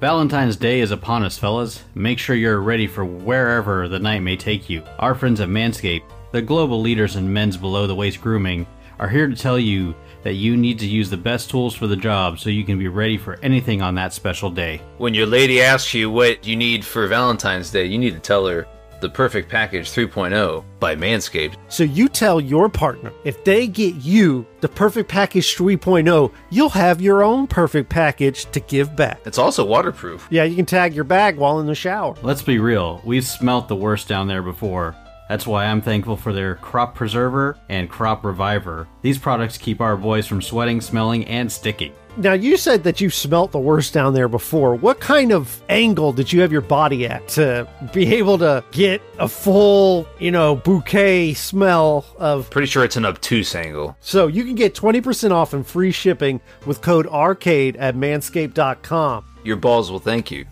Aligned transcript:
Valentine's 0.00 0.56
Day 0.56 0.80
is 0.80 0.90
upon 0.90 1.24
us, 1.24 1.38
fellas. 1.38 1.82
Make 1.94 2.18
sure 2.18 2.36
you're 2.36 2.60
ready 2.60 2.86
for 2.86 3.06
wherever 3.06 3.88
the 3.88 3.98
night 3.98 4.20
may 4.20 4.36
take 4.36 4.68
you. 4.68 4.82
Our 4.98 5.14
friends 5.14 5.40
at 5.40 5.48
Manscaped, 5.48 6.02
the 6.32 6.42
global 6.42 6.82
leaders 6.82 7.16
in 7.16 7.32
men's 7.32 7.56
below 7.56 7.86
the 7.86 7.94
waist 7.94 8.20
grooming, 8.20 8.66
are 8.98 9.08
here 9.08 9.26
to 9.26 9.34
tell 9.34 9.58
you 9.58 9.94
that 10.22 10.34
you 10.34 10.54
need 10.54 10.78
to 10.80 10.86
use 10.86 11.08
the 11.08 11.16
best 11.16 11.48
tools 11.48 11.74
for 11.74 11.86
the 11.86 11.96
job 11.96 12.38
so 12.38 12.50
you 12.50 12.62
can 12.62 12.78
be 12.78 12.88
ready 12.88 13.16
for 13.16 13.38
anything 13.42 13.80
on 13.80 13.94
that 13.94 14.12
special 14.12 14.50
day. 14.50 14.82
When 14.98 15.14
your 15.14 15.24
lady 15.24 15.62
asks 15.62 15.94
you 15.94 16.10
what 16.10 16.46
you 16.46 16.56
need 16.56 16.84
for 16.84 17.06
Valentine's 17.06 17.70
Day, 17.70 17.86
you 17.86 17.96
need 17.96 18.12
to 18.12 18.20
tell 18.20 18.46
her 18.46 18.66
the 19.00 19.08
Perfect 19.08 19.48
Package 19.48 19.90
3.0 19.90 20.64
by 20.80 20.94
Manscaped. 20.94 21.56
So 21.68 21.84
you 21.84 22.08
tell 22.08 22.40
your 22.40 22.68
partner 22.68 23.12
if 23.24 23.42
they 23.44 23.66
get 23.66 23.94
you 23.96 24.46
the 24.60 24.68
Perfect 24.68 25.08
Package 25.08 25.56
3.0, 25.56 26.32
you'll 26.50 26.68
have 26.70 27.00
your 27.00 27.22
own 27.22 27.46
perfect 27.46 27.88
package 27.88 28.50
to 28.52 28.60
give 28.60 28.96
back. 28.96 29.20
It's 29.24 29.38
also 29.38 29.64
waterproof. 29.64 30.26
Yeah, 30.30 30.44
you 30.44 30.56
can 30.56 30.66
tag 30.66 30.94
your 30.94 31.04
bag 31.04 31.36
while 31.36 31.60
in 31.60 31.66
the 31.66 31.74
shower. 31.74 32.14
Let's 32.22 32.42
be 32.42 32.58
real, 32.58 33.00
we've 33.04 33.26
smelt 33.26 33.68
the 33.68 33.76
worst 33.76 34.08
down 34.08 34.28
there 34.28 34.42
before. 34.42 34.96
That's 35.28 35.46
why 35.46 35.66
I'm 35.66 35.80
thankful 35.80 36.16
for 36.16 36.32
their 36.32 36.54
Crop 36.56 36.94
Preserver 36.94 37.58
and 37.68 37.90
Crop 37.90 38.24
Reviver. 38.24 38.86
These 39.02 39.18
products 39.18 39.58
keep 39.58 39.80
our 39.80 39.96
boys 39.96 40.26
from 40.26 40.40
sweating, 40.40 40.80
smelling, 40.80 41.24
and 41.26 41.50
sticking. 41.50 41.92
Now, 42.18 42.32
you 42.32 42.56
said 42.56 42.84
that 42.84 43.00
you 43.00 43.10
smelt 43.10 43.52
the 43.52 43.58
worst 43.58 43.92
down 43.92 44.14
there 44.14 44.28
before. 44.28 44.74
What 44.74 45.00
kind 45.00 45.32
of 45.32 45.62
angle 45.68 46.14
did 46.14 46.32
you 46.32 46.40
have 46.40 46.50
your 46.50 46.62
body 46.62 47.06
at 47.06 47.28
to 47.30 47.68
be 47.92 48.14
able 48.14 48.38
to 48.38 48.64
get 48.72 49.02
a 49.18 49.28
full, 49.28 50.08
you 50.18 50.30
know, 50.30 50.56
bouquet 50.56 51.34
smell 51.34 52.06
of. 52.16 52.48
Pretty 52.48 52.68
sure 52.68 52.84
it's 52.84 52.96
an 52.96 53.04
obtuse 53.04 53.54
angle. 53.54 53.98
So 54.00 54.28
you 54.28 54.44
can 54.44 54.54
get 54.54 54.74
20% 54.74 55.30
off 55.30 55.52
and 55.52 55.66
free 55.66 55.92
shipping 55.92 56.40
with 56.64 56.80
code 56.80 57.06
ARCADE 57.06 57.76
at 57.78 57.96
manscaped.com. 57.96 59.24
Your 59.44 59.56
balls 59.56 59.90
will 59.90 59.98
thank 59.98 60.30
you. 60.30 60.46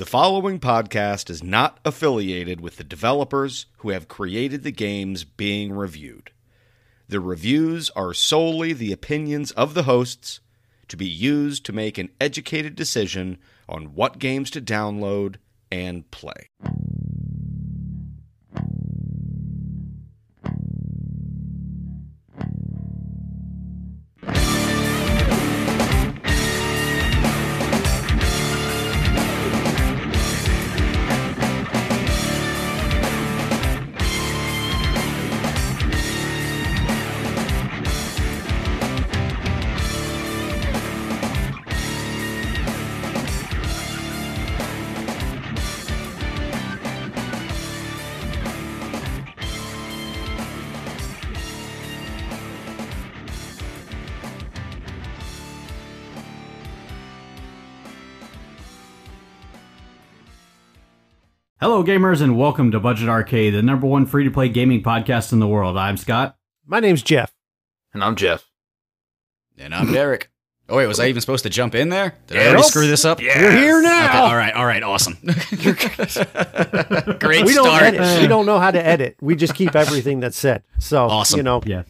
The 0.00 0.06
following 0.06 0.58
podcast 0.58 1.28
is 1.28 1.42
not 1.42 1.78
affiliated 1.84 2.62
with 2.62 2.78
the 2.78 2.84
developers 2.84 3.66
who 3.80 3.90
have 3.90 4.08
created 4.08 4.62
the 4.62 4.72
games 4.72 5.24
being 5.24 5.74
reviewed. 5.74 6.30
The 7.10 7.20
reviews 7.20 7.90
are 7.90 8.14
solely 8.14 8.72
the 8.72 8.92
opinions 8.92 9.50
of 9.50 9.74
the 9.74 9.82
hosts 9.82 10.40
to 10.88 10.96
be 10.96 11.06
used 11.06 11.66
to 11.66 11.74
make 11.74 11.98
an 11.98 12.08
educated 12.18 12.76
decision 12.76 13.36
on 13.68 13.94
what 13.94 14.18
games 14.18 14.50
to 14.52 14.62
download 14.62 15.34
and 15.70 16.10
play. 16.10 16.48
Hello, 61.80 61.98
gamers, 61.98 62.20
and 62.20 62.36
welcome 62.36 62.70
to 62.72 62.78
Budget 62.78 63.08
Arcade, 63.08 63.54
the 63.54 63.62
number 63.62 63.86
one 63.86 64.04
free 64.04 64.24
to 64.24 64.30
play 64.30 64.50
gaming 64.50 64.82
podcast 64.82 65.32
in 65.32 65.38
the 65.40 65.48
world. 65.48 65.78
I'm 65.78 65.96
Scott. 65.96 66.36
My 66.66 66.78
name's 66.78 67.00
Jeff. 67.02 67.32
And 67.94 68.04
I'm 68.04 68.16
Jeff. 68.16 68.44
And 69.56 69.74
I'm 69.74 69.90
Derek. 69.90 70.30
Oh 70.68 70.76
wait, 70.76 70.86
was 70.86 71.00
I 71.00 71.06
even 71.06 71.22
supposed 71.22 71.42
to 71.44 71.48
jump 71.48 71.74
in 71.74 71.88
there? 71.88 72.16
Did 72.26 72.36
I 72.36 72.40
Yes. 72.40 72.48
already 72.50 72.62
screw 72.64 72.86
this 72.86 73.06
up? 73.06 73.22
Yes. 73.22 73.38
We're 73.40 73.52
here 73.56 73.78
Okay, 73.78 73.86
now. 73.88 74.24
all 74.26 74.36
right, 74.36 74.52
all 74.52 74.66
right, 74.66 74.82
awesome. 74.82 75.14
Great 77.18 77.46
we 77.46 77.54
don't 77.54 77.64
start. 77.64 77.82
edit. 77.94 78.20
We 78.20 78.26
don't 78.28 78.44
know 78.44 78.58
how 78.58 78.70
to 78.72 78.86
edit. 78.86 79.16
We 79.22 79.34
just 79.34 79.54
keep 79.54 79.74
everything 79.74 80.20
that's 80.20 80.36
said. 80.38 80.62
So 80.80 81.06
Awesome. 81.06 81.38
you 81.38 81.42
know, 81.44 81.62
Yes. 81.64 81.86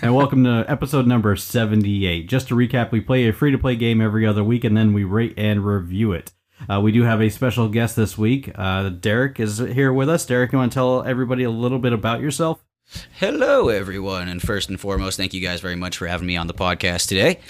and 0.00 0.14
welcome 0.14 0.44
to 0.44 0.64
episode 0.68 1.08
number 1.08 1.34
78. 1.34 2.28
Just 2.28 2.46
to 2.48 2.54
recap, 2.54 2.92
we 2.92 3.00
play 3.00 3.26
a 3.26 3.32
free 3.32 3.50
to 3.50 3.58
play 3.58 3.74
game 3.74 4.00
every 4.00 4.24
other 4.24 4.44
week 4.44 4.62
and 4.62 4.76
then 4.76 4.92
we 4.92 5.02
rate 5.02 5.34
and 5.36 5.66
review 5.66 6.12
it. 6.12 6.32
Uh, 6.68 6.80
we 6.80 6.92
do 6.92 7.02
have 7.02 7.20
a 7.20 7.28
special 7.28 7.68
guest 7.68 7.96
this 7.96 8.16
week. 8.16 8.50
Uh, 8.54 8.88
Derek 8.88 9.38
is 9.40 9.58
here 9.58 9.92
with 9.92 10.08
us. 10.08 10.26
Derek, 10.26 10.52
you 10.52 10.58
want 10.58 10.72
to 10.72 10.74
tell 10.74 11.02
everybody 11.04 11.44
a 11.44 11.50
little 11.50 11.78
bit 11.78 11.92
about 11.92 12.20
yourself? 12.20 12.62
Hello, 13.18 13.68
everyone, 13.68 14.28
and 14.28 14.40
first 14.40 14.68
and 14.68 14.78
foremost, 14.78 15.16
thank 15.16 15.34
you 15.34 15.40
guys 15.40 15.60
very 15.60 15.74
much 15.74 15.96
for 15.96 16.06
having 16.06 16.26
me 16.26 16.36
on 16.36 16.46
the 16.46 16.54
podcast 16.54 17.08
today. 17.08 17.40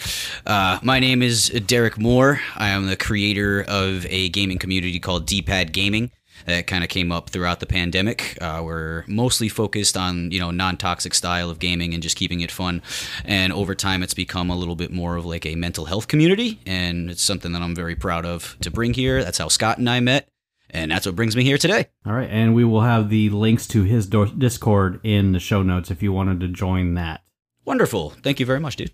Uh, 0.46 0.78
my 0.82 0.98
name 0.98 1.22
is 1.22 1.50
Derek 1.66 1.98
Moore. 1.98 2.40
I 2.56 2.68
am 2.68 2.86
the 2.86 2.96
creator 2.96 3.62
of 3.68 4.06
a 4.06 4.30
gaming 4.30 4.58
community 4.58 4.98
called 4.98 5.26
D-Pad 5.26 5.72
Gaming 5.72 6.10
that 6.46 6.66
kind 6.66 6.82
of 6.82 6.90
came 6.90 7.12
up 7.12 7.30
throughout 7.30 7.60
the 7.60 7.66
pandemic. 7.66 8.38
Uh, 8.40 8.62
we're 8.64 9.04
mostly 9.06 9.48
focused 9.48 9.96
on 9.96 10.30
you 10.30 10.40
know 10.40 10.50
non-toxic 10.50 11.14
style 11.14 11.50
of 11.50 11.58
gaming 11.58 11.94
and 11.94 12.02
just 12.02 12.16
keeping 12.16 12.40
it 12.40 12.50
fun. 12.50 12.82
And 13.24 13.52
over 13.52 13.74
time, 13.74 14.02
it's 14.02 14.14
become 14.14 14.50
a 14.50 14.56
little 14.56 14.76
bit 14.76 14.92
more 14.92 15.16
of 15.16 15.26
like 15.26 15.44
a 15.44 15.54
mental 15.54 15.84
health 15.86 16.08
community, 16.08 16.60
and 16.66 17.10
it's 17.10 17.22
something 17.22 17.52
that 17.52 17.62
I'm 17.62 17.74
very 17.74 17.94
proud 17.94 18.24
of 18.24 18.56
to 18.60 18.70
bring 18.70 18.94
here. 18.94 19.22
That's 19.22 19.38
how 19.38 19.48
Scott 19.48 19.78
and 19.78 19.90
I 19.90 20.00
met, 20.00 20.28
and 20.70 20.90
that's 20.90 21.06
what 21.06 21.16
brings 21.16 21.36
me 21.36 21.44
here 21.44 21.58
today. 21.58 21.88
All 22.04 22.12
right, 22.12 22.30
and 22.30 22.54
we 22.54 22.64
will 22.64 22.82
have 22.82 23.10
the 23.10 23.30
links 23.30 23.66
to 23.68 23.82
his 23.82 24.06
do- 24.06 24.26
Discord 24.26 25.00
in 25.02 25.32
the 25.32 25.40
show 25.40 25.62
notes 25.62 25.90
if 25.90 26.02
you 26.02 26.12
wanted 26.12 26.40
to 26.40 26.48
join 26.48 26.94
that. 26.94 27.22
Wonderful. 27.64 28.10
Thank 28.22 28.40
you 28.40 28.46
very 28.46 28.60
much, 28.60 28.76
dude. 28.76 28.92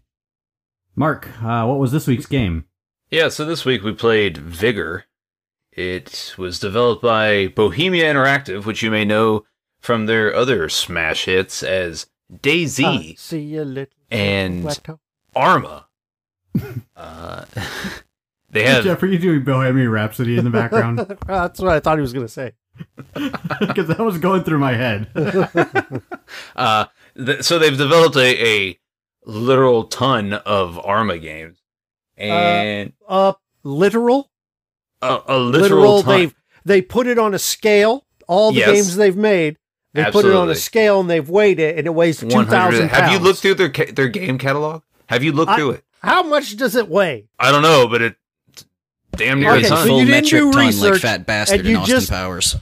Mark, 0.95 1.29
uh, 1.43 1.65
what 1.65 1.79
was 1.79 1.93
this 1.93 2.07
week's 2.07 2.27
game? 2.27 2.65
Yeah, 3.11 3.29
so 3.29 3.45
this 3.45 3.65
week 3.65 3.83
we 3.83 3.93
played 3.93 4.39
Vigor. 4.39 5.05
It 5.73 6.35
was 6.37 6.59
developed 6.59 7.03
by 7.03 7.49
Bohemia 7.49 8.13
Interactive, 8.13 8.67
which 8.67 8.83
you 8.83 8.91
may 8.91 9.05
know 9.05 9.45
from 9.81 10.07
their 10.07 10.35
other 10.35 10.69
smash 10.69 11.25
hits 11.25 11.63
as 11.63 12.07
DayZ 12.33 13.15
uh, 13.15 13.17
see 13.17 13.41
you 13.41 13.65
little 13.65 13.95
And- 14.11 14.65
Wacko. 14.65 14.99
Arma. 15.35 15.87
uh, 16.97 17.45
they 18.51 18.65
have 18.65 18.85
Jeff, 18.85 19.03
are 19.03 19.07
you 19.07 19.19
doing 19.19 19.45
Bohemian 19.45 19.89
Rhapsody 19.91 20.37
in 20.37 20.45
the 20.45 20.51
background? 20.51 20.99
That's 21.27 21.59
what 21.61 21.73
I 21.73 21.81
thought 21.81 21.97
he 21.97 22.03
was 22.03 22.13
going 22.13 22.27
to 22.27 22.33
say. 22.33 22.53
Because 23.15 23.89
that 23.89 23.99
was 23.99 24.19
going 24.19 24.45
through 24.45 24.59
my 24.59 24.75
head. 24.75 25.09
uh, 26.57 26.87
th- 27.17 27.43
so 27.43 27.59
they've 27.59 27.77
developed 27.77 28.17
a, 28.17 28.47
a 28.71 28.79
literal 29.25 29.85
ton 29.85 30.35
of 30.35 30.79
Arma 30.85 31.19
games, 31.19 31.59
and 32.17 32.93
Uh, 33.09 33.33
literal, 33.63 34.31
a, 35.03 35.23
a 35.29 35.39
literal, 35.39 36.03
ton. 36.03 36.19
They've 36.19 36.35
they 36.65 36.83
put 36.83 37.07
it 37.07 37.19
on 37.19 37.35
a 37.35 37.39
scale. 37.39 38.05
All 38.29 38.53
the 38.53 38.59
Yes. 38.61 38.71
games 38.73 38.97
they've 38.97 39.17
made, 39.17 39.59
they 39.95 40.05
put 40.11 40.25
it 40.25 40.33
on 40.35 40.49
a 40.49 40.55
scale 40.55 41.01
and 41.01 41.11
they've 41.11 41.29
weighed 41.29 41.59
it, 41.59 41.77
and 41.77 41.87
it 41.87 41.91
weighs 41.91 42.19
two 42.21 42.29
thousand. 42.31 42.89
pounds. 42.89 42.93
Have 42.93 43.13
you 43.13 43.19
looked 43.19 43.41
through 43.41 43.55
their 43.55 43.69
ca- 43.71 43.93
their 43.93 44.09
game 44.09 44.39
catalog? 44.39 44.83
Have 45.07 45.23
you 45.25 45.33
looked 45.33 45.51
I- 45.51 45.57
through 45.57 45.71
it? 45.73 45.85
How 46.03 46.23
much 46.23 46.57
does 46.57 46.75
it 46.75 46.89
weigh? 46.89 47.27
I 47.39 47.53
don't 47.53 47.63
know, 47.63 47.87
but 47.87 48.01
it 48.03 48.17
damn 49.17 49.39
near 49.41 49.53
Okay, 49.55 49.65
a 49.65 49.69
so 49.69 49.79
you 49.83 49.87
Full 49.87 49.99
didn't 49.99 50.11
metric 50.11 50.31
do 50.41 50.53
ton 50.53 50.55
like 50.55 50.67
research, 50.69 51.01
fat 51.03 51.27
bastard 51.27 51.61
and 51.61 51.69
you 51.69 51.75
in 51.77 51.81
Austin 51.83 51.97
just- 51.97 52.11
Powers. 52.11 52.57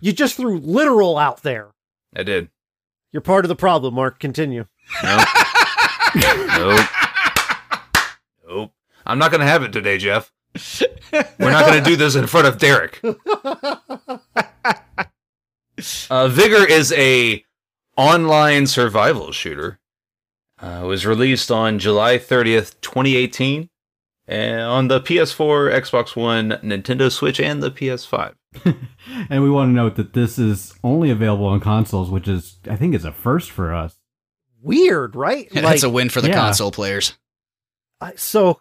You 0.00 0.12
just 0.12 0.36
threw 0.36 0.58
literal 0.58 1.16
out 1.16 1.42
there. 1.42 1.68
I 2.16 2.22
did. 2.24 2.48
You're 3.12 3.20
part 3.22 3.44
of 3.44 3.48
the 3.50 3.54
problem, 3.56 3.94
Mark. 3.94 4.18
Continue. 4.18 4.66
Nope. 5.02 5.28
nope. 6.16 6.80
Nope. 8.48 8.72
I'm 9.06 9.18
not 9.18 9.30
gonna 9.30 9.46
have 9.46 9.62
it 9.62 9.72
today, 9.72 9.98
Jeff. 9.98 10.32
We're 11.12 11.50
not 11.50 11.66
gonna 11.66 11.82
do 11.82 11.96
this 11.96 12.14
in 12.14 12.26
front 12.26 12.46
of 12.46 12.58
Derek. 12.58 13.02
Uh, 16.10 16.28
Vigor 16.28 16.64
is 16.64 16.92
a 16.92 17.44
online 17.96 18.66
survival 18.66 19.32
shooter. 19.32 19.80
Uh, 20.62 20.82
it 20.84 20.86
was 20.86 21.04
released 21.04 21.50
on 21.50 21.78
July 21.78 22.18
30th, 22.18 22.80
2018, 22.82 23.68
and 24.28 24.60
on 24.60 24.88
the 24.88 25.00
PS4, 25.00 25.72
Xbox 25.74 26.14
One, 26.14 26.50
Nintendo 26.62 27.10
Switch, 27.10 27.40
and 27.40 27.62
the 27.62 27.70
PS5. 27.70 28.34
and 29.28 29.42
we 29.42 29.50
want 29.50 29.70
to 29.70 29.72
note 29.72 29.96
that 29.96 30.12
this 30.12 30.38
is 30.38 30.74
only 30.84 31.10
available 31.10 31.46
on 31.46 31.58
consoles, 31.58 32.10
which 32.10 32.28
is, 32.28 32.58
I 32.70 32.76
think, 32.76 32.94
is 32.94 33.04
a 33.04 33.12
first 33.12 33.50
for 33.50 33.74
us. 33.74 33.96
Weird, 34.60 35.16
right? 35.16 35.48
That's 35.50 35.82
a 35.82 35.90
win 35.90 36.10
for 36.10 36.20
the 36.20 36.28
yeah. 36.28 36.34
console 36.34 36.70
players. 36.70 37.18
I- 38.00 38.14
so 38.14 38.60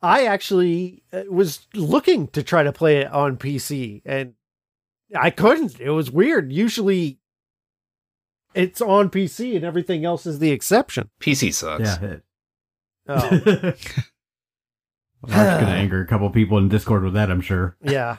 I 0.00 0.26
actually 0.26 1.02
uh, 1.12 1.22
was 1.28 1.66
looking 1.74 2.28
to 2.28 2.42
try 2.42 2.62
to 2.62 2.72
play 2.72 2.98
it 2.98 3.12
on 3.12 3.36
PC 3.36 4.02
and 4.04 4.34
I 5.18 5.30
couldn't. 5.30 5.80
It 5.80 5.90
was 5.90 6.10
weird. 6.10 6.52
Usually 6.52 7.18
it's 8.54 8.80
on 8.80 9.10
PC 9.10 9.56
and 9.56 9.64
everything 9.64 10.04
else 10.04 10.26
is 10.26 10.38
the 10.38 10.50
exception. 10.50 11.10
PC 11.20 11.52
sucks. 11.52 11.82
Yeah. 11.82 12.04
It, 12.04 12.22
Oh, 13.10 13.30
Mark's 13.30 13.74
gonna 15.26 15.66
anger 15.66 16.02
a 16.02 16.06
couple 16.06 16.28
people 16.30 16.58
in 16.58 16.68
Discord 16.68 17.02
with 17.02 17.14
that, 17.14 17.30
I'm 17.30 17.40
sure. 17.40 17.76
yeah. 17.82 18.18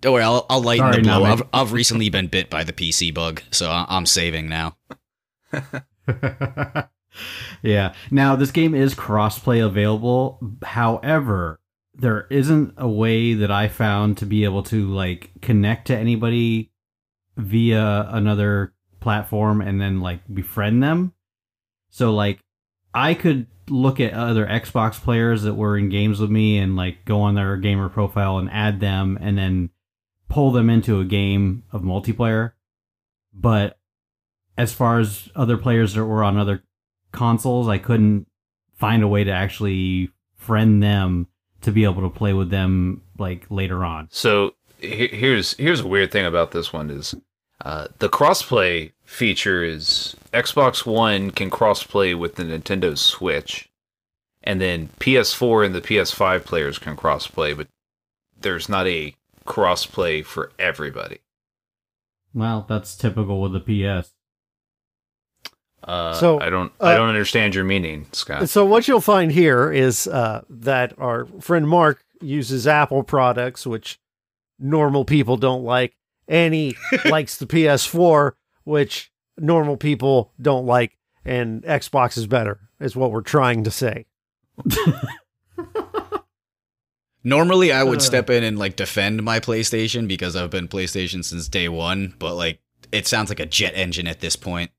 Don't 0.00 0.12
worry, 0.12 0.22
I'll, 0.22 0.46
I'll 0.48 0.62
lighten 0.62 0.92
Sorry, 0.92 0.96
the 0.96 1.08
blow. 1.08 1.24
Nami. 1.24 1.32
I've, 1.32 1.42
I've 1.52 1.72
recently 1.72 2.08
been 2.08 2.28
bit 2.28 2.50
by 2.50 2.62
the 2.62 2.72
PC 2.72 3.12
bug, 3.12 3.42
so 3.50 3.68
I'm 3.70 4.06
saving 4.06 4.48
now. 4.48 4.76
yeah. 7.62 7.94
Now 8.10 8.36
this 8.36 8.50
game 8.50 8.74
is 8.74 8.94
crossplay 8.94 9.64
available. 9.64 10.38
However, 10.62 11.60
there 11.94 12.26
isn't 12.30 12.74
a 12.76 12.88
way 12.88 13.34
that 13.34 13.50
I 13.50 13.68
found 13.68 14.18
to 14.18 14.26
be 14.26 14.44
able 14.44 14.62
to 14.64 14.88
like 14.88 15.30
connect 15.42 15.88
to 15.88 15.96
anybody 15.96 16.70
via 17.36 18.08
another 18.10 18.72
platform 19.00 19.60
and 19.60 19.80
then 19.80 20.00
like 20.00 20.20
befriend 20.32 20.82
them. 20.82 21.12
So 21.90 22.12
like 22.12 22.40
I 22.94 23.14
could 23.14 23.46
look 23.68 24.00
at 24.00 24.14
other 24.14 24.46
Xbox 24.46 25.00
players 25.00 25.42
that 25.42 25.54
were 25.54 25.76
in 25.76 25.88
games 25.88 26.20
with 26.20 26.30
me 26.30 26.58
and 26.58 26.76
like 26.76 27.04
go 27.04 27.20
on 27.20 27.34
their 27.34 27.56
gamer 27.56 27.88
profile 27.88 28.38
and 28.38 28.50
add 28.50 28.80
them 28.80 29.18
and 29.20 29.36
then 29.36 29.70
pull 30.28 30.52
them 30.52 30.70
into 30.70 31.00
a 31.00 31.04
game 31.04 31.64
of 31.72 31.82
multiplayer. 31.82 32.52
But 33.32 33.78
as 34.56 34.72
far 34.72 34.98
as 34.98 35.28
other 35.36 35.56
players 35.56 35.94
that 35.94 36.04
were 36.04 36.24
on 36.24 36.36
other 36.36 36.64
consoles, 37.12 37.68
I 37.68 37.78
couldn't 37.78 38.26
find 38.76 39.02
a 39.02 39.08
way 39.08 39.24
to 39.24 39.30
actually 39.30 40.10
friend 40.36 40.82
them 40.82 41.26
to 41.62 41.72
be 41.72 41.84
able 41.84 42.02
to 42.02 42.10
play 42.10 42.32
with 42.32 42.50
them 42.50 43.02
like 43.18 43.46
later 43.50 43.84
on. 43.84 44.08
So 44.10 44.54
here's 44.78 45.54
here's 45.54 45.80
a 45.80 45.86
weird 45.86 46.12
thing 46.12 46.24
about 46.24 46.52
this 46.52 46.72
one 46.72 46.90
is 46.90 47.14
uh, 47.64 47.88
the 47.98 48.08
crossplay 48.08 48.92
feature 49.04 49.64
is 49.64 50.16
Xbox 50.32 50.86
One 50.86 51.30
can 51.30 51.50
crossplay 51.50 52.16
with 52.16 52.36
the 52.36 52.44
Nintendo 52.44 52.96
Switch, 52.96 53.68
and 54.42 54.60
then 54.60 54.90
PS4 55.00 55.66
and 55.66 55.74
the 55.74 55.80
PS5 55.80 56.44
players 56.44 56.78
can 56.78 56.96
crossplay, 56.96 57.56
but 57.56 57.68
there's 58.40 58.68
not 58.68 58.86
a 58.86 59.14
crossplay 59.46 60.24
for 60.24 60.52
everybody. 60.58 61.18
Well, 62.32 62.64
that's 62.68 62.94
typical 62.96 63.40
with 63.40 63.52
the 63.52 63.60
PS. 63.60 64.12
Uh, 65.84 66.12
So, 66.14 66.40
I 66.40 66.50
don't 66.50 66.72
I 66.80 66.92
uh, 66.92 66.96
don't 66.96 67.08
understand 67.08 67.54
your 67.54 67.64
meaning, 67.64 68.06
Scott. 68.12 68.48
So 68.48 68.64
what 68.64 68.88
you'll 68.88 69.00
find 69.00 69.30
here 69.32 69.70
is 69.72 70.06
uh, 70.06 70.42
that 70.50 70.92
our 70.98 71.26
friend 71.40 71.68
Mark 71.68 72.04
uses 72.20 72.66
Apple 72.66 73.02
products, 73.04 73.66
which 73.66 73.98
normal 74.58 75.04
people 75.04 75.36
don't 75.36 75.62
like, 75.64 75.94
and 76.26 76.52
he 76.52 76.76
likes 77.04 77.36
the 77.38 77.46
PS4, 77.46 78.32
which 78.64 79.12
normal 79.38 79.76
people 79.76 80.32
don't 80.42 80.66
like, 80.66 80.98
and 81.24 81.62
Xbox 81.62 82.18
is 82.18 82.26
better, 82.26 82.58
is 82.80 82.96
what 82.96 83.12
we're 83.12 83.20
trying 83.22 83.62
to 83.64 83.70
say. 83.70 84.06
Normally, 87.24 87.72
I 87.72 87.82
would 87.82 87.98
Uh. 87.98 88.02
step 88.02 88.30
in 88.30 88.42
and 88.44 88.58
like 88.58 88.76
defend 88.76 89.22
my 89.22 89.40
PlayStation 89.40 90.08
because 90.08 90.36
I've 90.36 90.50
been 90.50 90.68
PlayStation 90.68 91.24
since 91.24 91.48
day 91.48 91.68
one, 91.68 92.14
but 92.18 92.34
like 92.34 92.60
it 92.92 93.06
sounds 93.06 93.28
like 93.28 93.40
a 93.40 93.46
jet 93.46 93.72
engine 93.74 94.06
at 94.06 94.20
this 94.20 94.36
point. 94.36 94.70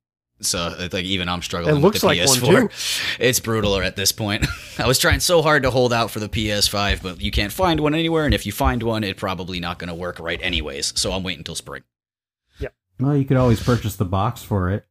So 0.41 0.73
it's 0.79 0.93
like 0.93 1.05
even 1.05 1.27
I'm 1.27 1.41
struggling 1.41 1.71
It 1.71 1.75
with 1.75 1.83
looks 1.83 2.01
the 2.01 2.07
like 2.07 2.19
one, 2.19 2.37
PS4. 2.37 3.17
It's 3.19 3.39
brutal 3.39 3.75
at 3.81 3.95
this 3.95 4.11
point. 4.11 4.45
I 4.79 4.87
was 4.87 4.97
trying 4.97 5.19
so 5.19 5.41
hard 5.41 5.63
to 5.63 5.71
hold 5.71 5.91
out 5.91 6.11
for 6.11 6.19
the 6.19 6.29
PS5, 6.29 7.01
but 7.01 7.21
you 7.21 7.31
can't 7.31 7.51
find 7.51 7.79
one 7.79 7.93
anywhere, 7.93 8.25
and 8.25 8.33
if 8.33 8.45
you 8.45 8.51
find 8.51 8.81
one, 8.81 9.03
it's 9.03 9.19
probably 9.19 9.59
not 9.59 9.79
going 9.79 9.89
to 9.89 9.95
work 9.95 10.19
right 10.19 10.39
anyways. 10.41 10.97
So 10.99 11.11
I'm 11.11 11.23
waiting 11.23 11.41
until 11.41 11.55
spring. 11.55 11.83
Yeah. 12.59 12.69
Well, 12.99 13.17
you 13.17 13.25
could 13.25 13.37
always 13.37 13.61
purchase 13.61 13.95
the 13.97 14.05
box 14.05 14.41
for 14.41 14.69
it. 14.69 14.85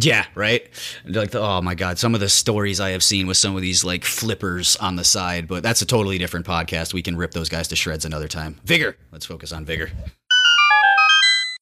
Yeah, 0.00 0.26
right. 0.36 0.62
Like, 1.04 1.32
the, 1.32 1.40
oh 1.40 1.60
my 1.60 1.74
god, 1.74 1.98
some 1.98 2.14
of 2.14 2.20
the 2.20 2.28
stories 2.28 2.78
I 2.78 2.90
have 2.90 3.02
seen 3.02 3.26
with 3.26 3.36
some 3.36 3.56
of 3.56 3.62
these 3.62 3.82
like 3.82 4.04
flippers 4.04 4.76
on 4.76 4.94
the 4.94 5.02
side, 5.02 5.48
but 5.48 5.64
that's 5.64 5.82
a 5.82 5.86
totally 5.86 6.18
different 6.18 6.46
podcast. 6.46 6.94
We 6.94 7.02
can 7.02 7.16
rip 7.16 7.32
those 7.32 7.48
guys 7.48 7.66
to 7.68 7.76
shreds 7.76 8.04
another 8.04 8.28
time. 8.28 8.60
Vigor. 8.64 8.96
Let's 9.10 9.26
focus 9.26 9.52
on 9.52 9.64
vigor. 9.64 9.90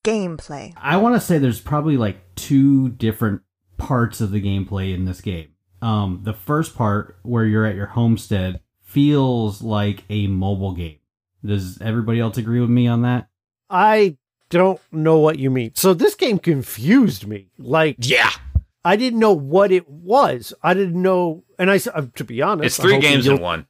Gameplay? 0.06 0.72
I 0.76 0.96
want 0.96 1.14
to 1.14 1.20
say 1.20 1.38
there's 1.38 1.60
probably 1.60 1.96
like 1.96 2.18
two 2.34 2.90
different 2.90 3.42
parts 3.76 4.20
of 4.20 4.30
the 4.30 4.40
gameplay 4.40 4.94
in 4.94 5.04
this 5.04 5.20
game. 5.20 5.48
Um, 5.82 6.20
the 6.22 6.32
first 6.32 6.74
part 6.74 7.18
where 7.22 7.44
you're 7.44 7.66
at 7.66 7.74
your 7.74 7.86
homestead 7.86 8.60
feels 8.82 9.62
like 9.62 10.04
a 10.08 10.26
mobile 10.26 10.72
game. 10.72 10.98
Does 11.44 11.80
everybody 11.80 12.20
else 12.20 12.38
agree 12.38 12.60
with 12.60 12.70
me 12.70 12.86
on 12.86 13.02
that? 13.02 13.28
I 13.68 14.16
don't 14.48 14.80
know 14.92 15.18
what 15.18 15.38
you 15.38 15.50
mean. 15.50 15.72
So 15.74 15.92
this 15.92 16.14
game 16.14 16.38
confused 16.38 17.26
me. 17.26 17.50
Like, 17.58 17.96
Yeah. 17.98 18.30
I 18.84 18.94
didn't 18.94 19.18
know 19.18 19.32
what 19.32 19.72
it 19.72 19.88
was. 19.88 20.54
I 20.62 20.72
didn't 20.72 21.02
know, 21.02 21.42
and 21.58 21.70
I 21.70 21.80
uh, 21.92 22.06
to 22.14 22.24
be 22.24 22.40
honest, 22.40 22.66
It's 22.66 22.76
three 22.76 23.00
games 23.00 23.26
in 23.26 23.40
one. 23.40 23.66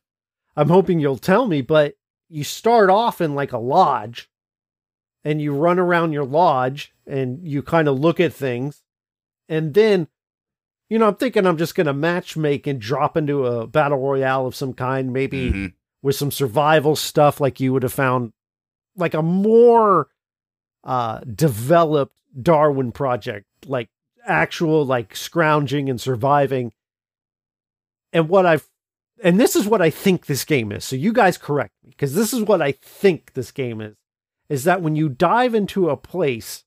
I'm 0.54 0.68
hoping 0.68 1.00
you'll 1.00 1.16
tell 1.16 1.46
me, 1.46 1.62
but 1.62 1.94
you 2.28 2.44
start 2.44 2.90
off 2.90 3.22
in 3.22 3.34
like 3.34 3.52
a 3.52 3.58
lodge 3.58 4.28
and 5.26 5.42
you 5.42 5.52
run 5.52 5.78
around 5.80 6.12
your 6.12 6.24
lodge 6.24 6.94
and 7.04 7.46
you 7.46 7.60
kind 7.60 7.88
of 7.88 7.98
look 7.98 8.20
at 8.20 8.32
things. 8.32 8.84
And 9.48 9.74
then, 9.74 10.06
you 10.88 10.98
know, 11.00 11.08
I'm 11.08 11.16
thinking 11.16 11.44
I'm 11.46 11.56
just 11.58 11.74
going 11.74 11.88
to 11.88 11.92
match 11.92 12.36
make 12.36 12.68
and 12.68 12.80
drop 12.80 13.16
into 13.16 13.44
a 13.44 13.66
battle 13.66 13.98
royale 13.98 14.46
of 14.46 14.54
some 14.54 14.72
kind, 14.72 15.12
maybe 15.12 15.50
Mhm. 15.50 15.72
with 16.00 16.14
some 16.14 16.30
survival 16.30 16.94
stuff 16.94 17.40
like 17.40 17.58
you 17.58 17.72
would 17.72 17.82
have 17.82 17.92
found 17.92 18.32
like 18.96 19.14
a 19.14 19.22
more 19.22 20.08
uh 20.84 21.18
developed 21.20 22.16
Darwin 22.40 22.92
project, 22.92 23.46
like 23.66 23.88
actual 24.24 24.86
like 24.86 25.16
scrounging 25.16 25.90
and 25.90 26.00
surviving. 26.00 26.72
And 28.12 28.28
what 28.28 28.46
I've 28.46 28.68
and 29.24 29.40
this 29.40 29.56
is 29.56 29.66
what 29.66 29.82
I 29.82 29.90
think 29.90 30.26
this 30.26 30.44
game 30.44 30.70
is. 30.70 30.84
So 30.84 30.94
you 30.94 31.12
guys 31.12 31.36
correct 31.36 31.72
me 31.82 31.90
because 31.90 32.14
this 32.14 32.32
is 32.32 32.42
what 32.42 32.62
I 32.62 32.70
think 32.72 33.32
this 33.32 33.50
game 33.50 33.80
is. 33.80 33.96
Is 34.48 34.64
that 34.64 34.80
when 34.82 34.96
you 34.96 35.08
dive 35.08 35.54
into 35.54 35.88
a 35.90 35.96
place, 35.96 36.64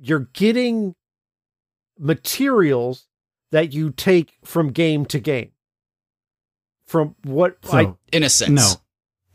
you're 0.00 0.28
getting 0.32 0.94
materials 1.98 3.06
that 3.50 3.72
you 3.72 3.90
take 3.90 4.34
from 4.44 4.70
game 4.70 5.04
to 5.06 5.18
game. 5.20 5.50
From 6.86 7.14
what 7.24 7.58
So, 7.64 7.76
I 7.76 7.94
In 8.12 8.22
a 8.22 8.28
sense. 8.30 8.50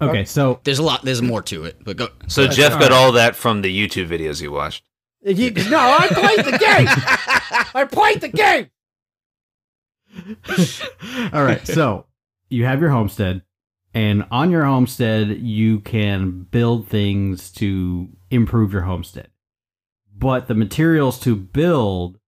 no. 0.02 0.08
Okay, 0.10 0.26
so 0.26 0.60
There's 0.66 0.80
a 0.80 0.84
lot. 0.84 1.04
There's 1.04 1.22
more 1.22 1.42
to 1.44 1.64
it, 1.64 1.78
but 1.84 1.96
go. 1.96 2.10
So 2.28 2.44
That's 2.44 2.58
Jeff 2.58 2.74
got 2.74 2.82
right. 2.82 2.92
all 2.92 3.14
that 3.14 3.36
from 3.36 3.62
the 3.62 3.70
YouTube 3.88 4.08
videos 4.10 4.42
he 4.42 4.48
watched. 4.50 4.84
You, 5.24 5.52
no, 5.70 5.78
I 5.80 6.08
played 6.12 6.46
the 6.46 6.58
game. 6.58 6.88
I 7.74 7.86
played 7.90 8.22
the 8.22 8.28
game. 8.28 8.70
All 11.34 11.44
right. 11.44 11.66
So 11.66 12.06
you 12.50 12.66
have 12.66 12.82
your 12.82 12.90
homestead, 12.90 13.42
and 13.96 14.26
on 14.30 14.52
your 14.52 14.66
homestead, 14.66 15.40
you 15.40 15.80
can 15.80 16.44
build 16.52 16.90
things 16.90 17.50
to 17.54 18.10
improve 18.30 18.74
your 18.74 18.82
homestead. 18.82 19.30
But 20.14 20.48
the 20.48 20.54
materials 20.54 21.18
to 21.22 21.34
build, 21.34 22.20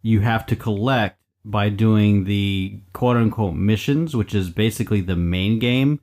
you 0.00 0.20
have 0.20 0.46
to 0.46 0.56
collect 0.56 1.20
by 1.44 1.68
doing 1.68 2.24
the 2.24 2.80
quote 2.94 3.18
unquote 3.18 3.54
missions, 3.54 4.16
which 4.16 4.34
is 4.34 4.48
basically 4.48 5.02
the 5.02 5.16
main 5.16 5.58
game. 5.58 6.00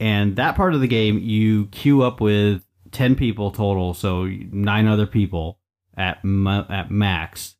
And 0.00 0.34
that 0.34 0.56
part 0.56 0.74
of 0.74 0.80
the 0.80 0.88
game, 0.88 1.18
you 1.18 1.66
queue 1.66 2.02
up 2.02 2.20
with 2.20 2.64
10 2.90 3.14
people 3.14 3.52
total, 3.52 3.94
so 3.94 4.24
nine 4.24 4.88
other 4.88 5.06
people 5.06 5.60
at, 5.96 6.16
at 6.16 6.90
max. 6.90 7.54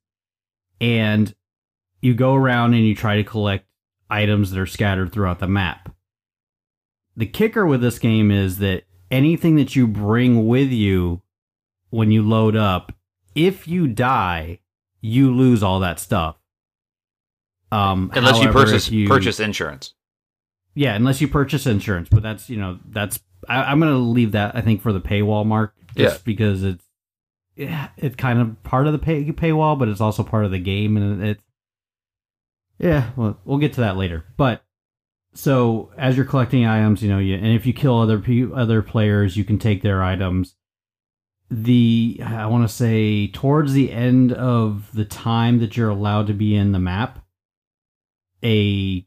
And 0.81 1.33
you 2.01 2.15
go 2.15 2.35
around 2.35 2.75
and 2.75 2.85
you 2.85 2.97
try 2.97 3.17
to 3.17 3.25
collect 3.25 3.67
items 4.11 4.51
that 4.51 4.59
are 4.59 4.67
scattered 4.67 5.13
throughout 5.13 5.39
the 5.39 5.47
map. 5.47 5.95
The 7.17 7.27
kicker 7.27 7.67
with 7.67 7.81
this 7.83 7.99
game 7.99 8.31
is 8.31 8.59
that 8.59 8.85
anything 9.11 9.57
that 9.57 9.77
you 9.77 9.87
bring 9.87 10.47
with 10.47 10.71
you 10.71 11.21
when 11.91 12.11
you 12.11 12.23
load 12.27 12.57
up, 12.57 12.93
if 13.35 13.69
you 13.69 13.87
die, 13.87 14.61
you 15.01 15.35
lose 15.35 15.63
all 15.63 15.81
that 15.81 15.99
stuff. 16.01 16.37
Um, 17.71 18.11
Unless 18.15 18.43
you 18.43 18.51
purchase 18.51 18.91
you- 18.91 19.09
purchase 19.09 19.41
insurance. 19.41 19.95
yeah, 20.75 20.95
unless 20.95 21.21
you 21.21 21.29
purchase 21.29 21.67
insurance, 21.67 22.09
but 22.11 22.23
that's 22.23 22.49
you 22.51 22.57
know 22.59 22.79
that's 22.91 23.21
I, 23.49 23.63
I'm 23.65 23.81
gonna 23.81 23.97
leave 23.99 24.33
that 24.33 24.55
I 24.57 24.61
think 24.61 24.83
for 24.83 24.93
the 24.93 25.01
paywall 25.01 25.45
mark, 25.47 25.75
just 25.97 26.17
Yeah. 26.17 26.23
because 26.25 26.63
it's 26.63 26.85
yeah, 27.57 27.89
it's 27.97 28.17
kind 28.17 28.39
of 28.41 28.63
part 28.63 28.87
of 28.87 28.93
the 28.93 28.99
pay 28.99 29.25
paywall, 29.33 29.79
but 29.79 29.89
it's 29.89 30.01
also 30.01 30.23
part 30.23 30.45
of 30.45 30.51
the 30.51 30.59
game, 30.59 30.97
and 30.97 31.23
it's 31.23 31.43
yeah. 32.79 33.11
Well, 33.17 33.39
we'll 33.45 33.59
get 33.59 33.73
to 33.75 33.81
that 33.83 33.97
later. 33.97 34.25
But 34.37 34.63
so 35.35 35.91
as 35.97 36.17
you're 36.17 36.27
collecting 36.27 36.67
items, 36.67 37.03
you 37.03 37.09
know, 37.09 37.19
you, 37.19 37.35
and 37.35 37.47
if 37.47 37.67
you 37.67 37.73
kill 37.73 37.99
other 37.99 38.23
other 38.55 38.83
players, 38.83 39.37
you 39.37 39.45
can 39.45 39.59
take 39.59 39.83
their 39.83 40.03
items. 40.03 40.57
The 41.51 42.21
I 42.25 42.47
want 42.47 42.69
to 42.69 42.75
say 42.75 43.29
towards 43.29 43.73
the 43.73 43.93
end 43.93 44.33
of 44.33 44.91
the 44.93 45.05
time 45.05 45.59
that 45.61 45.77
you're 45.77 45.91
allowed 45.91 46.27
to 46.29 46.35
be 46.35 46.55
in 46.55 46.73
the 46.73 46.79
map, 46.79 47.25
a 48.43 49.07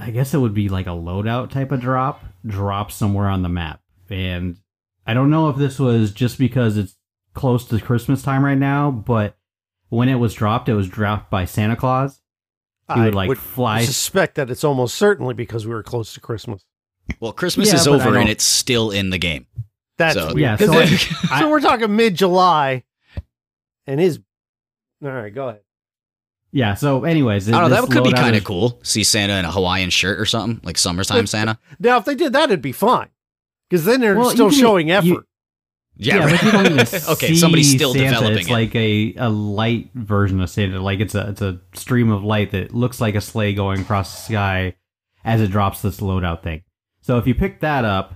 I 0.00 0.10
guess 0.10 0.32
it 0.32 0.38
would 0.38 0.54
be 0.54 0.68
like 0.68 0.86
a 0.86 0.90
loadout 0.90 1.50
type 1.50 1.72
of 1.72 1.80
drop, 1.80 2.24
drop 2.46 2.92
somewhere 2.92 3.28
on 3.28 3.42
the 3.42 3.48
map. 3.48 3.80
And 4.08 4.58
I 5.06 5.14
don't 5.14 5.30
know 5.30 5.48
if 5.48 5.56
this 5.56 5.78
was 5.78 6.12
just 6.12 6.38
because 6.38 6.76
it's 6.76 6.96
close 7.34 7.64
to 7.66 7.80
Christmas 7.80 8.22
time 8.22 8.44
right 8.44 8.58
now, 8.58 8.90
but 8.90 9.36
when 9.88 10.08
it 10.08 10.16
was 10.16 10.34
dropped, 10.34 10.68
it 10.68 10.74
was 10.74 10.88
dropped 10.88 11.30
by 11.30 11.44
Santa 11.44 11.76
Claus. 11.76 12.20
He 12.94 13.00
would 13.00 13.14
like 13.14 13.36
fly. 13.36 13.84
suspect 13.84 14.36
that 14.36 14.50
it's 14.50 14.64
almost 14.64 14.94
certainly 14.96 15.34
because 15.34 15.66
we 15.66 15.74
were 15.74 15.82
close 15.82 16.14
to 16.14 16.20
Christmas. 16.20 16.64
Well, 17.20 17.32
Christmas 17.32 17.68
Yeah, 17.68 17.74
is 17.76 17.84
but 17.84 17.92
I 17.92 17.94
over 17.96 18.04
don't- 18.12 18.16
and 18.22 18.28
it's 18.30 18.44
still 18.44 18.90
in 18.90 19.10
the 19.10 19.18
game. 19.18 19.46
That's 19.98 20.14
So- 20.14 20.26
weird. 20.28 20.38
Yeah, 20.38 20.56
'Cause 20.56 20.68
so 20.68 20.78
it- 20.78 21.30
I- 21.32 21.40
so 21.40 21.50
we're 21.50 21.60
talking 21.60 21.94
mid 21.96 22.14
July, 22.14 22.84
and 23.86 24.00
his. 24.00 24.20
All 25.04 25.10
right, 25.10 25.34
go 25.34 25.48
ahead. 25.48 25.60
yeah. 26.52 26.74
So, 26.74 27.04
anyways, 27.04 27.48
I 27.48 27.52
don't 27.60 27.70
know. 27.70 27.80
That 27.80 27.90
could 27.90 28.04
be 28.04 28.12
kind 28.12 28.36
of 28.36 28.44
cool. 28.44 28.78
See 28.82 29.04
Santa 29.04 29.34
in 29.34 29.44
a 29.44 29.50
Hawaiian 29.52 29.90
shirt 29.90 30.18
or 30.18 30.24
something, 30.26 30.60
like 30.64 30.78
summertime 30.78 31.26
Santa. 31.26 31.58
Now, 31.78 31.98
if 31.98 32.04
they 32.04 32.14
did 32.14 32.32
that, 32.32 32.44
it'd 32.44 32.62
be 32.62 32.72
fine, 32.72 33.08
because 33.68 33.84
then 33.84 34.00
they're 34.00 34.16
Well, 34.16 34.30
still 34.30 34.46
you 34.46 34.52
can- 34.52 34.60
showing 34.60 34.90
effort. 34.90 35.06
you- 35.06 35.24
Yeah, 36.00 36.18
right. 36.18 36.30
but 36.30 36.42
you 36.44 36.52
don't 36.52 36.66
even 36.66 36.78
okay, 37.10 37.26
see 37.28 37.36
somebody's 37.36 37.70
still 37.74 37.92
Santa. 37.92 38.06
developing 38.14 38.38
It's 38.38 38.48
it. 38.48 38.52
like 38.52 38.74
a, 38.76 39.14
a 39.16 39.28
light 39.28 39.90
version 39.94 40.40
of 40.40 40.48
Santa. 40.48 40.80
Like 40.80 41.00
it's 41.00 41.14
a 41.14 41.30
it's 41.30 41.42
a 41.42 41.60
stream 41.74 42.10
of 42.10 42.22
light 42.22 42.52
that 42.52 42.72
looks 42.74 43.00
like 43.00 43.14
a 43.16 43.20
sleigh 43.20 43.52
going 43.52 43.80
across 43.80 44.14
the 44.14 44.22
sky 44.32 44.74
as 45.24 45.40
it 45.40 45.48
drops 45.50 45.82
this 45.82 45.98
loadout 46.00 46.42
thing. 46.42 46.62
So 47.00 47.18
if 47.18 47.26
you 47.26 47.34
pick 47.34 47.60
that 47.60 47.84
up, 47.84 48.14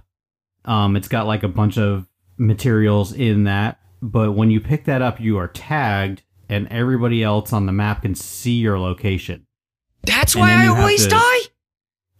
um, 0.64 0.94
it's 0.96 1.08
got 1.08 1.26
like 1.26 1.42
a 1.42 1.48
bunch 1.48 1.76
of 1.76 2.06
materials 2.38 3.12
in 3.12 3.44
that. 3.44 3.78
But 4.00 4.32
when 4.32 4.50
you 4.50 4.60
pick 4.60 4.84
that 4.86 5.02
up, 5.02 5.20
you 5.20 5.38
are 5.38 5.48
tagged, 5.48 6.22
and 6.48 6.66
everybody 6.68 7.22
else 7.22 7.52
on 7.52 7.66
the 7.66 7.72
map 7.72 8.02
can 8.02 8.14
see 8.14 8.54
your 8.54 8.78
location. 8.78 9.46
That's 10.04 10.34
and 10.34 10.40
why 10.40 10.52
I 10.52 10.66
always 10.68 11.04
to- 11.04 11.10
die. 11.10 11.38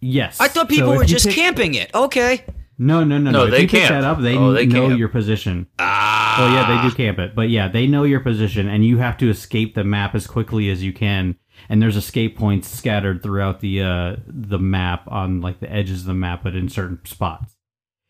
Yes, 0.01 0.39
I 0.41 0.49
thought 0.49 0.67
people 0.67 0.91
if 0.91 0.97
were 0.97 1.05
just 1.05 1.25
pick- 1.27 1.35
camping 1.35 1.75
it. 1.75 1.89
Okay. 1.95 2.43
No, 2.77 3.03
no, 3.03 3.17
no, 3.17 3.31
No, 3.31 3.39
no. 3.39 3.45
If 3.45 3.51
they 3.51 3.61
you 3.61 3.67
pick 3.67 3.81
camp. 3.81 3.89
that 3.91 4.03
up, 4.03 4.19
they, 4.21 4.35
Oh, 4.35 4.51
they 4.51 4.65
know 4.65 4.87
camp. 4.87 4.99
your 4.99 5.07
position. 5.09 5.67
Ah. 5.79 6.35
Well, 6.39 6.51
yeah, 6.51 6.81
they 6.81 6.89
do 6.89 6.95
camp 6.95 7.19
it, 7.19 7.35
but 7.35 7.49
yeah, 7.49 7.67
they 7.67 7.85
know 7.85 8.03
your 8.03 8.19
position, 8.19 8.67
and 8.67 8.83
you 8.83 8.97
have 8.97 9.17
to 9.19 9.29
escape 9.29 9.75
the 9.75 9.83
map 9.83 10.15
as 10.15 10.25
quickly 10.25 10.69
as 10.71 10.83
you 10.83 10.91
can. 10.91 11.35
And 11.69 11.79
there's 11.81 11.95
escape 11.95 12.35
points 12.35 12.67
scattered 12.67 13.21
throughout 13.21 13.59
the 13.59 13.81
uh, 13.83 14.15
the 14.27 14.57
map 14.57 15.03
on 15.07 15.39
like 15.41 15.59
the 15.59 15.71
edges 15.71 16.01
of 16.01 16.05
the 16.07 16.13
map, 16.15 16.41
but 16.43 16.55
in 16.55 16.67
certain 16.69 16.99
spots. 17.05 17.55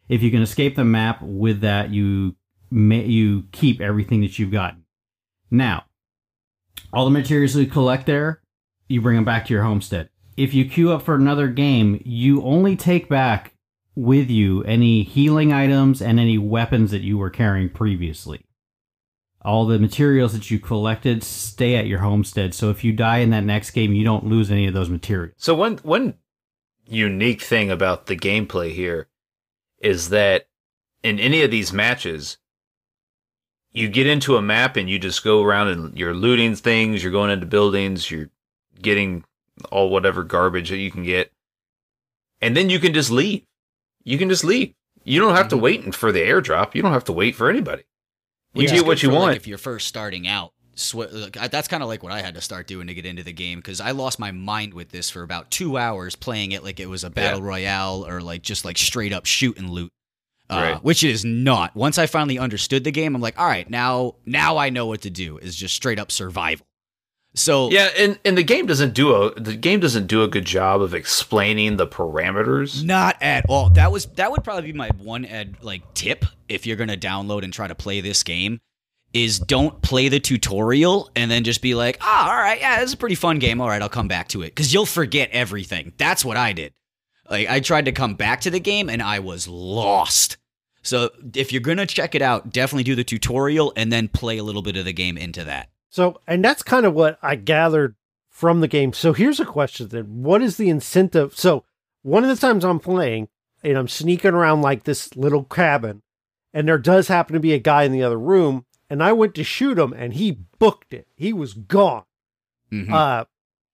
If 0.08 0.24
you 0.24 0.32
can 0.32 0.42
escape 0.42 0.78
the 0.78 0.86
map 0.86 1.22
with 1.22 1.60
that, 1.62 1.90
you 1.92 2.36
may, 2.72 3.04
you 3.06 3.44
keep 3.52 3.82
everything 3.82 4.22
that 4.22 4.40
you've 4.40 4.52
gotten. 4.52 4.86
Now, 5.52 5.84
all 6.94 7.04
the 7.06 7.12
materials 7.12 7.56
you 7.56 7.66
collect 7.68 8.06
there, 8.06 8.42
you 8.88 9.02
bring 9.02 9.16
them 9.18 9.26
back 9.26 9.46
to 9.48 9.54
your 9.54 9.64
homestead. 9.64 10.10
If 10.38 10.54
you 10.54 10.66
queue 10.66 10.92
up 10.92 11.02
for 11.04 11.16
another 11.16 11.48
game, 11.50 12.02
you 12.06 12.42
only 12.44 12.76
take 12.78 13.10
back 13.10 13.53
with 13.96 14.30
you 14.30 14.64
any 14.64 15.04
healing 15.04 15.54
items 15.54 16.02
and 16.02 16.20
any 16.20 16.38
weapons 16.38 16.92
that 16.92 17.02
you 17.02 17.18
were 17.18 17.30
carrying 17.30 17.70
previously. 17.70 18.46
All 19.42 19.66
the 19.66 19.80
materials 19.80 20.34
that 20.34 20.50
you 20.50 20.60
collected 20.60 21.24
stay 21.24 21.76
at 21.76 21.88
your 21.88 22.00
homestead, 22.00 22.54
so 22.54 22.70
if 22.70 22.84
you 22.84 22.94
die 22.94 23.18
in 23.18 23.32
that 23.32 23.44
next 23.44 23.72
game, 23.72 23.94
you 23.94 24.04
don't 24.04 24.26
lose 24.26 24.50
any 24.50 24.68
of 24.68 24.74
those 24.74 24.90
materials. 24.90 25.36
So 25.38 25.54
one 25.54 25.78
one 25.84 26.16
unique 26.88 27.42
thing 27.42 27.70
about 27.70 28.06
the 28.06 28.16
gameplay 28.16 28.72
here 28.74 29.10
is 29.80 30.10
that 30.10 30.48
in 31.04 31.20
any 31.20 31.42
of 31.42 31.52
these 31.52 31.74
matches, 31.74 32.38
you 33.74 33.90
get 33.90 34.08
into 34.08 34.38
a 34.38 34.42
map 34.42 34.78
and 34.78 34.90
you 34.90 34.98
just 34.98 35.24
go 35.24 35.44
around 35.44 35.68
and 35.68 35.98
you're 35.98 36.14
looting 36.14 36.56
things, 36.56 37.04
you're 37.04 37.12
going 37.12 37.32
into 37.32 37.46
buildings, 37.46 38.10
you're 38.10 38.30
getting 38.82 39.26
all 39.72 39.90
whatever 39.90 40.24
garbage 40.24 40.70
that 40.70 40.78
you 40.78 40.90
can 40.90 41.04
get, 41.04 41.32
and 42.42 42.56
then 42.56 42.70
you 42.70 42.80
can 42.80 42.94
just 42.94 43.12
leave. 43.12 43.44
You 44.04 44.18
can 44.18 44.30
just 44.30 44.44
leave. 44.44 44.74
You 45.04 45.20
don't 45.20 45.36
have 45.36 45.50
to 45.50 45.58
wait 45.58 45.94
for 45.96 46.12
the 46.12 46.20
airdrop. 46.22 46.76
You 46.76 46.82
don't 46.82 46.94
have 46.94 47.04
to 47.06 47.12
wait 47.14 47.36
for 47.36 47.50
anybody. 47.50 47.84
You 48.54 48.60
Which 48.64 48.72
is 48.72 48.82
get 48.82 48.86
what 48.88 49.04
you 49.04 49.10
for, 49.10 49.14
like, 49.16 49.22
want. 49.22 49.36
if 49.38 49.48
you're 49.48 49.58
first 49.58 49.88
starting 49.88 50.28
out. 50.28 50.54
Sw- 50.76 51.32
that's 51.52 51.68
kind 51.68 51.84
of 51.84 51.90
like 51.90 52.02
what 52.04 52.12
I 52.12 52.22
had 52.22 52.34
to 52.36 52.42
start 52.42 52.66
doing 52.68 52.88
to 52.88 52.94
get 52.96 53.06
into 53.06 53.22
the 53.24 53.32
game 53.34 53.60
because 53.60 53.80
I 53.80 53.92
lost 53.92 54.18
my 54.18 54.32
mind 54.32 54.74
with 54.74 54.90
this 54.90 55.10
for 55.10 55.22
about 55.22 55.52
two 55.52 55.78
hours 55.78 56.16
playing 56.16 56.52
it 56.52 56.64
like 56.64 56.80
it 56.80 56.88
was 56.90 57.04
a 57.04 57.10
battle 57.12 57.42
royale 57.44 58.06
or 58.08 58.22
like 58.22 58.42
just 58.42 58.66
like 58.66 58.78
straight 58.80 59.14
up 59.14 59.26
shoot 59.26 59.58
and 59.60 59.70
loot. 59.70 59.92
uh, 60.50 60.56
Right. 60.74 60.84
which 60.84 61.04
is 61.04 61.24
not. 61.24 61.76
Once 61.76 61.98
I 62.00 62.08
finally 62.08 62.40
understood 62.40 62.84
the 62.84 62.92
game, 62.92 63.16
I'm 63.16 63.22
like, 63.22 63.38
all 63.40 63.46
right, 63.46 63.70
now 63.70 64.16
now 64.26 64.58
I 64.58 64.70
know 64.72 64.88
what 64.88 65.02
to 65.02 65.10
do. 65.12 65.38
Is 65.38 65.56
just 65.56 65.76
straight 65.76 66.00
up 66.00 66.12
survival. 66.12 66.66
So 67.36 67.70
Yeah, 67.72 67.90
and, 67.98 68.20
and 68.24 68.38
the 68.38 68.44
game 68.44 68.68
doesn't 68.68 68.94
do 68.94 69.14
a 69.14 69.40
the 69.40 69.56
game 69.56 69.80
doesn't 69.80 70.08
do 70.08 70.24
a 70.24 70.28
good 70.28 70.46
job 70.46 70.82
of 70.82 70.94
explaining 70.94 71.78
the 71.78 71.88
parameters. 71.88 72.84
Not 72.84 73.18
at 73.22 73.46
all. 73.50 73.70
That 73.72 73.92
was 73.92 74.06
that 74.06 74.32
would 74.32 74.44
probably 74.44 74.72
be 74.72 74.78
my 74.78 74.90
one 74.98 75.26
ed 75.26 75.58
like 75.62 75.94
tip 75.94 76.26
if 76.48 76.66
you're 76.68 76.78
gonna 76.78 76.98
download 76.98 77.44
and 77.44 77.52
try 77.52 77.68
to 77.68 77.76
play 77.76 78.02
this 78.02 78.24
game. 78.24 78.60
Is 79.14 79.38
don't 79.38 79.80
play 79.84 80.10
the 80.10 80.20
tutorial 80.20 81.12
and 81.16 81.30
then 81.30 81.44
just 81.44 81.62
be 81.62 81.76
like, 81.76 82.00
ah, 82.02 82.32
all 82.32 82.36
right, 82.36 82.60
yeah, 82.60 82.80
this 82.80 82.88
is 82.88 82.94
a 82.94 82.98
pretty 82.98 83.14
fun 83.14 83.38
game. 83.38 83.62
All 83.62 83.68
right, 83.68 83.82
I'll 83.82 83.90
come 83.90 84.08
back 84.08 84.28
to 84.30 84.42
it 84.42 84.48
because 84.50 84.74
you'll 84.74 84.88
forget 84.88 85.30
everything. 85.32 85.94
That's 85.98 86.26
what 86.26 86.36
I 86.36 86.52
did. 86.54 86.74
Like 87.30 87.48
I 87.48 87.60
tried 87.60 87.86
to 87.86 87.92
come 87.92 88.16
back 88.16 88.42
to 88.42 88.50
the 88.50 88.60
game 88.60 88.90
and 88.90 89.02
I 89.04 89.20
was 89.20 89.48
lost. 89.48 90.38
So 90.82 91.12
if 91.36 91.52
you're 91.52 91.62
gonna 91.62 91.86
check 91.86 92.16
it 92.16 92.22
out, 92.24 92.52
definitely 92.52 92.84
do 92.84 92.96
the 92.96 93.04
tutorial 93.04 93.72
and 93.76 93.92
then 93.92 94.08
play 94.08 94.40
a 94.40 94.44
little 94.44 94.64
bit 94.64 94.78
of 94.78 94.86
the 94.86 94.94
game 94.94 95.18
into 95.18 95.44
that. 95.44 95.70
So, 95.94 96.20
and 96.26 96.44
that's 96.44 96.64
kind 96.64 96.88
of 96.88 96.96
what 96.96 97.20
I 97.22 97.36
gathered 97.36 97.94
from 98.32 98.62
the 98.62 98.68
game. 98.68 98.94
So 98.94 99.14
here's 99.14 99.40
a 99.40 99.46
question 99.46 99.90
then. 99.90 100.24
What 100.24 100.42
is 100.42 100.58
the 100.58 100.68
incentive? 100.68 101.38
So 101.38 101.66
one 102.02 102.24
of 102.24 102.30
the 102.32 102.36
times 102.36 102.66
I'm 102.66 102.80
playing 102.80 103.28
and 103.64 103.78
I'm 103.78 103.88
sneaking 103.88 104.32
around 104.34 104.64
like 104.64 104.86
this 104.86 105.16
little 105.16 105.44
cabin 105.44 106.02
and 106.52 106.68
there 106.68 106.80
does 106.80 107.10
happen 107.10 107.36
to 107.36 107.40
be 107.40 107.54
a 107.54 107.60
guy 107.60 107.84
in 107.84 107.92
the 107.92 108.02
other 108.02 108.18
room 108.18 108.66
and 108.90 109.04
I 109.04 109.14
went 109.14 109.36
to 109.36 109.44
shoot 109.44 109.78
him 109.78 109.94
and 109.94 110.16
he 110.16 110.40
booked 110.58 110.96
it. 110.96 111.06
He 111.16 111.32
was 111.32 111.54
gone. 111.54 112.06
Mhm. 112.72 112.92
Uh, 112.92 113.26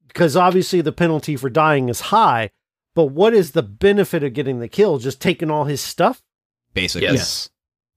because 0.09 0.35
obviously 0.35 0.81
the 0.81 0.91
penalty 0.91 1.37
for 1.37 1.49
dying 1.49 1.87
is 1.87 2.01
high, 2.01 2.49
but 2.95 3.05
what 3.05 3.33
is 3.33 3.51
the 3.51 3.63
benefit 3.63 4.23
of 4.25 4.33
getting 4.33 4.59
the 4.59 4.67
kill? 4.67 4.97
Just 4.97 5.21
taking 5.21 5.49
all 5.49 5.63
his 5.63 5.79
stuff? 5.79 6.21
Basically, 6.73 7.07
Yes. 7.07 7.49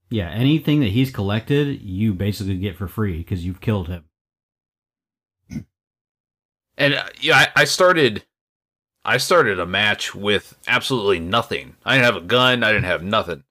Yeah, 0.09 0.29
anything 0.29 0.79
that 0.79 0.91
he's 0.91 1.11
collected, 1.11 1.81
you 1.81 2.13
basically 2.13 2.57
get 2.57 2.77
for 2.77 2.87
free 2.87 3.17
because 3.17 3.43
you've 3.45 3.59
killed 3.59 3.89
him. 3.89 4.05
And 6.77 6.95
uh, 6.95 7.05
yeah, 7.19 7.37
I, 7.37 7.61
I 7.61 7.63
started 7.65 8.23
I 9.05 9.17
started 9.17 9.59
a 9.59 9.65
match 9.65 10.15
with 10.15 10.57
absolutely 10.67 11.19
nothing. 11.19 11.75
I 11.85 11.95
didn't 11.95 12.05
have 12.05 12.23
a 12.23 12.25
gun, 12.25 12.63
I 12.63 12.71
didn't 12.71 12.85
have 12.85 13.03
nothing. 13.03 13.43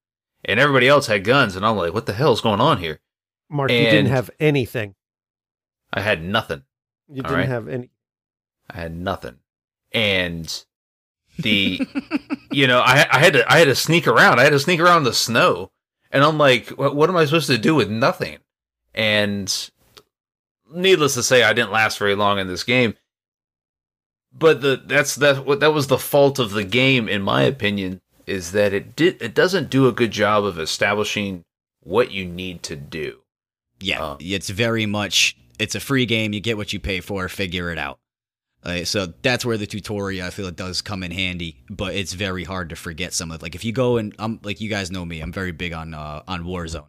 And 0.44 0.58
everybody 0.58 0.88
else 0.88 1.06
had 1.06 1.24
guns 1.24 1.56
and 1.56 1.64
I'm 1.64 1.76
like, 1.76 1.94
what 1.94 2.06
the 2.06 2.14
hell 2.14 2.32
is 2.32 2.40
going 2.40 2.60
on 2.60 2.78
here? 2.78 3.00
Mark, 3.48 3.70
you 3.70 3.78
didn't 3.78 4.06
have 4.06 4.30
anything. 4.40 4.94
I 5.92 6.00
had 6.00 6.22
nothing. 6.22 6.62
You 7.08 7.22
didn't 7.22 7.36
right. 7.36 7.48
have 7.48 7.68
any. 7.68 7.90
I 8.70 8.78
had 8.78 8.96
nothing. 8.96 9.36
And 9.92 10.64
the 11.38 11.86
you 12.50 12.66
know, 12.66 12.80
I 12.80 13.06
I 13.10 13.18
had 13.18 13.34
to 13.34 13.52
I 13.52 13.58
had 13.58 13.66
to 13.66 13.74
sneak 13.74 14.06
around. 14.06 14.40
I 14.40 14.44
had 14.44 14.50
to 14.50 14.58
sneak 14.58 14.80
around 14.80 14.98
in 14.98 15.04
the 15.04 15.12
snow. 15.12 15.70
And 16.10 16.22
I'm 16.22 16.38
like, 16.38 16.68
what, 16.70 16.94
what 16.94 17.08
am 17.08 17.16
I 17.16 17.24
supposed 17.24 17.46
to 17.48 17.58
do 17.58 17.74
with 17.74 17.88
nothing? 17.88 18.38
And 18.94 19.70
needless 20.70 21.14
to 21.14 21.22
say, 21.22 21.42
I 21.42 21.54
didn't 21.54 21.72
last 21.72 21.98
very 21.98 22.14
long 22.14 22.38
in 22.38 22.48
this 22.48 22.64
game. 22.64 22.94
But 24.36 24.60
the 24.62 24.82
that's 24.84 25.16
that 25.16 25.44
what 25.44 25.60
that 25.60 25.74
was 25.74 25.88
the 25.88 25.98
fault 25.98 26.38
of 26.38 26.52
the 26.52 26.64
game, 26.64 27.08
in 27.08 27.22
my 27.22 27.42
opinion, 27.42 28.00
is 28.26 28.52
that 28.52 28.72
it 28.72 28.96
did 28.96 29.20
it 29.20 29.34
doesn't 29.34 29.70
do 29.70 29.86
a 29.88 29.92
good 29.92 30.10
job 30.10 30.44
of 30.44 30.58
establishing 30.58 31.44
what 31.80 32.10
you 32.10 32.24
need 32.24 32.62
to 32.64 32.76
do. 32.76 33.18
Yeah, 33.80 34.00
Um, 34.00 34.16
it's 34.20 34.48
very 34.48 34.86
much 34.86 35.36
it's 35.58 35.74
a 35.74 35.80
free 35.80 36.06
game. 36.06 36.32
You 36.32 36.40
get 36.40 36.56
what 36.56 36.72
you 36.72 36.80
pay 36.80 37.00
for. 37.00 37.28
Figure 37.28 37.70
it 37.70 37.78
out. 37.78 37.98
Uh, 38.64 38.84
so 38.84 39.06
that's 39.22 39.44
where 39.44 39.58
the 39.58 39.66
tutorial 39.66 40.26
I 40.26 40.30
feel 40.30 40.46
it 40.46 40.54
does 40.56 40.82
come 40.82 41.02
in 41.02 41.10
handy, 41.10 41.64
but 41.68 41.94
it's 41.94 42.12
very 42.12 42.44
hard 42.44 42.68
to 42.70 42.76
forget 42.76 43.12
some 43.12 43.32
of 43.32 43.40
it. 43.40 43.42
like 43.42 43.56
if 43.56 43.64
you 43.64 43.72
go 43.72 43.96
and 43.96 44.14
I'm 44.18 44.38
like 44.44 44.60
you 44.60 44.70
guys 44.70 44.90
know 44.90 45.04
me, 45.04 45.20
I'm 45.20 45.32
very 45.32 45.52
big 45.52 45.72
on 45.72 45.94
uh, 45.94 46.22
on 46.28 46.44
Warzone. 46.44 46.86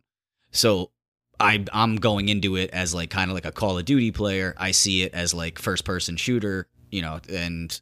So 0.51 0.91
I 1.39 1.65
I'm 1.73 1.95
going 1.95 2.29
into 2.29 2.55
it 2.55 2.69
as 2.71 2.93
like 2.93 3.09
kind 3.09 3.31
of 3.31 3.35
like 3.35 3.45
a 3.45 3.51
Call 3.51 3.79
of 3.79 3.85
Duty 3.85 4.11
player. 4.11 4.53
I 4.57 4.69
see 4.71 5.01
it 5.01 5.13
as 5.15 5.33
like 5.33 5.57
first 5.57 5.83
person 5.83 6.15
shooter, 6.15 6.67
you 6.93 7.01
know, 7.01 7.19
and 7.29 7.79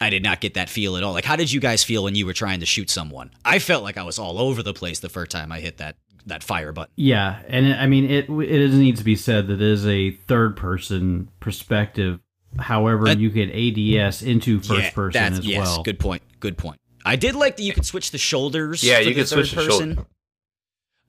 I 0.00 0.10
did 0.10 0.22
not 0.22 0.40
get 0.40 0.54
that 0.54 0.68
feel 0.68 0.96
at 0.96 1.02
all. 1.02 1.12
Like 1.12 1.24
how 1.24 1.36
did 1.36 1.52
you 1.52 1.60
guys 1.60 1.84
feel 1.84 2.04
when 2.04 2.14
you 2.14 2.26
were 2.26 2.32
trying 2.32 2.60
to 2.60 2.66
shoot 2.66 2.90
someone? 2.90 3.30
I 3.44 3.58
felt 3.58 3.82
like 3.84 3.96
I 3.96 4.02
was 4.02 4.18
all 4.18 4.38
over 4.38 4.62
the 4.62 4.74
place 4.74 4.98
the 5.00 5.08
first 5.08 5.30
time 5.30 5.52
I 5.52 5.60
hit 5.60 5.76
that 5.78 5.96
that 6.26 6.42
fire 6.42 6.72
button. 6.72 6.92
Yeah, 6.96 7.38
and 7.48 7.66
it, 7.66 7.76
I 7.78 7.86
mean 7.86 8.04
it. 8.10 8.28
It 8.28 8.72
needs 8.72 8.98
to 9.00 9.04
be 9.04 9.16
said 9.16 9.46
that 9.46 9.54
it 9.54 9.62
is 9.62 9.86
a 9.86 10.10
third 10.10 10.56
person 10.56 11.28
perspective. 11.40 12.20
However, 12.58 13.06
Uh, 13.08 13.14
you 13.14 13.30
could 13.30 13.50
ADS 13.50 14.22
into 14.22 14.60
first 14.60 14.92
person 14.94 15.22
that's- 15.22 15.38
as 15.38 15.46
yes, 15.46 15.66
well. 15.66 15.82
Good 15.82 15.98
point. 16.00 16.22
Good 16.40 16.58
point. 16.58 16.78
I 17.04 17.16
did 17.16 17.34
like 17.34 17.56
that 17.56 17.62
you 17.62 17.72
could 17.72 17.86
switch 17.86 18.10
the 18.10 18.18
shoulders. 18.18 18.82
Yeah, 18.82 18.96
for 18.96 19.02
you 19.02 19.08
the 19.10 19.14
could 19.20 19.28
switch 19.28 19.52
third 19.54 19.66
the 19.66 19.70
shoulder. 19.70 20.06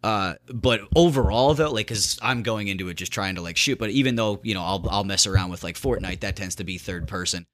Uh, 0.04 0.34
but 0.52 0.82
overall 0.96 1.54
though, 1.54 1.72
like, 1.72 1.88
cause 1.88 2.18
I'm 2.22 2.42
going 2.44 2.68
into 2.68 2.90
it 2.90 2.96
just 2.96 3.12
trying 3.12 3.36
to 3.36 3.42
like 3.42 3.58
shoot. 3.58 3.78
But 3.78 3.92
even 3.92 4.16
though 4.16 4.40
you 4.44 4.54
know 4.54 4.64
I'll 4.64 4.86
I'll 4.90 5.04
mess 5.04 5.28
around 5.28 5.52
with 5.52 5.64
like 5.64 5.76
Fortnite, 5.76 6.22
that 6.22 6.36
tends 6.36 6.56
to 6.56 6.64
be 6.64 6.78
third 6.78 7.08
person. 7.08 7.46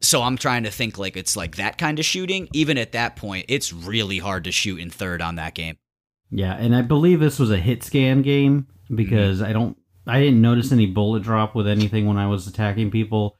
So 0.00 0.22
I'm 0.22 0.36
trying 0.36 0.64
to 0.64 0.70
think 0.70 0.98
like 0.98 1.16
it's 1.16 1.36
like 1.36 1.56
that 1.56 1.78
kind 1.78 1.98
of 1.98 2.04
shooting. 2.04 2.48
Even 2.52 2.76
at 2.76 2.92
that 2.92 3.16
point, 3.16 3.46
it's 3.48 3.72
really 3.72 4.18
hard 4.18 4.44
to 4.44 4.52
shoot 4.52 4.78
in 4.78 4.90
third 4.90 5.22
on 5.22 5.36
that 5.36 5.54
game. 5.54 5.76
Yeah, 6.30 6.54
and 6.54 6.74
I 6.74 6.82
believe 6.82 7.20
this 7.20 7.38
was 7.38 7.50
a 7.50 7.56
hit 7.56 7.82
scan 7.82 8.22
game 8.22 8.66
because 8.94 9.40
I 9.40 9.52
don't 9.52 9.76
I 10.06 10.20
didn't 10.20 10.42
notice 10.42 10.72
any 10.72 10.86
bullet 10.86 11.22
drop 11.22 11.54
with 11.54 11.66
anything 11.66 12.06
when 12.06 12.18
I 12.18 12.26
was 12.26 12.46
attacking 12.46 12.90
people. 12.90 13.38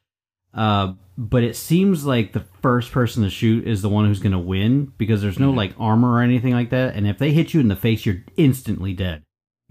Uh, 0.55 0.94
but 1.16 1.44
it 1.44 1.57
seems 1.57 2.05
like 2.05 2.33
the 2.33 2.44
first 2.61 2.90
person 2.90 3.22
to 3.22 3.31
shoot 3.31 3.66
is 3.66 3.83
the 3.83 3.88
one 3.88 4.07
who's 4.07 4.20
going 4.20 4.33
to 4.33 4.38
win 4.38 4.92
because 4.98 5.22
there's 5.22 5.38
no 5.38 5.50
like 5.50 5.74
armor 5.79 6.12
or 6.12 6.22
anything 6.22 6.53
like 6.53 6.70
that, 6.70 6.94
and 6.94 7.07
if 7.07 7.18
they 7.18 7.33
hit 7.33 7.55
you 7.55 7.61
in 7.61 7.68
the 7.68 7.77
face, 7.77 8.05
you're 8.05 8.24
instantly 8.37 8.92
dead. 8.92 9.22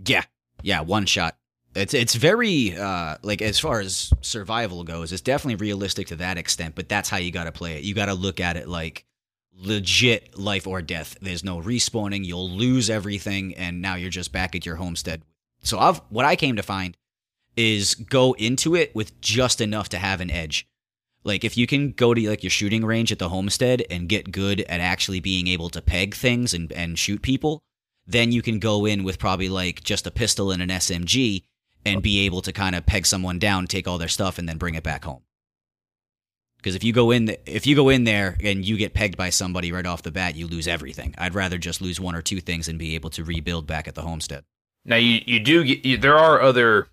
Yeah, 0.06 0.23
yeah, 0.62 0.82
one 0.82 1.06
shot. 1.06 1.36
It's 1.75 1.93
it's 1.93 2.15
very 2.15 2.75
uh 2.77 3.17
like 3.23 3.41
as 3.41 3.60
far 3.60 3.79
as 3.79 4.13
survival 4.21 4.84
goes, 4.84 5.12
it's 5.12 5.21
definitely 5.21 5.56
realistic 5.56 6.08
to 6.08 6.15
that 6.17 6.38
extent. 6.38 6.75
But 6.75 6.88
that's 6.88 7.10
how 7.10 7.17
you 7.17 7.32
got 7.32 7.45
to 7.45 7.51
play 7.51 7.77
it. 7.77 7.84
You 7.84 7.93
got 7.93 8.06
to 8.06 8.13
look 8.13 8.39
at 8.39 8.58
it 8.58 8.67
like 8.67 9.06
legit 9.56 10.38
life 10.38 10.67
or 10.67 10.82
death. 10.82 11.17
There's 11.21 11.43
no 11.43 11.60
respawning. 11.62 12.25
You'll 12.25 12.49
lose 12.49 12.89
everything, 12.89 13.56
and 13.56 13.82
now 13.82 13.95
you're 13.95 14.10
just 14.10 14.32
back 14.32 14.56
at 14.56 14.65
your 14.65 14.75
homestead. 14.75 15.23
So 15.63 15.79
I've 15.79 15.97
what 16.10 16.25
I 16.25 16.36
came 16.36 16.56
to 16.56 16.63
find 16.63 16.95
is 17.56 17.95
go 17.95 18.34
into 18.34 18.75
it 18.75 18.95
with 18.95 19.19
just 19.21 19.62
enough 19.62 19.89
to 19.89 19.97
have 19.97 20.21
an 20.21 20.32
edge. 20.32 20.67
Like 21.23 21.43
if 21.43 21.57
you 21.57 21.67
can 21.67 21.91
go 21.91 22.13
to 22.13 22.29
like 22.29 22.43
your 22.43 22.49
shooting 22.49 22.83
range 22.83 23.12
at 23.12 23.19
the 23.19 23.29
homestead 23.29 23.83
and 23.89 24.09
get 24.09 24.31
good 24.31 24.62
at 24.62 24.79
actually 24.79 25.19
being 25.19 25.47
able 25.47 25.69
to 25.69 25.81
peg 25.81 26.15
things 26.15 26.53
and, 26.53 26.71
and 26.73 26.99
shoot 26.99 27.21
people, 27.21 27.63
then 28.05 28.31
you 28.31 28.41
can 28.41 28.59
go 28.59 28.86
in 28.86 29.03
with 29.03 29.19
probably 29.19 29.49
like 29.49 29.83
just 29.83 30.07
a 30.07 30.12
pistol 30.12 30.51
and 30.51 30.62
an 30.62 30.69
SMG 30.69 31.43
and 31.86 32.01
be 32.01 32.25
able 32.25 32.41
to 32.41 32.51
kind 32.51 32.75
of 32.75 32.86
peg 32.86 33.05
someone 33.05 33.39
down, 33.39 33.67
take 33.67 33.88
all 33.88 33.97
their 33.97 34.07
stuff, 34.07 34.38
and 34.38 34.47
then 34.47 34.57
bring 34.57 34.75
it 34.75 34.83
back 34.83 35.05
home. 35.05 35.21
Because 36.57 36.75
if 36.75 36.83
you 36.83 36.93
go 36.93 37.12
in, 37.12 37.36
if 37.45 37.67
you 37.67 37.75
go 37.75 37.89
in 37.89 38.05
there 38.05 38.38
and 38.41 38.63
you 38.63 38.77
get 38.77 38.93
pegged 38.93 39.17
by 39.17 39.29
somebody 39.29 39.73
right 39.73 39.86
off 39.86 40.01
the 40.01 40.12
bat, 40.12 40.36
you 40.36 40.47
lose 40.47 40.67
everything. 40.67 41.13
I'd 41.17 41.36
rather 41.36 41.57
just 41.57 41.81
lose 41.81 41.99
one 41.99 42.15
or 42.15 42.21
two 42.21 42.39
things 42.39 42.69
and 42.69 42.79
be 42.79 42.95
able 42.95 43.09
to 43.12 43.23
rebuild 43.23 43.67
back 43.67 43.88
at 43.88 43.95
the 43.95 44.01
homestead. 44.01 44.45
Now 44.86 44.95
you 44.95 45.21
you 45.25 45.41
do 45.41 45.63
get 45.65 45.86
you, 45.86 45.97
there 45.97 46.17
are 46.17 46.41
other 46.41 46.88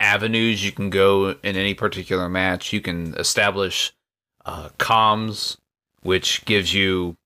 avenues 0.00 0.64
you 0.64 0.72
can 0.72 0.90
go 0.90 1.30
in 1.42 1.56
any 1.56 1.74
particular 1.74 2.28
match. 2.28 2.72
You 2.72 2.80
can 2.80 3.14
establish 3.14 3.92
uh, 4.44 4.70
comms, 4.78 5.56
which 6.02 6.44
gives 6.44 6.74
you 6.74 7.16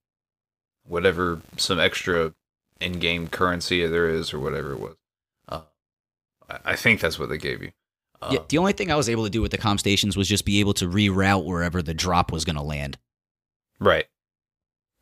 whatever 0.86 1.40
some 1.56 1.78
extra 1.78 2.32
in-game 2.80 3.28
currency 3.28 3.86
there 3.86 4.08
is 4.08 4.32
or 4.32 4.40
whatever 4.40 4.72
it 4.72 4.80
was. 4.80 4.96
Uh, 5.48 5.62
I, 6.64 6.76
think 6.76 7.00
that's 7.00 7.18
what 7.18 7.28
they 7.28 7.38
gave 7.38 7.62
you. 7.62 7.72
Uh, 8.20 8.30
yeah, 8.32 8.38
the 8.48 8.58
only 8.58 8.72
thing 8.72 8.90
I 8.90 8.96
was 8.96 9.08
able 9.08 9.24
to 9.24 9.30
do 9.30 9.42
with 9.42 9.50
the 9.50 9.58
comm 9.58 9.78
stations 9.78 10.16
was 10.16 10.28
just 10.28 10.44
be 10.44 10.60
able 10.60 10.74
to 10.74 10.88
reroute 10.88 11.44
wherever 11.44 11.82
the 11.82 11.94
drop 11.94 12.32
was 12.32 12.44
going 12.44 12.56
to 12.56 12.62
land. 12.62 12.98
Right. 13.80 14.06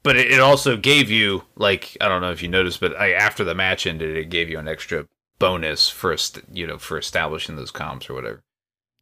But 0.03 0.17
it, 0.17 0.31
it 0.31 0.41
also 0.41 0.77
gave 0.77 1.11
you 1.11 1.43
like 1.57 1.97
I 2.01 2.09
don't 2.09 2.21
know 2.21 2.31
if 2.31 2.43
you 2.43 2.49
noticed, 2.49 2.81
but 2.81 2.97
I, 2.97 3.13
after 3.13 3.43
the 3.43 3.55
match 3.55 3.87
ended, 3.87 4.17
it 4.17 4.31
gave 4.31 4.49
you 4.49 4.59
an 4.59 4.69
extra 4.69 5.07
bonus 5.39 5.89
for 5.89 6.17
you 6.53 6.67
know 6.67 6.79
for 6.79 6.99
establishing 6.99 7.57
those 7.57 7.71
comps 7.71 8.09
or 8.09 8.15
whatever. 8.15 8.43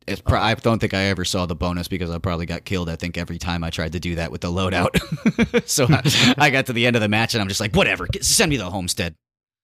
It's 0.07 0.21
pro- 0.21 0.41
I 0.41 0.53
don't 0.55 0.81
think 0.81 0.93
I 0.93 1.05
ever 1.05 1.25
saw 1.25 1.47
the 1.47 1.55
bonus 1.55 1.89
because 1.89 2.11
I 2.11 2.19
probably 2.19 2.45
got 2.45 2.67
killed. 2.67 2.91
I 2.91 2.97
think 2.97 3.17
every 3.17 3.39
time 3.39 3.65
I 3.65 3.71
tried 3.71 3.93
to 3.93 4.01
do 4.01 4.17
that 4.17 4.31
with 4.31 4.43
the 4.43 4.49
loadout. 4.49 5.67
so 5.69 5.87
I, 5.89 6.35
I 6.47 6.51
got 6.51 6.67
to 6.67 6.75
the 6.75 6.87
end 6.87 6.95
of 6.95 7.01
the 7.01 7.09
match 7.09 7.33
and 7.35 7.41
I'm 7.41 7.49
just 7.49 7.61
like, 7.61 7.75
whatever, 7.75 8.07
get, 8.07 8.23
send 8.23 8.51
me 8.51 8.59
the 8.59 8.69
homestead. 8.69 9.15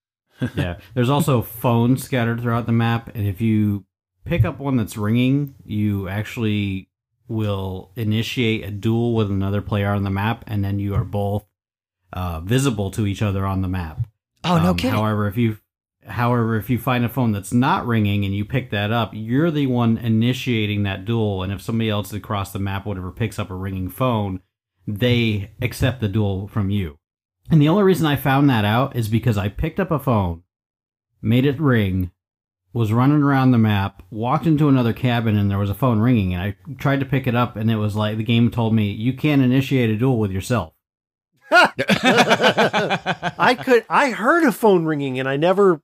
yeah, 0.55 0.79
there's 0.95 1.11
also 1.11 1.43
phones 1.43 2.03
scattered 2.03 2.41
throughout 2.41 2.65
the 2.65 2.73
map, 2.73 3.11
and 3.15 3.27
if 3.27 3.43
you 3.43 3.85
pick 4.25 4.47
up 4.47 4.59
one 4.59 4.77
that's 4.79 4.97
ringing, 4.97 5.55
you 5.67 6.09
actually 6.09 6.89
will 7.29 7.93
initiate 7.95 8.65
a 8.65 8.71
duel 8.71 9.15
with 9.15 9.31
another 9.31 9.61
player 9.61 9.91
on 9.91 10.03
the 10.05 10.11
map, 10.11 10.43
and 10.47 10.65
then 10.65 10.79
you 10.79 10.95
are 10.95 11.05
both 11.05 11.45
uh, 12.15 12.41
visible 12.41 12.91
to 12.93 13.07
each 13.07 13.21
other 13.21 13.45
on 13.45 13.61
the 13.61 13.69
map. 13.69 14.01
Oh, 14.43 14.57
no 14.57 14.71
Um, 14.71 14.77
kidding. 14.77 14.97
However, 14.99 15.27
if 15.29 15.37
you 15.37 15.59
however 16.07 16.57
if 16.57 16.71
you 16.71 16.79
find 16.79 17.05
a 17.05 17.09
phone 17.09 17.33
that's 17.33 17.53
not 17.53 17.87
ringing 17.87 18.25
and 18.25 18.35
you 18.35 18.45
pick 18.45 18.71
that 18.71 18.91
up, 18.91 19.11
you're 19.13 19.51
the 19.51 19.67
one 19.67 19.99
initiating 19.99 20.83
that 20.83 21.05
duel, 21.05 21.43
and 21.43 21.53
if 21.53 21.63
somebody 21.63 21.91
else 21.91 22.13
across 22.13 22.53
the 22.53 22.59
map, 22.59 22.87
whatever, 22.87 23.11
picks 23.11 23.39
up 23.39 23.51
a 23.51 23.55
ringing 23.55 23.89
phone, 23.89 24.41
they 24.87 25.53
accept 25.61 26.01
the 26.01 26.09
duel 26.09 26.49
from 26.49 26.71
you. 26.71 26.97
And 27.51 27.61
the 27.61 27.69
only 27.69 27.83
reason 27.83 28.07
I 28.07 28.17
found 28.17 28.49
that 28.49 28.65
out 28.65 28.95
is 28.95 29.09
because 29.09 29.37
I 29.37 29.49
picked 29.49 29.81
up 29.81 29.91
a 29.91 29.99
phone, 29.99 30.43
made 31.21 31.45
it 31.45 31.61
ring, 31.61 32.13
was 32.73 32.93
running 32.93 33.23
around 33.23 33.51
the 33.51 33.59
map, 33.59 34.03
walked 34.11 34.47
into 34.47 34.69
another 34.69 34.93
cabin, 34.93 35.37
and 35.37 35.51
there 35.51 35.59
was 35.59 35.71
a 35.71 35.75
phone 35.75 35.99
ringing. 35.99 36.33
And 36.33 36.43
I 36.43 36.57
tried 36.79 37.01
to 37.01 37.07
pick 37.07 37.27
it 37.27 37.35
up, 37.35 37.57
and 37.57 37.71
it 37.71 37.77
was 37.77 37.97
like 37.97 38.17
the 38.17 38.23
game 38.23 38.51
told 38.51 38.75
me 38.75 38.91
you 38.91 39.13
can't 39.13 39.43
initiate 39.43 39.91
a 39.91 39.97
duel 39.97 40.19
with 40.19 40.31
yourself. 40.31 40.73
I 41.51 41.73
could. 43.65 43.85
I 43.89 44.11
heard 44.11 44.45
a 44.45 44.53
phone 44.53 44.85
ringing, 44.85 45.19
and 45.19 45.29
I 45.29 45.37
never. 45.37 45.83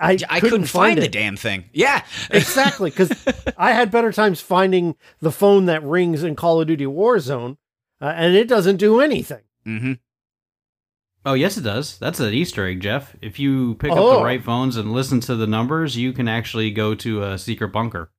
I, 0.00 0.16
I 0.28 0.40
couldn't, 0.40 0.64
find, 0.64 0.98
it. 0.98 1.02
the 1.02 1.08
damn 1.08 1.36
thing. 1.36 1.64
Yeah. 1.72 2.02
exactly 2.30 2.90
because 2.90 3.12
I 3.58 3.72
had 3.72 3.90
better 3.90 4.12
times 4.12 4.40
finding 4.40 4.96
the 5.20 5.30
phone 5.30 5.66
that 5.66 5.82
rings 5.84 6.22
in 6.24 6.36
Call 6.36 6.60
of 6.60 6.66
Duty 6.68 6.86
Warzone, 6.86 7.58
uh, 8.00 8.06
and 8.16 8.34
it 8.34 8.48
doesn't 8.48 8.76
do 8.78 9.00
anything. 9.00 9.42
Mm-hmm. 9.66 9.92
Oh, 11.26 11.34
yes, 11.34 11.58
it 11.58 11.62
does. 11.64 11.98
That's 11.98 12.18
an 12.18 12.32
Easter 12.32 12.66
egg, 12.66 12.80
Jeff. 12.80 13.14
If 13.20 13.38
you 13.38 13.74
pick 13.74 13.92
up 13.92 13.98
Oh. 13.98 14.18
the 14.20 14.24
right 14.24 14.42
phones 14.42 14.76
and 14.78 14.92
listen 14.92 15.20
to 15.20 15.36
the 15.36 15.46
numbers, 15.46 15.96
you 15.96 16.12
can 16.14 16.28
actually 16.28 16.70
go 16.70 16.94
to 16.94 17.22
a 17.22 17.36
secret 17.38 17.68
bunker. 17.68 18.10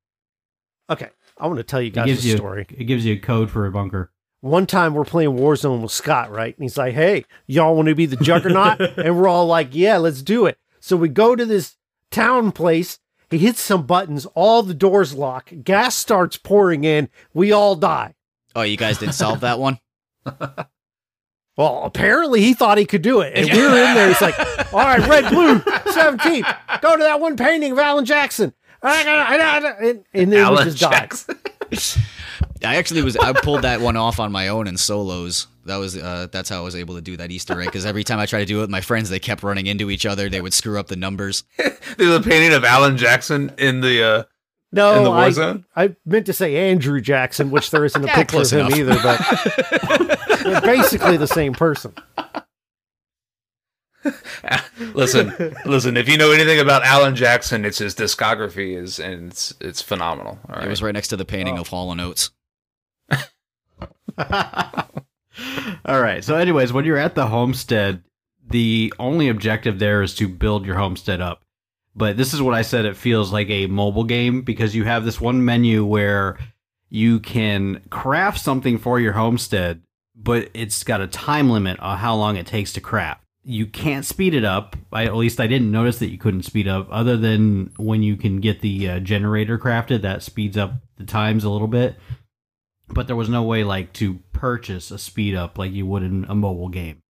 Okay, 0.89 1.09
I 1.37 1.47
want 1.47 1.57
to 1.57 1.63
tell 1.63 1.81
you 1.81 1.87
It 1.87 1.93
guys 1.93 2.05
gives 2.05 2.25
a 2.25 2.27
you 2.27 2.37
story. 2.37 2.67
it 2.69 2.83
gives 2.83 3.03
you 3.05 3.15
a 3.15 3.19
code 3.19 3.49
for 3.49 3.65
a 3.65 3.71
bunker. 3.71 4.11
One 4.41 4.67
time 4.67 4.93
we're 4.93 5.05
playing 5.05 5.31
Warzone 5.37 5.81
with 5.81 5.91
Scott, 5.91 6.31
right? 6.31 6.55
And 6.55 6.63
he's 6.63 6.77
like, 6.77 6.93
"Hey, 6.93 7.25
y'all 7.47 7.75
want 7.75 7.87
to 7.89 7.95
be 7.95 8.05
the 8.07 8.17
Juggernaut?" 8.17 8.79
and 8.97 9.17
we're 9.19 9.27
all 9.27 9.45
like, 9.47 9.69
"Yeah, 9.71 9.97
let's 9.97 10.21
do 10.21 10.45
it." 10.47 10.57
So 10.81 10.97
we 10.97 11.07
go 11.07 11.35
to 11.37 11.45
this 11.45 11.77
town 12.09 12.51
place. 12.51 12.99
He 13.29 13.37
hits 13.37 13.61
some 13.61 13.85
buttons. 13.85 14.25
All 14.35 14.61
the 14.63 14.73
doors 14.73 15.13
lock. 15.13 15.51
Gas 15.63 15.95
starts 15.95 16.35
pouring 16.35 16.83
in. 16.83 17.07
We 17.33 17.53
all 17.53 17.75
die. 17.75 18.15
Oh, 18.55 18.63
you 18.63 18.75
guys 18.75 18.97
didn't 18.97 19.15
solve 19.15 19.39
that 19.39 19.57
one? 19.59 19.79
Well, 21.57 21.83
apparently 21.83 22.41
he 22.41 22.53
thought 22.53 22.77
he 22.77 22.85
could 22.85 23.01
do 23.01 23.19
it. 23.19 23.33
And 23.35 23.45
we 23.51 23.57
were 23.61 23.67
in 23.67 23.93
there. 23.93 24.07
He's 24.07 24.21
like, 24.21 24.39
all 24.73 24.79
right, 24.79 25.05
red, 25.07 25.29
blue, 25.29 25.61
17. 25.91 26.43
Go 26.81 26.95
to 26.95 27.03
that 27.03 27.19
one 27.19 27.35
painting 27.35 27.73
of 27.73 27.77
Alan 27.77 28.05
Jackson. 28.05 28.53
I 28.81 29.03
gotta- 29.03 29.29
I 29.29 29.37
gotta- 29.37 29.75
And, 29.89 30.05
and 30.13 30.31
then 30.31 30.39
we 30.39 30.43
Alan 30.45 30.63
just 30.69 30.79
died. 30.79 31.11
Jackson. 32.61 32.69
I 32.75 32.75
actually 32.79 33.01
was 33.03 33.17
I 33.17 33.33
pulled 33.33 33.63
that 33.63 33.81
one 33.81 33.97
off 33.97 34.19
on 34.19 34.31
my 34.31 34.47
own 34.49 34.67
in 34.67 34.77
solos. 34.77 35.47
That 35.65 35.77
was 35.77 35.97
uh, 35.97 36.27
that's 36.31 36.49
how 36.49 36.57
I 36.59 36.61
was 36.61 36.75
able 36.75 36.95
to 36.95 37.01
do 37.01 37.17
that 37.17 37.31
Easter 37.31 37.59
egg 37.61 37.67
because 37.67 37.85
every 37.85 38.03
time 38.03 38.19
I 38.19 38.25
tried 38.25 38.39
to 38.39 38.45
do 38.45 38.57
it 38.59 38.61
with 38.61 38.69
my 38.69 38.81
friends, 38.81 39.09
they 39.09 39.19
kept 39.19 39.43
running 39.43 39.67
into 39.67 39.89
each 39.91 40.05
other. 40.05 40.29
They 40.29 40.41
would 40.41 40.53
screw 40.53 40.79
up 40.79 40.87
the 40.87 40.95
numbers. 40.95 41.43
There's 41.97 42.15
a 42.15 42.21
painting 42.21 42.53
of 42.53 42.63
Alan 42.63 42.97
Jackson 42.97 43.51
in 43.57 43.81
the. 43.81 44.03
uh 44.03 44.23
No, 44.71 44.97
In 44.97 45.03
the 45.03 45.09
war 45.11 45.19
I, 45.19 45.29
zone? 45.31 45.65
I 45.75 45.95
meant 46.05 46.25
to 46.27 46.33
say 46.33 46.69
Andrew 46.71 46.99
Jackson, 47.01 47.51
which 47.51 47.69
there 47.71 47.85
isn't 47.85 48.03
a 48.03 48.07
Yeah, 48.07 48.15
picture 48.15 48.41
of 48.41 48.49
him 48.49 48.59
enough. 48.67 48.79
either, 48.79 48.99
but 49.03 50.39
they're 50.43 50.61
basically 50.61 51.17
the 51.17 51.27
same 51.27 51.53
person. 51.53 51.93
Listen, 54.95 55.31
listen. 55.65 55.95
If 55.95 56.09
you 56.09 56.17
know 56.17 56.31
anything 56.31 56.59
about 56.59 56.83
Alan 56.83 57.15
Jackson, 57.15 57.65
it's 57.65 57.77
his 57.77 57.93
discography 57.93 58.75
is 58.75 58.97
and 58.99 59.31
it's 59.31 59.53
it's 59.61 59.81
phenomenal. 59.81 60.39
All 60.49 60.55
right. 60.55 60.65
It 60.65 60.69
was 60.69 60.81
right 60.81 60.93
next 60.93 61.09
to 61.09 61.17
the 61.17 61.25
painting 61.25 61.59
of 61.59 61.67
Hall 61.67 61.91
and 61.91 62.01
Oates. 62.01 62.31
All 65.85 66.01
right. 66.01 66.23
So, 66.23 66.35
anyways, 66.35 66.73
when 66.73 66.85
you're 66.85 66.97
at 66.97 67.15
the 67.15 67.27
homestead, 67.27 68.03
the 68.49 68.93
only 68.99 69.29
objective 69.29 69.79
there 69.79 70.01
is 70.01 70.15
to 70.15 70.27
build 70.27 70.65
your 70.65 70.75
homestead 70.75 71.21
up. 71.21 71.41
But 71.95 72.17
this 72.17 72.33
is 72.33 72.41
what 72.41 72.53
I 72.53 72.61
said 72.61 72.85
it 72.85 72.95
feels 72.95 73.33
like 73.33 73.49
a 73.49 73.67
mobile 73.67 74.03
game 74.03 74.41
because 74.41 74.75
you 74.75 74.85
have 74.85 75.03
this 75.03 75.19
one 75.19 75.43
menu 75.43 75.83
where 75.83 76.37
you 76.89 77.19
can 77.19 77.81
craft 77.89 78.39
something 78.39 78.77
for 78.77 78.99
your 78.99 79.13
homestead, 79.13 79.81
but 80.15 80.49
it's 80.53 80.83
got 80.83 81.01
a 81.01 81.07
time 81.07 81.49
limit 81.49 81.79
on 81.79 81.97
how 81.97 82.15
long 82.15 82.37
it 82.37 82.47
takes 82.47 82.73
to 82.73 82.81
craft. 82.81 83.23
You 83.43 83.65
can't 83.65 84.05
speed 84.05 84.33
it 84.33 84.45
up. 84.45 84.75
I, 84.93 85.05
at 85.05 85.15
least 85.15 85.39
I 85.39 85.47
didn't 85.47 85.71
notice 85.71 85.99
that 85.99 86.11
you 86.11 86.17
couldn't 86.17 86.43
speed 86.43 86.67
up, 86.67 86.87
other 86.91 87.17
than 87.17 87.71
when 87.77 88.03
you 88.03 88.15
can 88.15 88.39
get 88.39 88.61
the 88.61 88.87
uh, 88.87 88.99
generator 88.99 89.57
crafted. 89.57 90.01
That 90.01 90.21
speeds 90.21 90.57
up 90.57 90.73
the 90.97 91.05
times 91.05 91.43
a 91.43 91.49
little 91.49 91.67
bit 91.67 91.95
but 92.93 93.07
there 93.07 93.15
was 93.15 93.29
no 93.29 93.43
way 93.43 93.63
like 93.63 93.93
to 93.93 94.19
purchase 94.33 94.91
a 94.91 94.97
speed 94.97 95.35
up 95.35 95.57
like 95.57 95.71
you 95.71 95.85
would 95.85 96.03
in 96.03 96.25
a 96.27 96.35
mobile 96.35 96.69
game. 96.69 97.01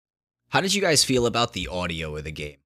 How 0.50 0.62
did 0.62 0.74
you 0.74 0.82
guys 0.82 1.04
feel 1.04 1.26
about 1.26 1.54
the 1.54 1.68
audio 1.68 2.16
of 2.18 2.24
the 2.24 2.32
game? 2.32 2.58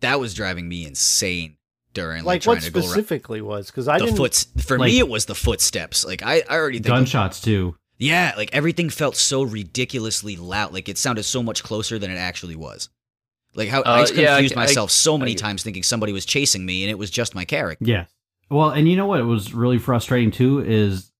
That 0.00 0.18
was 0.18 0.34
driving 0.34 0.68
me 0.68 0.84
insane 0.84 1.56
during 1.94 2.24
like, 2.24 2.26
Like 2.26 2.42
trying 2.42 2.56
what 2.56 2.62
to 2.64 2.70
go 2.70 2.80
around. 2.80 2.88
specifically 2.88 3.40
was 3.40 3.66
because 3.66 3.86
I 3.88 3.98
The 3.98 4.06
didn't. 4.06 4.16
foot 4.16 4.46
for 4.64 4.78
like- 4.78 4.90
me 4.90 4.98
it 4.98 5.08
was 5.08 5.26
the 5.26 5.34
footsteps. 5.34 6.04
Like 6.04 6.22
I, 6.22 6.42
I 6.48 6.56
already 6.56 6.78
think 6.78 6.86
Gunshots 6.88 7.40
too. 7.40 7.76
Yeah, 7.98 8.34
like 8.36 8.50
everything 8.52 8.90
felt 8.90 9.14
so 9.14 9.42
ridiculously 9.44 10.34
loud. 10.36 10.72
Like 10.72 10.88
it 10.88 10.98
sounded 10.98 11.22
so 11.22 11.42
much 11.42 11.62
closer 11.62 11.98
than 12.00 12.10
it 12.10 12.16
actually 12.16 12.56
was. 12.56 12.88
Like 13.54 13.68
how 13.68 13.82
I 13.82 13.98
Uh, 13.98 14.00
just 14.00 14.14
yeah, 14.16 14.32
I 14.34 14.36
confused 14.38 14.54
c- 14.54 14.60
I- 14.60 14.64
myself 14.64 14.90
so 14.90 15.16
many 15.16 15.32
I- 15.32 15.36
times 15.36 15.62
thinking 15.62 15.84
somebody 15.84 16.12
was 16.12 16.24
chasing 16.24 16.66
me 16.66 16.82
and 16.82 16.90
it 16.90 16.98
was 16.98 17.10
just 17.10 17.34
my 17.34 17.44
character. 17.44 17.84
Yes. 17.84 18.10
Well, 18.50 18.70
and 18.70 18.88
you 18.88 18.96
know 18.96 19.06
what 19.06 19.20
it 19.20 19.24
was 19.24 19.54
really 19.54 19.78
frustrating 19.78 20.30
too 20.32 20.58
is 20.66 21.11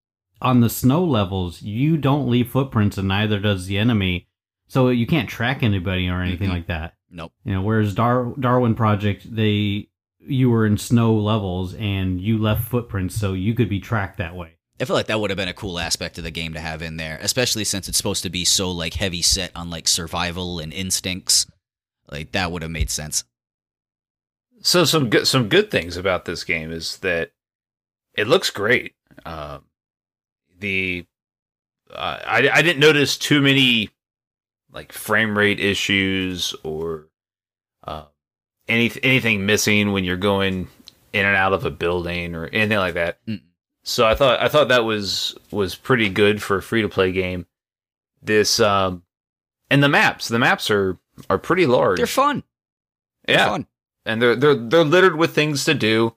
on 0.43 0.61
the 0.61 0.69
snow 0.71 1.03
levels, 1.05 1.63
you 1.63 1.97
don't 1.97 2.29
leave 2.29 2.51
footprints 2.51 2.99
and 2.99 3.09
neither 3.09 3.39
does 3.39 3.67
the 3.67 3.79
enemy. 3.79 4.29
So 4.69 4.89
you 4.89 5.07
can't 5.07 5.29
track 5.29 5.63
anybody 5.63 6.09
or 6.09 6.21
anything 6.23 6.49
Mhm. 6.49 6.53
like 6.53 6.67
that. 6.67 6.95
Nope. 7.11 7.33
You 7.45 7.53
know, 7.55 7.63
whereas 7.63 7.95
Dar- 7.95 8.35
Darwin 8.39 8.75
Project, 8.75 9.35
they 9.35 9.89
you 10.25 10.49
were 10.51 10.65
in 10.65 10.79
snow 10.79 11.15
levels 11.15 11.75
and 11.75 12.21
you 12.21 12.39
left 12.39 12.69
footprints 12.69 13.17
so 13.17 13.33
you 13.33 13.55
could 13.55 13.69
be 13.69 13.81
tracked 13.81 14.19
that 14.19 14.37
way. 14.37 14.53
I 14.81 14.85
feel 14.85 14.95
like 14.95 15.07
that 15.07 15.19
would 15.21 15.31
have 15.31 15.37
been 15.37 15.49
a 15.49 15.53
cool 15.55 15.79
aspect 15.81 16.17
of 16.17 16.23
the 16.25 16.31
game 16.31 16.55
to 16.55 16.61
have 16.61 16.81
in 16.81 16.97
there, 16.97 17.19
especially 17.21 17.65
since 17.65 17.89
it's 17.89 17.97
supposed 17.97 18.23
to 18.23 18.31
be 18.31 18.45
so 18.45 18.71
like 18.71 18.95
heavy 18.95 19.21
set 19.23 19.51
on 19.57 19.69
like 19.69 19.89
survival 19.89 20.59
and 20.61 20.73
instincts. 20.73 21.47
Like 22.11 22.33
that 22.33 22.51
would 22.53 22.63
have 22.63 22.71
made 22.71 22.89
sense. 22.91 23.25
So 24.63 24.85
some 24.85 25.11
good 25.11 25.27
some 25.27 25.49
good 25.49 25.71
things 25.71 25.97
about 25.97 26.25
this 26.25 26.45
game 26.45 26.71
is 26.71 26.99
that 26.99 27.33
it 28.15 28.29
looks 28.29 28.51
great. 28.51 28.95
Um, 29.27 29.65
the 30.63 31.05
uh, 31.93 32.21
I 32.25 32.49
I 32.49 32.63
didn't 32.63 32.81
notice 32.81 33.19
too 33.19 33.43
many 33.43 33.91
like 34.73 34.93
frame 34.93 35.37
rate 35.37 35.61
issues 35.61 36.55
or 36.65 37.09
uh, 37.87 38.05
any 38.69 38.91
anything 39.03 39.45
missing 39.45 39.93
when 39.93 40.05
you're 40.05 40.17
going 40.17 40.69
in 41.13 41.27
and 41.27 41.37
out 41.37 41.53
of 41.53 41.67
a 41.67 41.71
building 41.71 42.35
or 42.35 42.47
anything 42.47 42.79
like 42.79 42.95
that. 42.95 43.19
Mm. 43.27 43.43
So 43.85 44.07
I 44.07 44.15
thought 44.15 44.41
I 44.41 44.49
thought 44.49 44.69
that 44.69 44.85
was 44.85 45.37
was 45.51 45.75
pretty 45.75 46.09
good 46.09 46.43
for 46.43 46.57
a 46.57 46.63
free 46.63 46.83
to 46.83 46.89
play 46.89 47.13
game. 47.13 47.47
This 48.23 48.61
um, 48.61 49.03
and 49.71 49.83
the 49.83 49.89
maps 49.89 50.29
the 50.29 50.39
maps 50.39 50.71
are 50.71 50.99
are 51.29 51.39
pretty 51.39 51.67
large. 51.67 51.99
They're 51.99 52.07
fun. 52.07 52.45
They're 53.27 53.37
yeah, 53.37 53.49
fun. 53.49 53.67
and 54.07 54.23
they're 54.23 54.37
they're 54.37 54.55
they're 54.55 54.85
littered 54.85 55.17
with 55.17 55.35
things 55.35 55.65
to 55.67 55.75
do, 55.75 56.17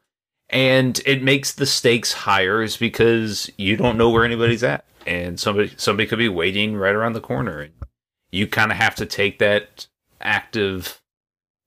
and 0.50 1.00
it 1.06 1.22
makes 1.24 1.54
the 1.54 1.66
stakes 1.66 2.14
higher, 2.14 2.62
is 2.62 2.78
because 2.78 3.50
you 3.58 3.76
don't 3.78 3.98
know 3.98 4.10
where 4.10 4.26
anybody's 4.26 4.64
at, 4.64 4.86
and 5.06 5.40
somebody 5.40 5.72
somebody 5.78 6.08
could 6.08 6.20
be 6.20 6.30
waiting 6.30 6.76
right 6.76 6.96
around 6.96 7.14
the 7.14 7.22
corner, 7.22 7.60
and 7.62 7.74
you 8.32 8.48
kind 8.48 8.72
of 8.72 8.78
have 8.78 8.96
to 8.96 9.06
take 9.06 9.40
that 9.40 9.88
active, 10.22 11.02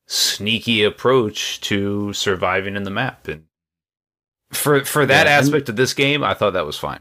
sneaky 0.06 0.82
approach 0.84 1.60
to 1.62 2.12
surviving 2.12 2.76
in 2.76 2.82
the 2.84 2.90
map, 2.90 3.28
and 3.28 3.44
for 4.52 4.84
for 4.84 5.04
that 5.06 5.26
Yeah, 5.26 5.38
and- 5.38 5.44
aspect 5.46 5.68
of 5.68 5.76
this 5.76 5.94
game, 5.94 6.22
I 6.24 6.34
thought 6.34 6.52
that 6.54 6.66
was 6.66 6.78
fine. 6.78 7.00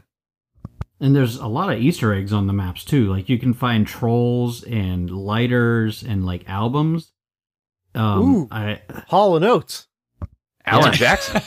And 1.00 1.14
there's 1.14 1.36
a 1.36 1.46
lot 1.46 1.70
of 1.72 1.80
Easter 1.80 2.12
eggs 2.12 2.32
on 2.32 2.48
the 2.48 2.52
maps 2.52 2.84
too. 2.84 3.06
Like 3.08 3.28
you 3.28 3.38
can 3.38 3.54
find 3.54 3.86
trolls 3.86 4.64
and 4.64 5.08
lighters 5.10 6.02
and 6.02 6.26
like 6.26 6.48
albums. 6.48 7.12
Um, 7.94 8.20
Ooh. 8.34 8.48
I 8.50 8.82
Hall 9.06 9.36
and 9.36 9.44
Oates. 9.44 9.86
Alan 10.68 10.92
Yeah. 10.92 11.16
Jackson, 11.16 11.42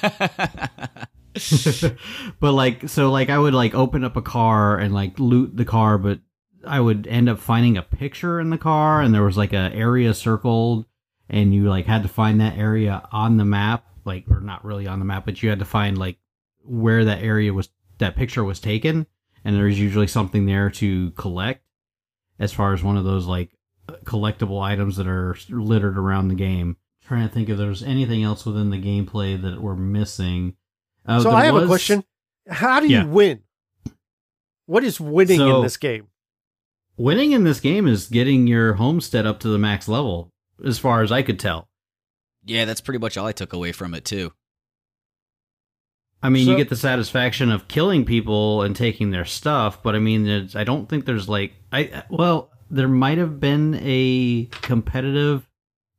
but 2.39 2.51
like 2.53 2.89
so 2.89 3.09
like 3.11 3.29
I 3.29 3.37
would 3.39 3.53
like 3.53 3.73
open 3.73 4.03
up 4.03 4.17
a 4.17 4.21
car 4.21 4.77
and 4.77 4.93
like 4.93 5.19
loot 5.19 5.55
the 5.55 5.65
car, 5.65 5.97
but 5.97 6.19
I 6.65 6.79
would 6.79 7.07
end 7.07 7.29
up 7.29 7.39
finding 7.39 7.77
a 7.77 7.81
picture 7.81 8.39
in 8.39 8.49
the 8.49 8.57
car 8.57 9.01
and 9.01 9.13
there 9.13 9.23
was 9.23 9.37
like 9.37 9.53
an 9.53 9.71
area 9.73 10.13
circled 10.13 10.85
and 11.29 11.53
you 11.53 11.69
like 11.69 11.85
had 11.85 12.03
to 12.03 12.09
find 12.09 12.41
that 12.41 12.57
area 12.57 13.07
on 13.11 13.37
the 13.37 13.45
map, 13.45 13.85
like 14.05 14.25
or 14.29 14.41
not 14.41 14.65
really 14.65 14.87
on 14.87 14.99
the 14.99 15.05
map, 15.05 15.25
but 15.25 15.41
you 15.41 15.49
had 15.49 15.59
to 15.59 15.65
find 15.65 15.97
like 15.97 16.17
where 16.63 17.05
that 17.05 17.23
area 17.23 17.53
was 17.53 17.69
that 17.99 18.15
picture 18.15 18.43
was 18.43 18.59
taken 18.59 19.07
and 19.45 19.55
there's 19.55 19.79
usually 19.79 20.07
something 20.07 20.45
there 20.45 20.69
to 20.69 21.11
collect 21.11 21.63
as 22.39 22.51
far 22.53 22.73
as 22.73 22.83
one 22.83 22.97
of 22.97 23.05
those 23.05 23.25
like 23.25 23.51
collectible 24.05 24.61
items 24.61 24.97
that 24.97 25.07
are 25.07 25.35
littered 25.49 25.97
around 25.97 26.27
the 26.27 26.35
game. 26.35 26.77
Trying 27.05 27.27
to 27.27 27.33
think 27.33 27.49
if 27.49 27.57
there's 27.57 27.83
anything 27.83 28.23
else 28.23 28.45
within 28.45 28.69
the 28.69 28.77
gameplay 28.81 29.41
that 29.41 29.61
we're 29.61 29.75
missing. 29.75 30.55
Uh, 31.05 31.19
so 31.21 31.31
I 31.31 31.45
have 31.45 31.55
a 31.55 31.65
question. 31.65 32.03
How 32.49 32.79
do 32.79 32.87
Yeah. 32.87 33.03
you 33.03 33.09
win? 33.09 33.39
What 34.65 34.83
is 34.83 34.99
winning 34.99 35.37
So- 35.39 35.57
in 35.57 35.63
this 35.63 35.77
game? 35.77 36.07
Winning 36.97 37.31
in 37.31 37.43
this 37.43 37.59
game 37.59 37.87
is 37.87 38.07
getting 38.07 38.47
your 38.47 38.73
homestead 38.73 39.25
up 39.25 39.39
to 39.39 39.49
the 39.49 39.57
max 39.57 39.87
level, 39.87 40.31
as 40.63 40.77
far 40.77 41.01
as 41.01 41.11
I 41.11 41.21
could 41.23 41.39
tell. 41.39 41.67
yeah, 42.43 42.65
that's 42.65 42.81
pretty 42.81 42.97
much 42.99 43.17
all 43.17 43.27
I 43.27 43.31
took 43.33 43.53
away 43.53 43.71
from 43.71 43.93
it 43.93 44.03
too. 44.05 44.33
I 46.23 46.29
mean, 46.29 46.45
So- 46.45 46.51
you 46.51 46.57
get 46.57 46.69
the 46.69 46.75
satisfaction 46.75 47.51
of 47.51 47.67
killing 47.67 48.03
people 48.05 48.61
and 48.63 48.75
taking 48.75 49.11
their 49.11 49.25
stuff, 49.25 49.81
but 49.83 49.95
I 49.95 49.99
mean, 49.99 50.49
I 50.55 50.63
don't 50.63 50.87
think 50.89 51.05
there's 51.05 51.27
like 51.29 51.53
I 51.71 52.03
well, 52.09 52.51
there 52.69 52.87
might 52.87 53.17
have 53.17 53.39
been 53.39 53.79
a 53.81 54.45
competitive 54.61 55.47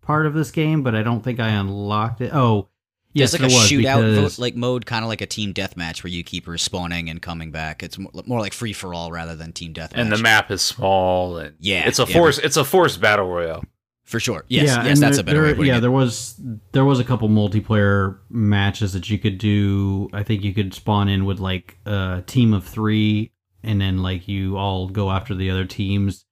part 0.03 0.27
of 0.27 0.35
this 0.35 0.51
game, 0.51 0.83
but 0.83 0.95
I 0.95 1.03
don't 1.03 1.23
think 1.23 1.41
I 1.41 1.49
unlocked 1.49 2.21
it. 2.21 2.33
Oh, 2.35 2.69
yes, 3.15 3.31
There's 3.33 3.41
like 3.43 3.51
there 3.51 3.59
a 3.59 3.61
was 3.62 3.71
shootout 3.71 4.15
because- 4.17 4.38
like 4.38 4.55
mode, 4.57 4.85
kind 4.87 5.05
of 5.05 5.09
like 5.09 5.21
a 5.21 5.27
team 5.27 5.55
deathmatch 5.55 6.03
where 6.05 6.11
you 6.12 6.23
keep 6.25 6.47
respawning 6.47 7.11
and 7.11 7.23
coming 7.23 7.51
back. 7.51 7.83
It's 7.83 7.99
more, 7.99 8.11
more 8.27 8.41
like 8.41 8.53
free 8.53 8.73
for 8.73 8.93
all 8.95 9.11
rather 9.12 9.35
than 9.37 9.53
team 9.53 9.73
deathmatch. 9.75 9.93
and 9.95 10.12
the 10.12 10.19
map 10.19 10.51
is 10.51 10.61
small 10.62 11.38
and 11.38 11.55
Yeah, 11.61 11.87
it's 11.87 11.99
a 11.99 12.05
yeah, 12.07 12.12
force 12.15 12.38
it's 12.38 12.57
a 12.57 12.65
force 12.65 12.97
battle 12.97 13.27
royale. 13.29 13.65
for 14.05 14.19
sure. 14.21 14.45
Yes, 14.49 14.67
yeah, 14.67 14.85
yes, 14.85 14.99
that's 15.01 15.17
there- 15.17 15.21
a 15.23 15.25
better 15.25 15.47
there- 15.47 15.55
way 15.57 15.67
Yeah, 15.69 15.79
it. 15.79 15.81
there 15.83 15.91
was 15.91 16.35
there 16.73 16.85
was 16.85 16.99
a 17.01 17.05
couple 17.05 17.29
multiplayer 17.29 18.19
matches 18.29 18.93
that 18.95 19.09
you 19.09 19.19
could 19.19 19.38
do. 19.38 20.09
I 20.12 20.23
think 20.23 20.43
you 20.43 20.53
could 20.53 20.75
spawn 20.75 21.09
in 21.09 21.25
with 21.25 21.38
like 21.38 21.79
a 21.87 22.23
team 22.27 22.53
of 22.53 22.65
three, 22.65 23.31
and 23.62 23.81
then 23.81 24.03
like 24.03 24.27
you 24.29 24.57
all 24.59 24.88
go 24.88 25.11
after 25.11 25.35
the 25.35 25.49
other 25.51 25.65
teams. 25.65 26.25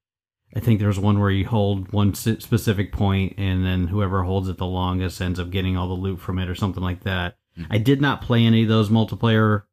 I 0.55 0.59
think 0.59 0.79
there's 0.79 0.99
one 0.99 1.19
where 1.19 1.29
you 1.29 1.47
hold 1.47 1.91
one 1.93 2.13
specific 2.13 2.91
point, 2.91 3.35
and 3.37 3.65
then 3.65 3.87
whoever 3.87 4.23
holds 4.23 4.49
it 4.49 4.57
the 4.57 4.65
longest 4.65 5.21
ends 5.21 5.39
up 5.39 5.49
getting 5.49 5.77
all 5.77 5.87
the 5.87 5.93
loot 5.93 6.19
from 6.19 6.39
it, 6.39 6.49
or 6.49 6.55
something 6.55 6.83
like 6.83 7.03
that. 7.03 7.37
Hmm. 7.55 7.63
I 7.69 7.77
did 7.77 8.01
not 8.01 8.21
play 8.21 8.45
any 8.45 8.63
of 8.63 8.69
those 8.69 8.89
multiplayer 8.89 9.63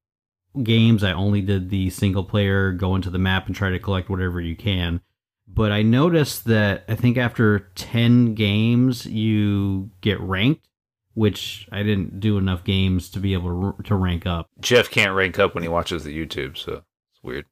games. 0.62 1.02
I 1.02 1.12
only 1.12 1.40
did 1.40 1.70
the 1.70 1.90
single 1.90 2.24
player, 2.24 2.72
go 2.72 2.94
into 2.94 3.10
the 3.10 3.18
map 3.18 3.46
and 3.46 3.54
try 3.54 3.70
to 3.70 3.78
collect 3.78 4.08
whatever 4.08 4.40
you 4.40 4.56
can. 4.56 5.00
But 5.46 5.72
I 5.72 5.82
noticed 5.82 6.44
that 6.44 6.84
I 6.88 6.94
think 6.94 7.16
after 7.16 7.70
10 7.74 8.34
games, 8.34 9.06
you 9.06 9.90
get 10.00 10.20
ranked, 10.20 10.68
which 11.14 11.66
I 11.72 11.82
didn't 11.82 12.20
do 12.20 12.36
enough 12.38 12.64
games 12.64 13.08
to 13.10 13.18
be 13.18 13.32
able 13.32 13.72
to, 13.72 13.82
to 13.84 13.94
rank 13.94 14.26
up. 14.26 14.48
Jeff 14.60 14.90
can't 14.90 15.14
rank 15.14 15.38
up 15.38 15.54
when 15.54 15.62
he 15.62 15.68
watches 15.68 16.04
the 16.04 16.16
YouTube, 16.16 16.58
so 16.58 16.82
it's 17.12 17.22
weird. 17.22 17.46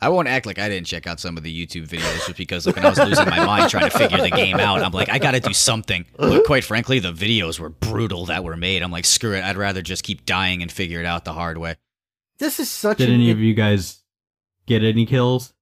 I 0.00 0.08
won't 0.08 0.26
act 0.26 0.46
like 0.46 0.58
I 0.58 0.68
didn't 0.68 0.86
check 0.86 1.06
out 1.06 1.20
some 1.20 1.36
of 1.36 1.42
the 1.42 1.66
YouTube 1.66 1.86
videos 1.86 2.26
just 2.26 2.36
because 2.36 2.66
like, 2.66 2.76
when 2.76 2.84
I 2.84 2.90
was 2.90 2.98
losing 2.98 3.28
my 3.28 3.44
mind 3.44 3.70
trying 3.70 3.88
to 3.88 3.96
figure 3.96 4.18
the 4.18 4.30
game 4.30 4.58
out, 4.58 4.82
I'm 4.82 4.90
like, 4.90 5.08
I 5.08 5.18
got 5.18 5.32
to 5.32 5.40
do 5.40 5.52
something. 5.52 6.06
But 6.16 6.44
quite 6.44 6.64
frankly, 6.64 6.98
the 6.98 7.12
videos 7.12 7.60
were 7.60 7.68
brutal 7.68 8.26
that 8.26 8.42
were 8.42 8.56
made. 8.56 8.82
I'm 8.82 8.90
like, 8.90 9.04
screw 9.04 9.34
it. 9.34 9.44
I'd 9.44 9.56
rather 9.56 9.82
just 9.82 10.02
keep 10.02 10.26
dying 10.26 10.62
and 10.62 10.72
figure 10.72 10.98
it 10.98 11.06
out 11.06 11.24
the 11.24 11.32
hard 11.32 11.58
way. 11.58 11.76
This 12.38 12.58
is 12.58 12.70
such 12.70 12.98
Did 12.98 13.10
an 13.10 13.16
any 13.16 13.30
of 13.30 13.38
you 13.38 13.54
guys 13.54 14.02
get 14.66 14.82
any 14.82 15.06
kills? 15.06 15.52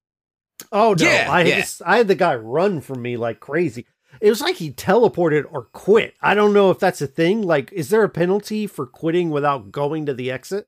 Oh 0.71 0.95
no! 0.99 1.05
Yeah, 1.05 1.27
I 1.29 1.43
yeah. 1.43 1.59
just, 1.59 1.81
I 1.85 1.97
had 1.97 2.07
the 2.07 2.15
guy 2.15 2.35
run 2.35 2.81
from 2.81 3.01
me 3.01 3.15
like 3.15 3.39
crazy. 3.39 3.85
It 4.21 4.29
was 4.29 4.41
like 4.41 4.55
he 4.55 4.71
teleported 4.71 5.45
or 5.49 5.65
quit. 5.65 6.15
I 6.21 6.33
don't 6.33 6.53
know 6.53 6.71
if 6.71 6.79
that's 6.79 7.01
a 7.01 7.07
thing. 7.07 7.43
Like, 7.43 7.71
is 7.71 7.89
there 7.89 8.03
a 8.03 8.09
penalty 8.09 8.67
for 8.67 8.85
quitting 8.85 9.29
without 9.29 9.71
going 9.71 10.05
to 10.07 10.13
the 10.13 10.31
exit? 10.31 10.67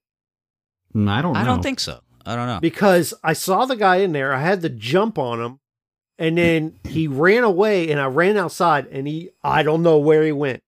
Mm, 0.96 1.10
I 1.10 1.22
don't 1.22 1.34
know. 1.34 1.40
I 1.40 1.44
don't 1.44 1.64
think 1.64 1.80
so. 1.80 2.02
I 2.26 2.36
don't 2.36 2.48
know. 2.48 2.60
Because 2.60 3.14
I 3.24 3.34
saw 3.34 3.66
the 3.66 3.76
guy 3.76 3.98
in 3.98 4.12
there. 4.12 4.34
I 4.34 4.42
had 4.42 4.62
to 4.62 4.70
jump 4.70 5.18
on 5.18 5.42
him, 5.42 5.60
and 6.18 6.32
hmm. 6.32 6.36
then 6.36 6.80
he 6.84 7.08
ran 7.08 7.44
away, 7.44 7.92
and 7.92 8.00
I 8.00 8.06
ran 8.06 8.38
outside, 8.38 8.88
and 8.88 9.08
he 9.08 9.30
I 9.44 9.64
don't 9.64 9.84
know 9.84 9.98
where 9.98 10.24
he 10.24 10.32
went. 10.32 10.64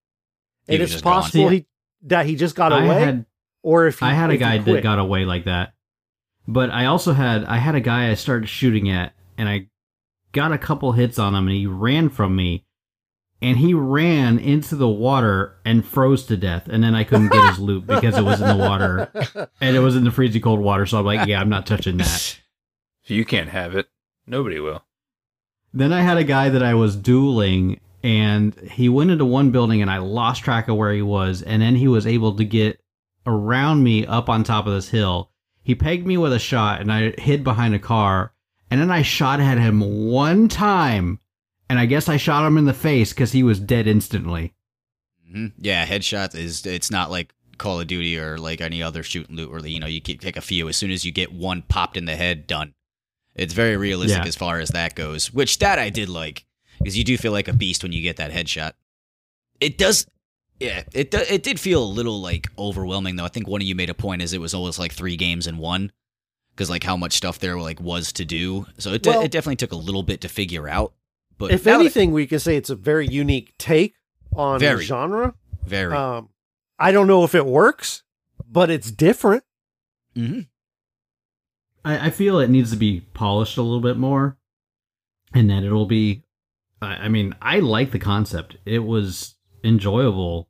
He 0.67 0.73
And 0.73 0.81
was 0.81 0.89
it's 0.89 0.93
just 0.93 1.03
gone. 1.03 1.21
possible 1.21 1.49
he 1.49 1.67
that 2.03 2.25
he 2.25 2.35
just 2.35 2.55
got 2.55 2.73
I 2.73 2.85
away, 2.85 2.99
had 2.99 3.25
or 3.61 3.87
if 3.87 3.99
he, 3.99 4.05
I 4.05 4.13
had 4.13 4.29
a 4.29 4.37
guy 4.37 4.57
that 4.57 4.83
got 4.83 4.99
away 4.99 5.25
like 5.25 5.45
that. 5.45 5.73
But 6.47 6.71
I 6.71 6.85
also 6.85 7.13
had 7.13 7.45
I 7.45 7.57
had 7.57 7.75
a 7.75 7.81
guy 7.81 8.09
I 8.09 8.15
started 8.15 8.47
shooting 8.47 8.89
at 8.89 9.13
and 9.37 9.47
I 9.47 9.67
got 10.33 10.51
a 10.51 10.57
couple 10.57 10.91
hits 10.91 11.17
on 11.17 11.33
him 11.33 11.47
and 11.47 11.55
he 11.55 11.67
ran 11.67 12.09
from 12.09 12.35
me 12.35 12.65
and 13.43 13.57
he 13.57 13.73
ran 13.73 14.39
into 14.39 14.75
the 14.75 14.87
water 14.87 15.57
and 15.65 15.85
froze 15.85 16.25
to 16.27 16.37
death 16.37 16.67
and 16.69 16.81
then 16.81 16.95
I 16.95 17.03
couldn't 17.03 17.31
get 17.31 17.49
his 17.49 17.59
loot 17.59 17.85
because 17.85 18.17
it 18.17 18.23
was 18.23 18.41
in 18.41 18.47
the 18.47 18.55
water 18.55 19.11
and 19.61 19.75
it 19.75 19.79
was 19.79 19.97
in 19.97 20.05
the 20.05 20.11
freezing 20.11 20.41
cold 20.41 20.61
water 20.61 20.85
so 20.85 20.97
I'm 20.97 21.05
like 21.05 21.27
yeah 21.27 21.39
I'm 21.39 21.49
not 21.49 21.67
touching 21.67 21.97
that. 21.97 22.39
If 23.03 23.11
you 23.11 23.25
can't 23.25 23.49
have 23.49 23.75
it, 23.75 23.87
nobody 24.25 24.61
will. 24.61 24.85
Then 25.73 25.91
I 25.91 26.01
had 26.01 26.17
a 26.17 26.23
guy 26.23 26.47
that 26.47 26.63
I 26.63 26.73
was 26.73 26.95
dueling 26.95 27.81
and 28.01 28.55
he 28.59 28.87
went 28.87 29.11
into 29.11 29.25
one 29.25 29.51
building 29.51 29.81
and 29.81 29.91
I 29.91 29.97
lost 29.97 30.43
track 30.43 30.69
of 30.69 30.77
where 30.77 30.93
he 30.93 31.01
was 31.01 31.41
and 31.41 31.61
then 31.61 31.75
he 31.75 31.89
was 31.89 32.07
able 32.07 32.37
to 32.37 32.45
get 32.45 32.79
around 33.27 33.83
me 33.83 34.05
up 34.05 34.29
on 34.29 34.43
top 34.43 34.67
of 34.67 34.73
this 34.73 34.89
hill. 34.89 35.31
He 35.63 35.75
pegged 35.75 36.07
me 36.07 36.15
with 36.15 36.31
a 36.31 36.39
shot 36.39 36.79
and 36.79 36.91
I 36.91 37.13
hid 37.17 37.43
behind 37.43 37.75
a 37.75 37.79
car 37.79 38.31
and 38.71 38.79
then 38.79 38.89
I 38.89 39.01
shot 39.01 39.41
at 39.41 39.57
him 39.57 40.07
one 40.09 40.47
time 40.47 41.19
and 41.69 41.79
I 41.79 41.85
guess 41.85 42.07
I 42.09 42.17
shot 42.17 42.45
him 42.45 42.57
in 42.57 42.65
the 42.65 42.73
face 42.73 43.13
cuz 43.13 43.31
he 43.31 43.43
was 43.43 43.59
dead 43.59 43.87
instantly. 43.87 44.53
hmm 45.31 45.47
Yeah, 45.57 45.85
headshot 45.85 46.35
is 46.35 46.65
it's 46.65 46.91
not 46.91 47.09
like 47.11 47.33
Call 47.57 47.79
of 47.79 47.87
Duty 47.87 48.17
or 48.17 48.37
like 48.37 48.61
any 48.61 48.81
other 48.83 49.03
shoot 49.03 49.27
and 49.29 49.37
loot 49.37 49.51
where 49.51 49.65
you 49.65 49.79
know 49.79 49.87
you 49.87 49.99
take 49.99 50.35
a 50.37 50.41
few 50.41 50.67
as 50.69 50.75
soon 50.77 50.91
as 50.91 51.05
you 51.05 51.11
get 51.11 51.31
one 51.31 51.61
popped 51.63 51.97
in 51.97 52.05
the 52.05 52.15
head, 52.15 52.47
done. 52.47 52.73
It's 53.35 53.53
very 53.53 53.77
realistic 53.77 54.23
Yeah. 54.23 54.27
as 54.27 54.35
far 54.35 54.59
as 54.59 54.69
that 54.69 54.95
goes, 54.95 55.33
which 55.33 55.59
that 55.59 55.79
I 55.79 55.89
did 55.89 56.09
like 56.09 56.45
because 56.79 56.97
you 56.97 57.03
do 57.03 57.17
feel 57.17 57.31
like 57.31 57.47
a 57.47 57.53
beast 57.53 57.81
when 57.83 57.91
you 57.93 58.01
get 58.01 58.17
that 58.17 58.31
headshot. 58.31 58.73
It 59.59 59.77
does, 59.77 60.05
yeah. 60.59 60.83
It 60.93 61.11
do, 61.11 61.19
it 61.29 61.41
did 61.43 61.59
feel 61.59 61.83
a 61.83 61.85
little 61.85 62.21
like 62.21 62.47
overwhelming 62.57 63.15
though. 63.15 63.25
I 63.25 63.29
think 63.29 63.47
one 63.47 63.61
of 63.61 63.67
you 63.67 63.75
made 63.75 63.89
a 63.89 63.93
point 63.95 64.21
is 64.21 64.33
it 64.33 64.41
was 64.41 64.53
almost 64.53 64.77
like 64.79 64.91
three 64.91 65.15
games 65.15 65.47
in 65.47 65.57
one 65.57 65.91
because 66.55 66.69
like 66.69 66.83
how 66.83 66.97
much 66.97 67.13
stuff 67.13 67.39
there 67.39 67.57
like 67.59 67.79
was 67.79 68.11
to 68.13 68.25
do. 68.25 68.65
So 68.77 68.93
it 68.93 69.03
de- 69.03 69.09
Well- 69.09 69.21
it 69.21 69.31
definitely 69.31 69.55
took 69.57 69.71
a 69.71 69.75
little 69.77 70.03
bit 70.03 70.21
to 70.21 70.27
figure 70.29 70.67
out. 70.67 70.93
But 71.37 71.51
if 71.51 71.65
now 71.65 71.73
that- 71.73 71.79
anything, 71.81 72.11
we 72.11 72.27
can 72.27 72.39
say 72.39 72.55
it's 72.57 72.69
a 72.69 72.75
very 72.75 73.07
unique 73.07 73.53
take 73.57 73.95
on 74.35 74.59
the 74.59 74.65
Very. 74.65 74.83
genre. 74.85 75.33
very. 75.65 75.93
Um, 75.95 76.29
I 76.79 76.91
don't 76.91 77.07
know 77.07 77.23
if 77.23 77.35
it 77.35 77.45
works, 77.45 78.03
but 78.49 78.69
it's 78.69 78.91
different. 78.91 79.43
hmm 80.15 80.41
I, 81.85 82.07
I 82.07 82.09
feel 82.11 82.39
it 82.39 82.49
needs 82.49 82.71
to 82.71 82.77
be 82.77 83.01
polished 83.13 83.57
a 83.57 83.61
little 83.61 83.81
bit 83.81 83.97
more, 83.97 84.37
and 85.33 85.49
that 85.49 85.63
it'll 85.63 85.85
be. 85.85 86.23
I, 86.81 86.93
I 86.95 87.07
mean, 87.09 87.35
I 87.41 87.59
like 87.59 87.91
the 87.91 87.99
concept. 87.99 88.57
It 88.65 88.79
was 88.79 89.35
enjoyable, 89.63 90.49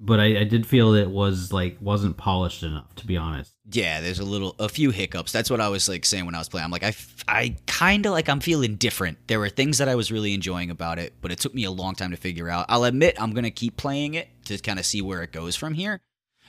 but 0.00 0.18
I, 0.18 0.40
I 0.40 0.44
did 0.44 0.66
feel 0.66 0.94
it 0.94 1.10
was 1.10 1.52
like 1.52 1.76
wasn't 1.80 2.16
polished 2.16 2.62
enough. 2.62 2.94
To 2.96 3.06
be 3.06 3.16
honest, 3.16 3.54
Yeah, 3.70 4.00
there's 4.00 4.18
a 4.18 4.24
little, 4.24 4.56
a 4.58 4.68
few 4.68 4.90
hiccups. 4.90 5.30
That's 5.30 5.50
what 5.50 5.60
I 5.60 5.68
was 5.68 5.88
like 5.88 6.04
saying 6.04 6.26
when 6.26 6.34
I 6.34 6.38
was 6.38 6.48
playing. 6.48 6.64
I'm 6.64 6.70
like, 6.70 6.82
i, 6.82 6.94
I 7.28 7.56
kind 7.66 8.06
of 8.06 8.12
like, 8.12 8.28
I'm 8.28 8.40
feeling 8.40 8.76
different. 8.76 9.18
There 9.28 9.38
were 9.38 9.48
things 9.50 9.78
that 9.78 9.88
I 9.88 9.94
was 9.94 10.10
really 10.10 10.34
enjoying 10.34 10.70
about 10.70 10.98
it, 10.98 11.14
but 11.20 11.30
it 11.30 11.38
took 11.38 11.54
me 11.54 11.64
a 11.64 11.70
long 11.70 11.94
time 11.94 12.10
to 12.10 12.16
figure 12.16 12.48
out. 12.48 12.66
I'll 12.68 12.84
admit, 12.84 13.20
I'm 13.20 13.32
gonna 13.32 13.50
keep 13.50 13.76
playing 13.76 14.14
it 14.14 14.28
to 14.46 14.58
kind 14.58 14.78
of 14.78 14.86
see 14.86 15.02
where 15.02 15.22
it 15.22 15.32
goes 15.32 15.54
from 15.54 15.74
here, 15.74 16.00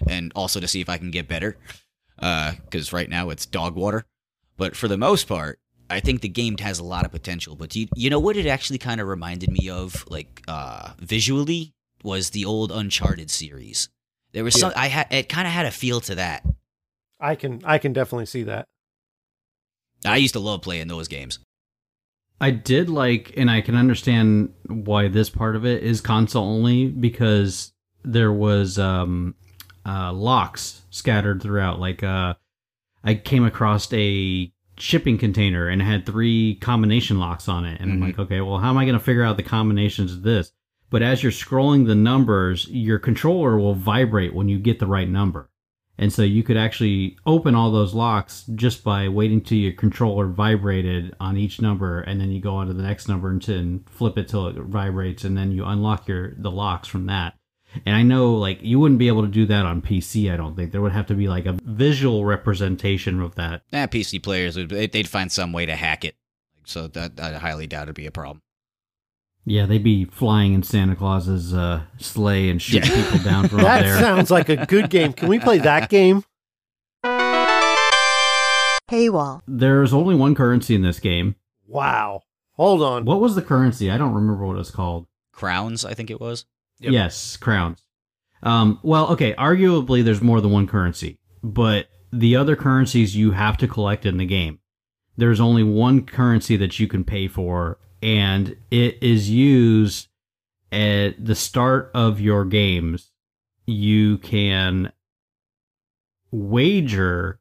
and 0.08 0.32
also 0.36 0.60
to 0.60 0.68
see 0.68 0.82
if 0.82 0.90
I 0.90 0.98
can 0.98 1.12
get 1.12 1.28
better. 1.28 1.58
Because 2.16 2.94
right 2.94 3.10
now 3.10 3.30
it's 3.32 3.46
dog 3.46 3.76
water, 3.76 4.06
but 4.58 4.76
for 4.76 4.88
the 4.88 4.98
most 4.98 5.28
part, 5.28 5.60
I 5.90 6.00
think 6.00 6.22
the 6.22 6.30
game 6.30 6.58
has 6.60 6.80
a 6.80 6.84
lot 6.84 7.04
of 7.04 7.12
potential. 7.12 7.56
But 7.56 7.76
you, 7.76 7.88
you 7.96 8.10
know 8.10 8.20
what? 8.20 8.38
It 8.38 8.46
actually 8.46 8.78
kind 8.78 9.02
of 9.02 9.08
reminded 9.08 9.52
me 9.52 9.70
of, 9.70 10.06
like, 10.08 10.42
uh, 10.48 10.94
visually, 11.00 11.74
was 12.04 12.30
the 12.32 12.46
old 12.46 12.72
Uncharted 12.72 13.30
series. 13.30 13.90
There 14.34 14.44
was 14.44 14.60
some, 14.60 14.72
I 14.76 14.88
had, 14.88 15.08
it 15.12 15.30
kind 15.30 15.48
of 15.48 15.54
had 15.54 15.66
a 15.66 15.72
feel 15.72 16.00
to 16.02 16.16
that. 16.16 16.46
I 17.20 17.36
can 17.36 17.62
I 17.64 17.78
can 17.78 17.94
definitely 17.94 18.26
see 18.26 18.44
that. 18.44 18.68
I 20.06 20.18
used 20.18 20.34
to 20.34 20.40
love 20.40 20.62
playing 20.64 20.88
those 20.88 21.08
games. 21.08 21.40
I 22.40 22.50
did 22.50 22.90
like, 22.90 23.34
and 23.38 23.52
I 23.52 23.62
can 23.62 23.76
understand 23.76 24.54
why 24.68 25.08
this 25.10 25.30
part 25.30 25.56
of 25.56 25.64
it 25.66 25.84
is 25.84 26.02
console 26.02 26.44
only 26.46 26.88
because 26.88 27.72
there 28.04 28.32
was 28.34 28.80
um, 28.80 29.36
uh, 29.86 30.12
locks 30.12 30.82
scattered 30.90 31.44
throughout. 31.44 31.80
Like, 31.80 32.02
uh, 32.02 32.34
I 33.04 33.14
came 33.14 33.46
across 33.46 33.88
a 33.94 34.52
shipping 34.80 35.20
container 35.20 35.68
and 35.68 35.84
it 35.84 35.86
had 35.86 36.08
three 36.08 36.56
combination 36.56 37.20
locks 37.20 37.48
on 37.48 37.66
it, 37.66 37.80
and 37.80 37.92
I'm 37.92 38.00
Mhm. 38.00 38.04
like, 38.08 38.18
okay, 38.20 38.42
well, 38.42 38.58
how 38.58 38.70
am 38.72 38.78
I 38.80 38.86
going 38.86 38.98
to 38.98 39.04
figure 39.04 39.24
out 39.24 39.38
the 39.38 39.44
combinations 39.44 40.12
of 40.14 40.24
this? 40.24 40.52
But 40.92 41.02
as 41.02 41.24
you're 41.24 41.32
scrolling 41.32 41.88
the 41.88 41.96
numbers, 41.96 42.68
your 42.70 43.00
controller 43.00 43.58
will 43.58 43.74
vibrate 43.74 44.36
when 44.36 44.50
you 44.50 44.60
get 44.60 44.78
the 44.78 44.86
right 44.86 45.10
number. 45.10 45.50
And 45.98 46.12
so 46.12 46.22
you 46.24 46.44
could 46.44 46.58
actually 46.58 47.18
open 47.26 47.56
all 47.56 47.72
those 47.72 47.94
locks 47.94 48.44
just 48.56 48.84
by 48.84 49.08
waiting 49.08 49.40
till 49.42 49.58
your 49.58 49.72
controller 49.72 50.28
vibrated 50.28 51.16
on 51.20 51.38
each 51.38 51.62
number, 51.62 52.02
and 52.02 52.20
then 52.20 52.32
you 52.32 52.42
go 52.42 52.56
on 52.56 52.68
to 52.68 52.74
the 52.74 52.84
next 52.84 53.08
number 53.08 53.30
and, 53.30 53.84
flip 53.90 54.18
it 54.18 54.28
till 54.28 54.48
it 54.48 54.56
vibrates, 54.56 55.24
and 55.24 55.38
then 55.38 55.52
you 55.52 55.64
unlock 55.64 56.08
your 56.08 56.34
the 56.38 56.52
locks 56.52 56.88
from 56.88 57.06
that. 57.06 57.36
And 57.86 57.96
I 57.96 58.02
know 58.02 58.34
like 58.34 58.60
you 58.62 58.80
wouldn't 58.80 59.00
be 59.00 59.08
able 59.08 59.22
to 59.22 59.28
do 59.30 59.46
that 59.46 59.66
on 59.66 59.82
PC. 59.82 60.32
I 60.32 60.38
don't 60.38 60.56
think 60.56 60.72
there 60.72 60.82
would 60.82 60.92
have 60.92 61.08
to 61.08 61.14
be 61.14 61.30
like 61.30 61.46
a 61.46 61.54
visual 61.64 62.26
representation 62.26 63.22
of 63.22 63.36
that. 63.36 63.62
Eh, 63.72 63.88
PC 63.88 64.22
players 64.22 64.58
would 64.58 64.70
they- 64.70 64.88
they'd 64.88 65.08
find 65.08 65.32
some 65.32 65.54
way 65.54 65.66
to 65.66 65.76
hack 65.76 66.04
it, 66.04 66.16
so 66.66 66.88
that 66.88 67.20
I 67.20 67.34
highly 67.38 67.68
doubt 67.68 67.84
it'd 67.84 67.96
be 67.96 68.08
a 68.08 68.12
problem. 68.12 68.42
Yeah, 69.46 69.66
they'd 69.66 69.84
be 69.84 70.06
flying 70.06 70.54
in 70.54 70.62
Santa 70.64 70.96
Claus's 70.96 71.54
uh, 71.54 71.82
sleigh 71.98 72.50
and 72.50 72.62
shooting 72.62 72.90
Yeah. 72.92 73.04
people 73.12 73.20
down 73.24 73.48
from 73.50 73.60
up 73.62 73.66
That 73.66 73.84
there. 73.84 74.00
sounds 74.00 74.30
like 74.30 74.50
a 74.50 74.66
good 74.66 74.90
game. 74.90 75.14
Can 75.14 75.30
we 75.30 75.40
play 75.40 75.58
that 75.60 75.90
game? 75.90 76.24
Paywall. 78.90 79.42
There's 79.48 79.94
only 79.94 80.16
one 80.16 80.36
currency 80.36 80.76
in 80.76 80.82
this 80.82 81.00
game. 81.00 81.36
Wow. 81.66 82.22
Hold 82.54 82.82
on. 82.84 83.06
What 83.06 83.22
was 83.22 83.36
the 83.36 83.42
currency? 83.42 83.90
I 83.90 83.98
don't 83.98 84.14
remember 84.14 84.46
what 84.46 84.56
it 84.56 84.60
was 84.60 84.72
called. 84.72 85.08
Crowns, 85.32 85.86
I 85.86 85.94
think 85.94 86.12
it 86.12 86.20
was. 86.20 86.46
Yep. 86.80 86.92
Yes, 86.92 87.38
crowns. 87.38 87.84
Um, 88.44 88.80
well, 88.84 89.08
okay, 89.12 89.34
arguably 89.36 90.04
there's 90.04 90.22
more 90.22 90.42
than 90.42 90.52
one 90.52 90.68
currency, 90.68 91.20
but 91.42 91.88
the 92.12 92.36
other 92.36 92.56
currencies 92.56 93.16
you 93.16 93.32
have 93.32 93.56
to 93.58 93.68
collect 93.68 94.06
in 94.06 94.18
the 94.18 94.26
game. 94.26 94.60
there's 95.18 95.40
only 95.40 95.62
one 95.64 96.04
currency 96.06 96.56
that 96.58 96.80
you 96.80 96.88
can 96.88 97.04
pay 97.04 97.28
for, 97.28 97.78
and 98.02 98.56
it 98.70 99.02
is 99.02 99.30
used 99.30 100.08
at 100.72 101.24
the 101.24 101.36
start 101.36 101.92
of 101.94 102.20
your 102.20 102.46
games. 102.46 103.12
You 103.66 104.18
can 104.18 104.92
wager 106.32 107.40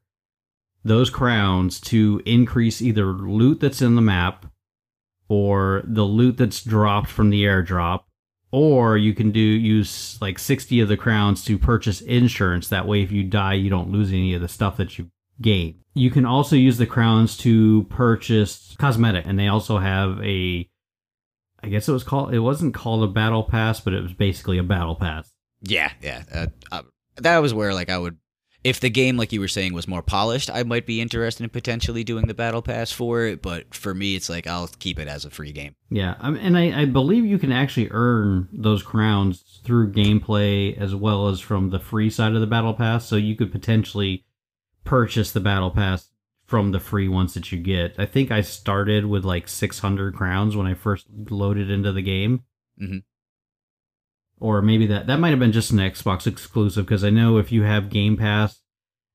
those 0.83 1.09
crowns 1.09 1.79
to 1.79 2.21
increase 2.25 2.81
either 2.81 3.05
loot 3.05 3.59
that's 3.59 3.81
in 3.81 3.95
the 3.95 4.01
map 4.01 4.45
or 5.29 5.81
the 5.85 6.03
loot 6.03 6.37
that's 6.37 6.63
dropped 6.63 7.09
from 7.09 7.29
the 7.29 7.43
airdrop 7.43 8.03
or 8.51 8.97
you 8.97 9.13
can 9.13 9.31
do 9.31 9.39
use 9.39 10.17
like 10.21 10.37
60 10.37 10.81
of 10.81 10.89
the 10.89 10.97
crowns 10.97 11.45
to 11.45 11.57
purchase 11.57 12.01
insurance 12.01 12.67
that 12.67 12.87
way 12.87 13.01
if 13.01 13.11
you 13.11 13.23
die 13.23 13.53
you 13.53 13.69
don't 13.69 13.91
lose 13.91 14.11
any 14.11 14.33
of 14.33 14.41
the 14.41 14.47
stuff 14.47 14.77
that 14.77 14.97
you 14.97 15.09
gain 15.41 15.75
you 15.93 16.09
can 16.09 16.25
also 16.25 16.55
use 16.55 16.77
the 16.77 16.85
crowns 16.85 17.35
to 17.37 17.83
purchase 17.89 18.75
cosmetic 18.79 19.25
and 19.25 19.37
they 19.37 19.47
also 19.47 19.77
have 19.77 20.19
a 20.23 20.67
i 21.63 21.67
guess 21.67 21.89
it 21.89 21.91
was 21.91 22.03
called 22.03 22.33
it 22.33 22.39
wasn't 22.39 22.73
called 22.73 23.03
a 23.03 23.07
battle 23.11 23.43
pass 23.43 23.79
but 23.79 23.93
it 23.93 24.01
was 24.01 24.13
basically 24.13 24.57
a 24.57 24.63
battle 24.63 24.95
pass 24.95 25.29
Yeah, 25.61 25.91
yeah. 26.01 26.23
Uh, 26.33 26.47
uh, 26.71 26.81
that 27.17 27.37
was 27.37 27.53
where 27.53 27.73
like 27.73 27.89
I 27.89 27.97
would, 27.97 28.17
if 28.63 28.79
the 28.79 28.89
game 28.89 29.15
like 29.17 29.31
you 29.31 29.39
were 29.39 29.47
saying 29.47 29.73
was 29.73 29.87
more 29.87 30.01
polished, 30.01 30.49
I 30.49 30.63
might 30.63 30.87
be 30.87 31.01
interested 31.01 31.43
in 31.43 31.49
potentially 31.49 32.03
doing 32.03 32.25
the 32.27 32.33
battle 32.33 32.61
pass 32.63 32.91
for 32.91 33.25
it. 33.25 33.41
But 33.43 33.73
for 33.75 33.93
me, 33.93 34.15
it's 34.15 34.27
like 34.29 34.47
I'll 34.47 34.69
keep 34.79 34.97
it 34.97 35.07
as 35.07 35.23
a 35.23 35.29
free 35.29 35.51
game. 35.51 35.75
Yeah, 35.89 36.15
um, 36.19 36.35
and 36.37 36.57
I, 36.57 36.81
I 36.81 36.85
believe 36.85 37.25
you 37.25 37.37
can 37.37 37.51
actually 37.51 37.89
earn 37.91 38.49
those 38.51 38.81
crowns 38.81 39.61
through 39.63 39.93
gameplay 39.93 40.75
as 40.77 40.95
well 40.95 41.27
as 41.27 41.39
from 41.39 41.69
the 41.69 41.79
free 41.79 42.09
side 42.09 42.33
of 42.33 42.41
the 42.41 42.47
battle 42.47 42.73
pass. 42.73 43.05
So 43.05 43.15
you 43.17 43.35
could 43.35 43.51
potentially 43.51 44.25
purchase 44.83 45.31
the 45.31 45.39
battle 45.39 45.71
pass 45.71 46.09
from 46.45 46.71
the 46.71 46.79
free 46.79 47.07
ones 47.07 47.33
that 47.33 47.51
you 47.51 47.57
get. 47.57 47.95
I 47.97 48.05
think 48.05 48.31
I 48.31 48.41
started 48.41 49.05
with 49.05 49.23
like 49.23 49.47
600 49.47 50.13
crowns 50.15 50.55
when 50.55 50.67
I 50.67 50.73
first 50.73 51.07
loaded 51.29 51.69
into 51.69 51.91
the 51.91 52.01
game. 52.01 52.43
Mhm. 52.81 53.03
Or 54.39 54.61
maybe 54.61 54.87
that 54.87 55.07
that 55.07 55.19
might 55.19 55.29
have 55.29 55.39
been 55.39 55.51
just 55.51 55.71
an 55.71 55.77
Xbox 55.77 56.25
exclusive 56.27 56.85
because 56.85 57.03
I 57.03 57.09
know 57.11 57.37
if 57.37 57.51
you 57.51 57.63
have 57.63 57.89
Game 57.89 58.17
Pass, 58.17 58.59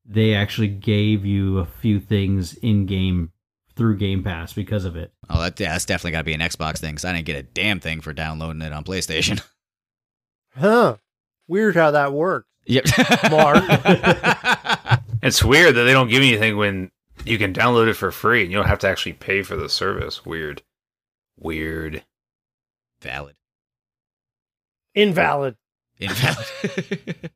they 0.04 0.34
actually 0.34 0.68
gave 0.68 1.26
you 1.26 1.58
a 1.58 1.66
few 1.66 1.98
things 1.98 2.54
in 2.54 2.86
game 2.86 3.32
through 3.74 3.96
Game 3.98 4.22
Pass 4.22 4.52
because 4.52 4.84
of 4.84 4.94
it. 4.96 5.12
Oh, 5.28 5.40
that, 5.42 5.58
yeah, 5.58 5.72
that's 5.72 5.84
definitely 5.84 6.12
got 6.12 6.18
to 6.18 6.24
be 6.24 6.32
an 6.34 6.40
Xbox 6.40 6.78
thing 6.78 6.92
because 6.94 7.04
I 7.04 7.12
didn't 7.12 7.26
get 7.26 7.36
a 7.36 7.42
damn 7.42 7.80
thing 7.80 8.00
for 8.00 8.12
downloading 8.12 8.62
it 8.62 8.72
on 8.72 8.84
PlayStation. 8.84 9.42
Huh. 10.56 10.96
Weird 11.48 11.74
how 11.76 11.90
that 11.90 12.12
works. 12.12 12.48
yep. 12.64 12.84
Mark. 13.30 13.62
It's 15.22 15.42
weird 15.42 15.74
that 15.74 15.84
they 15.84 15.92
don't 15.92 16.08
give 16.08 16.22
you 16.22 16.30
anything 16.30 16.56
when 16.56 16.90
you 17.24 17.38
can 17.38 17.52
download 17.52 17.88
it 17.88 17.94
for 17.94 18.12
free 18.12 18.42
and 18.42 18.50
you 18.50 18.58
don't 18.58 18.68
have 18.68 18.78
to 18.80 18.88
actually 18.88 19.14
pay 19.14 19.42
for 19.42 19.56
the 19.56 19.68
service. 19.68 20.24
Weird. 20.24 20.62
Weird. 21.38 22.04
Valid. 23.00 23.36
Invalid. 24.94 25.56
Invalid. 25.98 26.46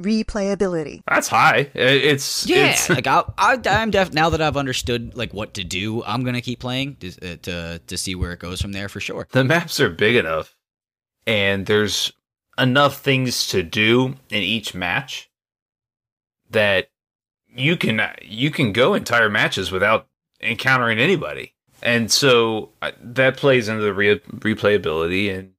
Replayability. 0.00 1.02
That's 1.08 1.28
high. 1.28 1.70
It's 1.72 2.46
Yeah, 2.46 2.70
It's, 2.70 2.88
like 2.90 3.06
I, 3.06 3.22
I, 3.38 3.60
I'm 3.64 3.90
def. 3.90 4.12
Now 4.12 4.30
that 4.30 4.42
I've 4.42 4.56
understood 4.56 5.16
like 5.16 5.32
what 5.32 5.54
to 5.54 5.64
do, 5.64 6.02
I'm 6.02 6.24
gonna 6.24 6.40
keep 6.40 6.58
playing 6.58 6.96
to 6.96 7.08
uh, 7.08 7.36
to, 7.42 7.80
to 7.86 7.96
see 7.96 8.16
where 8.16 8.32
it 8.32 8.40
goes 8.40 8.60
from 8.60 8.72
there 8.72 8.88
for 8.88 8.98
sure. 8.98 9.28
the 9.30 9.44
maps 9.44 9.78
are 9.78 9.90
big 9.90 10.16
enough, 10.16 10.56
and 11.28 11.66
there's 11.66 12.12
enough 12.58 13.00
things 13.00 13.46
to 13.48 13.62
do 13.62 14.16
in 14.30 14.42
each 14.42 14.74
match 14.74 15.30
that 16.50 16.88
you 17.48 17.76
can 17.76 18.00
you 18.22 18.50
can 18.50 18.72
go 18.72 18.94
entire 18.94 19.30
matches 19.30 19.70
without 19.70 20.08
encountering 20.40 20.98
anybody, 20.98 21.54
and 21.82 22.10
so 22.10 22.70
uh, 22.82 22.92
that 23.00 23.36
plays 23.36 23.68
into 23.68 23.82
the 23.82 23.94
re- 23.94 24.18
replayability. 24.18 25.36
And 25.36 25.52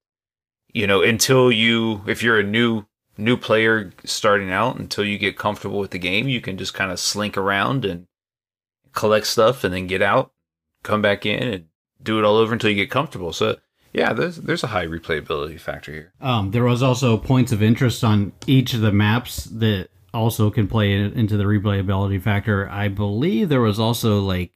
you 0.73 0.87
know, 0.87 1.01
until 1.01 1.51
you, 1.51 2.01
if 2.07 2.21
you're 2.21 2.39
a 2.39 2.43
new 2.43 2.85
new 3.17 3.37
player 3.37 3.93
starting 4.03 4.51
out, 4.51 4.77
until 4.77 5.05
you 5.05 5.17
get 5.17 5.37
comfortable 5.37 5.79
with 5.79 5.91
the 5.91 5.99
game, 5.99 6.27
you 6.27 6.41
can 6.41 6.57
just 6.57 6.73
kind 6.73 6.91
of 6.91 6.99
slink 6.99 7.37
around 7.37 7.85
and 7.85 8.07
collect 8.93 9.27
stuff, 9.27 9.63
and 9.63 9.73
then 9.73 9.87
get 9.87 10.01
out, 10.01 10.31
come 10.83 11.01
back 11.01 11.25
in, 11.25 11.43
and 11.43 11.65
do 12.01 12.19
it 12.19 12.25
all 12.25 12.37
over 12.37 12.53
until 12.53 12.69
you 12.69 12.75
get 12.75 12.91
comfortable. 12.91 13.33
So 13.33 13.57
yeah, 13.95 14.11
there's 14.11 14.35
there's 14.35 14.63
a 14.63 14.67
high 14.67 14.87
replayability 14.87 15.59
factor 15.59 15.93
here. 15.93 16.13
Um, 16.19 16.51
there 16.51 16.65
was 16.65 16.83
also 16.83 17.17
points 17.17 17.53
of 17.53 17.63
interest 17.63 18.03
on 18.03 18.33
each 18.45 18.73
of 18.73 18.81
the 18.81 18.91
maps 18.91 19.45
that 19.45 19.87
also 20.15 20.49
can 20.49 20.67
play 20.67 20.93
in, 20.93 21.13
into 21.13 21.37
the 21.37 21.43
replayability 21.43 22.21
factor. 22.21 22.69
I 22.69 22.87
believe 22.87 23.49
there 23.49 23.61
was 23.61 23.79
also 23.79 24.19
like 24.21 24.51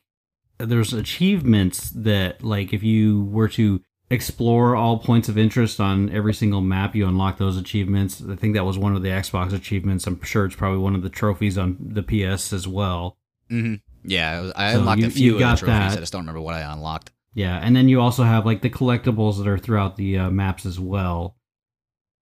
there's 0.58 0.94
achievements 0.94 1.90
that 1.92 2.44
like 2.44 2.74
if 2.74 2.82
you 2.84 3.26
were 3.26 3.48
to 3.50 3.82
explore 4.12 4.76
all 4.76 4.98
points 4.98 5.30
of 5.30 5.38
interest 5.38 5.80
on 5.80 6.10
every 6.10 6.34
single 6.34 6.62
map, 6.62 6.96
you 6.96 7.08
unlock 7.08 7.38
those 7.38 7.58
achievements. 7.58 8.24
I 8.28 8.36
think 8.36 8.56
that 8.56 8.66
was 8.66 8.78
one 8.78 8.96
of 8.96 9.04
the 9.04 9.10
Xbox 9.10 9.54
achievements. 9.54 10.08
I'm 10.08 10.22
sure 10.24 10.46
it's 10.46 10.56
probably 10.56 10.80
one 10.80 10.96
of 10.96 11.04
the 11.04 11.10
trophies 11.10 11.58
on 11.58 11.78
the 11.80 12.02
PS 12.04 12.52
as 12.52 12.68
well. 12.68 13.18
Mm-hmm. 13.52 13.76
Yeah, 14.04 14.52
I 14.56 14.74
So 14.74 14.80
unlocked 14.80 15.02
you- 15.02 15.08
a 15.08 15.12
few 15.12 15.26
you 15.38 15.44
of 15.46 15.52
the 15.60 15.66
trophies. 15.66 15.92
that. 15.92 15.98
I 15.98 16.02
just 16.02 16.12
don't 16.14 16.22
remember 16.22 16.42
what 16.42 16.56
I 16.56 16.62
unlocked. 16.74 17.12
Yeah, 17.36 17.58
and 17.62 17.76
then 17.76 17.88
you 17.88 18.02
also 18.02 18.24
have 18.24 18.46
like 18.46 18.62
the 18.62 18.70
collectibles 18.72 19.38
that 19.38 19.48
are 19.48 19.58
throughout 19.60 19.96
the 19.98 20.18
uh, 20.18 20.30
maps 20.32 20.66
as 20.66 20.80
well. 20.80 21.36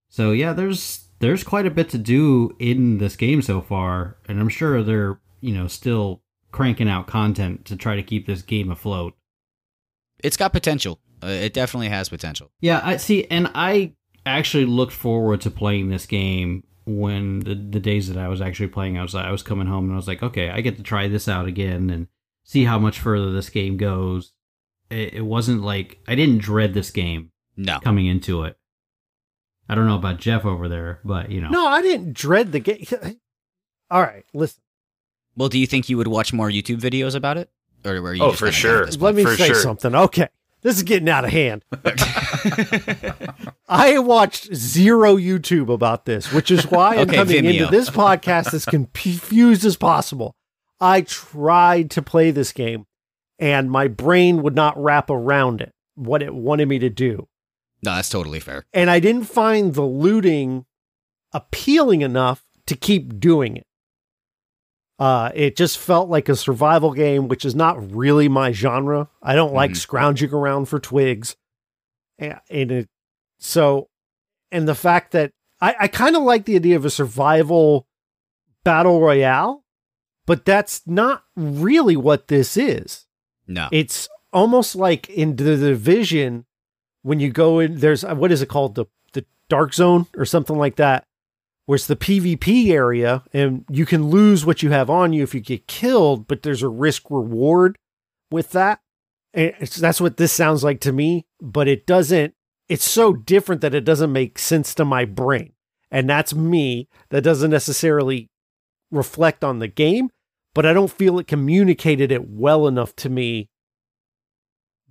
So 0.10 0.32
yeah, 0.32 0.52
there's 0.54 1.06
there's 1.19 1.43
quite 1.43 1.65
a 1.65 1.71
bit 1.71 1.89
to 1.89 1.97
do 1.97 2.56
in 2.60 2.97
this 2.99 3.15
game 3.15 3.41
so 3.41 3.62
far, 3.62 4.17
and 4.27 4.39
I'm 4.39 4.49
sure 4.49 4.84
they're 4.84 5.19
you 5.41 5.53
know 5.53 5.67
still 5.67 6.21
cranking 6.51 6.89
out 6.89 7.08
content 7.08 7.65
to 7.65 7.75
try 7.75 7.95
to 7.95 8.03
keep 8.03 8.25
this 8.27 8.41
game 8.41 8.71
afloat. 8.71 9.13
It's 10.23 10.38
got 10.38 10.53
potential. 10.53 10.99
Uh, 11.23 11.27
it 11.27 11.53
definitely 11.53 11.89
has 11.89 12.10
potential. 12.10 12.51
Yeah, 12.62 12.82
I 12.84 12.97
see, 12.97 13.25
and 13.25 13.49
I 13.56 13.93
actually 14.25 14.65
looked 14.65 14.93
forward 14.93 15.41
to 15.41 15.51
playing 15.51 15.89
this 15.89 16.06
game 16.06 16.63
when 16.86 17.39
the, 17.41 17.56
the 17.56 17.80
days 17.80 18.08
that 18.08 18.17
I 18.17 18.27
was 18.27 18.41
actually 18.41 18.67
playing. 18.69 18.97
I 18.97 19.01
was 19.01 19.13
I 19.15 19.32
was 19.32 19.43
coming 19.43 19.67
home 19.67 19.86
and 19.86 19.93
I 19.93 19.97
was 19.97 20.08
like, 20.08 20.23
okay, 20.23 20.49
I 20.49 20.62
get 20.62 20.77
to 20.77 20.84
try 20.84 21.08
this 21.08 21.27
out 21.27 21.47
again 21.47 21.89
and 21.89 22.08
see 22.43 22.63
how 22.65 22.80
much 22.80 22.99
further 22.99 23.32
this 23.32 23.49
game 23.49 23.77
goes. 23.77 24.32
It, 24.89 25.15
it 25.15 25.21
wasn't 25.25 25.63
like 25.63 25.99
I 26.08 26.15
didn't 26.15 26.38
dread 26.39 26.73
this 26.73 26.91
game 26.91 27.32
No. 27.58 27.80
coming 27.80 28.06
into 28.06 28.43
it. 28.43 28.58
I 29.69 29.75
don't 29.75 29.86
know 29.88 29.95
about 29.97 30.17
Jeff 30.19 30.45
over 30.45 30.67
there, 30.69 30.99
but 31.03 31.30
you 31.32 31.41
know, 31.41 31.49
No, 31.49 31.67
I 31.67 31.82
didn't 31.82 32.13
dread 32.13 32.51
the 32.51 32.60
game. 32.60 32.86
All 33.91 34.01
right, 34.01 34.25
listen. 34.34 34.62
Well, 35.36 35.49
do 35.49 35.60
you 35.60 35.67
think 35.67 35.88
you 35.89 35.97
would 35.97 36.08
watch 36.08 36.34
more 36.34 36.49
YouTube 36.49 36.80
videos 36.80 37.15
about 37.15 37.38
it, 37.38 37.49
or 37.86 38.01
were 38.01 38.13
you? 38.13 38.23
Oh, 38.23 38.30
just 38.30 38.39
for 38.39 38.51
sure. 38.51 38.86
Let 38.88 39.15
me 39.15 39.23
For 39.23 39.36
say 39.36 39.47
sure. 39.47 39.56
something. 39.56 39.93
Okay. 39.95 40.30
This 40.63 40.75
is 40.77 40.84
getting 40.84 41.08
out 41.08 41.23
of 41.23 41.32
hand. 41.32 41.63
I 43.69 43.99
watched 43.99 44.53
zero 44.56 45.15
YouTube 45.15 45.71
about 45.71 46.06
this, 46.06 46.32
which 46.34 46.49
is 46.51 46.65
why 46.69 46.95
I'm 46.95 47.01
Okay, 47.08 47.15
coming 47.17 47.43
Vimeo. 47.43 47.51
into 47.62 47.67
this 47.67 47.89
podcast 47.89 48.53
as 48.53 48.65
confused 48.65 49.65
as 49.65 49.75
possible. 49.77 50.36
I 50.80 51.01
tried 51.01 51.91
to 51.91 52.01
play 52.01 52.32
this 52.32 52.51
game 52.53 52.86
and 53.39 53.69
my 53.69 53.88
brain 53.88 54.41
would 54.43 54.56
not 54.56 54.82
wrap 54.82 55.10
around 55.10 55.62
it, 55.62 55.73
what 55.95 56.21
it 56.23 56.34
wanted 56.34 56.67
me 56.67 56.80
to 56.80 56.89
do. 56.89 57.27
No, 57.83 57.95
that's 57.95 58.09
totally 58.09 58.39
fair. 58.39 58.65
And 58.73 58.89
I 58.89 58.99
didn't 58.99 59.23
find 59.25 59.73
the 59.73 59.83
looting 59.85 60.65
appealing 61.33 62.01
enough 62.01 62.43
to 62.65 62.75
keep 62.75 63.19
doing 63.19 63.57
it. 63.57 63.65
Uh, 64.99 65.31
it 65.35 65.55
just 65.55 65.77
felt 65.77 66.09
like 66.09 66.27
a 66.27 66.35
survival 66.35 66.91
game, 66.91 67.27
which 67.27 67.45
is 67.45 67.53
not 67.53 67.93
really 67.93 68.27
my 68.27 68.51
genre. 68.51 69.07
I 69.21 69.35
don't 69.35 69.53
like 69.53 69.71
Mhm. 69.71 69.77
scrounging 69.77 70.33
around 70.33 70.65
for 70.65 70.79
twigs. 70.79 71.35
And, 72.17 72.39
and 72.49 72.71
it, 72.71 72.89
so, 73.37 73.89
and 74.51 74.67
the 74.67 74.73
fact 74.73 75.11
that 75.11 75.31
I, 75.62 75.75
I 75.81 75.87
kind 75.87 76.15
of 76.15 76.23
like 76.23 76.45
the 76.45 76.56
idea 76.56 76.75
of 76.75 76.85
a 76.85 76.89
survival 76.89 77.87
battle 78.63 78.99
royale, 78.99 79.63
but 80.25 80.45
that's 80.45 80.81
not 80.87 81.23
really 81.35 81.95
what 81.95 82.27
this 82.27 82.58
is. 82.58 83.06
No. 83.47 83.69
It's 83.71 84.10
almost 84.33 84.75
like 84.75 85.10
in 85.10 85.35
the 85.35 85.56
division 85.58 86.45
when 87.08 87.21
you 87.21 87.31
go 87.31 87.60
in. 87.60 87.79
There's 87.79 88.03
uh, 88.03 88.15
what 88.15 88.31
is 88.31 88.41
it 88.41 88.49
called 88.49 88.75
the 88.75 88.85
the 89.13 89.25
dark 89.49 89.73
zone 89.73 90.08
or 90.15 90.25
something 90.25 90.58
like 90.58 90.75
that, 90.75 91.05
where 91.65 91.77
it's 91.77 91.87
the 91.87 91.95
PvP 91.95 92.69
area, 92.69 93.23
and 93.33 93.63
you 93.69 93.85
can 93.85 94.10
lose 94.10 94.45
what 94.45 94.62
you 94.62 94.71
have 94.71 94.89
on 94.89 95.13
you 95.13 95.23
if 95.23 95.33
you 95.33 95.39
get 95.39 95.67
killed, 95.67 96.27
but 96.27 96.43
there's 96.43 96.62
a 96.62 96.69
risk 96.69 97.10
reward 97.10 97.77
with 98.29 98.51
that. 98.51 98.79
And 99.33 99.53
that's 99.60 100.01
what 100.01 100.17
this 100.17 100.33
sounds 100.33 100.63
like 100.63 100.81
to 100.81 100.91
me, 100.91 101.25
but 101.41 101.67
it 101.67 101.87
doesn't. 101.87 102.33
It's 102.67 102.85
so 102.85 103.13
different 103.13 103.62
that 103.62 103.73
it 103.73 103.85
doesn't 103.85 104.12
make 104.12 104.37
sense 104.37 104.75
to 104.75 104.83
my 104.83 105.05
brain, 105.05 105.53
and 105.89 106.10
that's 106.10 106.35
me. 106.35 106.89
That 107.10 107.23
doesn't 107.23 107.51
necessarily 107.51 108.27
reflect 108.91 109.45
on 109.45 109.60
the 109.60 109.69
game, 109.69 110.10
but 110.53 110.65
I 110.65 110.73
don't 110.73 110.91
feel 110.91 111.19
it 111.19 111.27
communicated 111.27 112.12
it 112.12 112.29
well 112.29 112.67
enough 112.67 112.93
to 112.97 113.10
me 113.10 113.47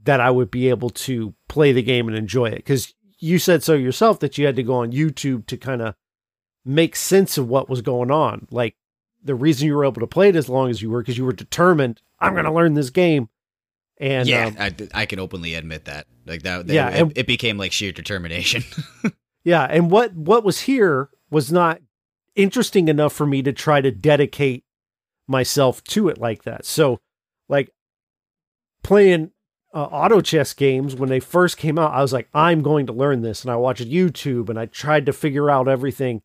that 0.07 0.21
I 0.21 0.31
would 0.31 0.51
be 0.51 0.69
able 0.69 0.91
to 0.91 1.35
play 1.49 1.73
the 1.73 1.83
game 1.83 2.09
and 2.09 2.17
enjoy 2.17 2.47
it. 2.47 2.57
Because 2.57 2.95
you 3.19 3.39
said 3.39 3.63
so 3.63 3.75
yourself 3.75 4.19
that 4.21 4.39
you 4.39 4.47
had 4.47 4.57
to 4.57 4.63
go 4.63 4.75
on 4.75 4.93
YouTube 4.93 5.47
to 5.47 5.57
kind 5.57 5.83
of 5.83 5.95
make 6.65 6.97
sense 6.97 7.39
of 7.39 7.49
what 7.49 7.69
was 7.69 7.83
going 7.83 8.11
on. 8.11 8.49
Like 8.51 8.77
the 9.23 9.35
reason 9.35 9.67
you 9.67 9.75
were 9.77 9.85
able 9.85 10.01
to 10.01 10.07
play 10.07 10.29
it 10.31 10.37
as 10.37 10.49
long 10.49 10.71
as 10.71 10.83
you 10.83 10.91
were 10.91 11.01
because 11.03 11.19
you 11.19 11.25
were 11.25 11.33
determined. 11.33 12.01
I'm 12.19 12.33
going 12.33 12.45
to 12.45 12.53
learn 12.53 12.75
this 12.75 12.91
game. 12.91 13.29
And 13.99 14.29
yeah, 14.29 14.47
um, 14.47 14.57
I, 14.59 14.75
I 14.95 15.07
can 15.07 15.19
openly 15.19 15.55
admit 15.55 15.87
that. 15.87 16.07
Like 16.27 16.43
that, 16.43 16.67
Yeah, 16.67 16.89
it, 16.91 17.01
and- 17.01 17.13
it 17.17 17.27
became 17.27 17.57
like 17.59 17.73
sheer 17.73 17.93
determination. 17.93 18.65
Yeah, 19.45 19.63
and 19.63 19.93
what 19.93 20.13
what 20.13 20.43
was 20.43 20.63
here 20.63 21.09
was 21.31 21.53
not 21.53 21.81
interesting 22.35 22.89
enough 22.89 23.13
for 23.13 23.27
me 23.27 23.43
to 23.45 23.53
try 23.53 23.81
to 23.81 23.93
dedicate 23.93 24.65
myself 25.29 25.85
to 25.85 26.09
it 26.09 26.19
like 26.19 26.43
that. 26.43 26.67
So, 26.67 26.99
like 27.49 27.71
playing 28.83 29.31
uh, 29.77 29.89
auto 29.93 30.23
chess 30.23 30.55
games 30.55 30.97
when 30.97 31.11
they 31.11 31.21
first 31.21 31.59
came 31.59 31.79
out, 31.79 31.93
I 31.93 32.01
was 32.01 32.11
like, 32.11 32.31
I'm 32.33 32.63
going 32.63 32.87
to 32.87 32.95
learn 32.95 33.21
this, 33.21 33.43
and 33.43 33.51
I 33.51 33.57
watched 33.57 33.87
YouTube 33.87 34.49
and 34.49 34.59
I 34.59 34.65
tried 34.65 35.05
to 35.05 35.13
figure 35.13 35.51
out 35.51 35.69
everything, 35.69 36.23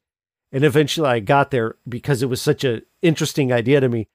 and 0.53 0.63
eventually 0.63 1.09
I 1.09 1.19
got 1.19 1.51
there 1.51 1.75
because 1.87 2.23
it 2.23 2.29
was 2.29 2.41
such 2.41 2.63
an 2.63 2.83
interesting 3.01 3.51
idea 3.51 3.81
to 3.81 3.89
me. 3.89 4.07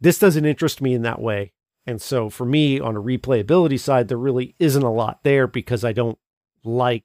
This 0.00 0.18
doesn't 0.18 0.44
interest 0.44 0.82
me 0.82 0.92
in 0.92 1.02
that 1.02 1.20
way, 1.20 1.52
and 1.86 2.02
so 2.02 2.28
for 2.28 2.44
me 2.44 2.80
on 2.80 2.96
a 2.96 3.00
replayability 3.00 3.78
side, 3.78 4.08
there 4.08 4.18
really 4.18 4.56
isn't 4.58 4.82
a 4.82 4.92
lot 4.92 5.20
there 5.22 5.46
because 5.46 5.84
I 5.84 5.92
don't 5.92 6.18
like 6.64 7.04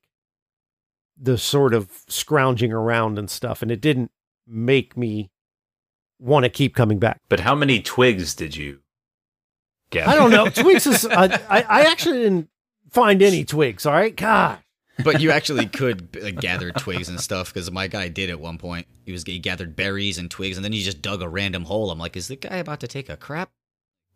the 1.15 1.37
sort 1.37 1.75
of 1.75 1.91
scrounging 2.07 2.73
around 2.73 3.19
and 3.19 3.29
stuff, 3.29 3.61
and 3.61 3.69
it 3.69 3.79
didn't 3.79 4.09
make 4.47 4.97
me 4.97 5.29
want 6.17 6.45
to 6.45 6.49
keep 6.49 6.73
coming 6.73 6.97
back. 6.97 7.21
But 7.29 7.41
how 7.41 7.53
many 7.53 7.79
twigs 7.79 8.33
did 8.33 8.55
you 8.55 8.79
get? 9.93 10.07
I 10.07 10.15
don't 10.15 10.31
know. 10.31 10.49
Twigs 10.49 10.85
is. 10.87 11.05
I, 11.05 11.25
I 11.49 11.61
I 11.61 11.81
actually 11.83 12.23
didn't 12.23 12.49
find 12.91 13.21
any 13.21 13.45
twigs. 13.45 13.85
All 13.85 13.93
right, 13.93 14.15
God. 14.15 14.59
but 15.03 15.21
you 15.21 15.31
actually 15.31 15.65
could 15.65 16.15
like, 16.21 16.39
gather 16.39 16.71
twigs 16.71 17.09
and 17.09 17.19
stuff 17.19 17.53
because 17.53 17.71
my 17.71 17.87
guy 17.87 18.09
did 18.09 18.29
at 18.29 18.39
one 18.39 18.57
point. 18.57 18.87
He 19.05 19.11
was 19.11 19.23
he 19.23 19.39
gathered 19.39 19.75
berries 19.75 20.17
and 20.17 20.29
twigs, 20.29 20.57
and 20.57 20.63
then 20.63 20.73
he 20.73 20.81
just 20.83 21.01
dug 21.01 21.21
a 21.21 21.29
random 21.29 21.65
hole. 21.65 21.91
I'm 21.91 21.99
like, 21.99 22.15
is 22.15 22.27
the 22.27 22.35
guy 22.35 22.57
about 22.57 22.79
to 22.81 22.87
take 22.87 23.09
a 23.09 23.17
crap? 23.17 23.51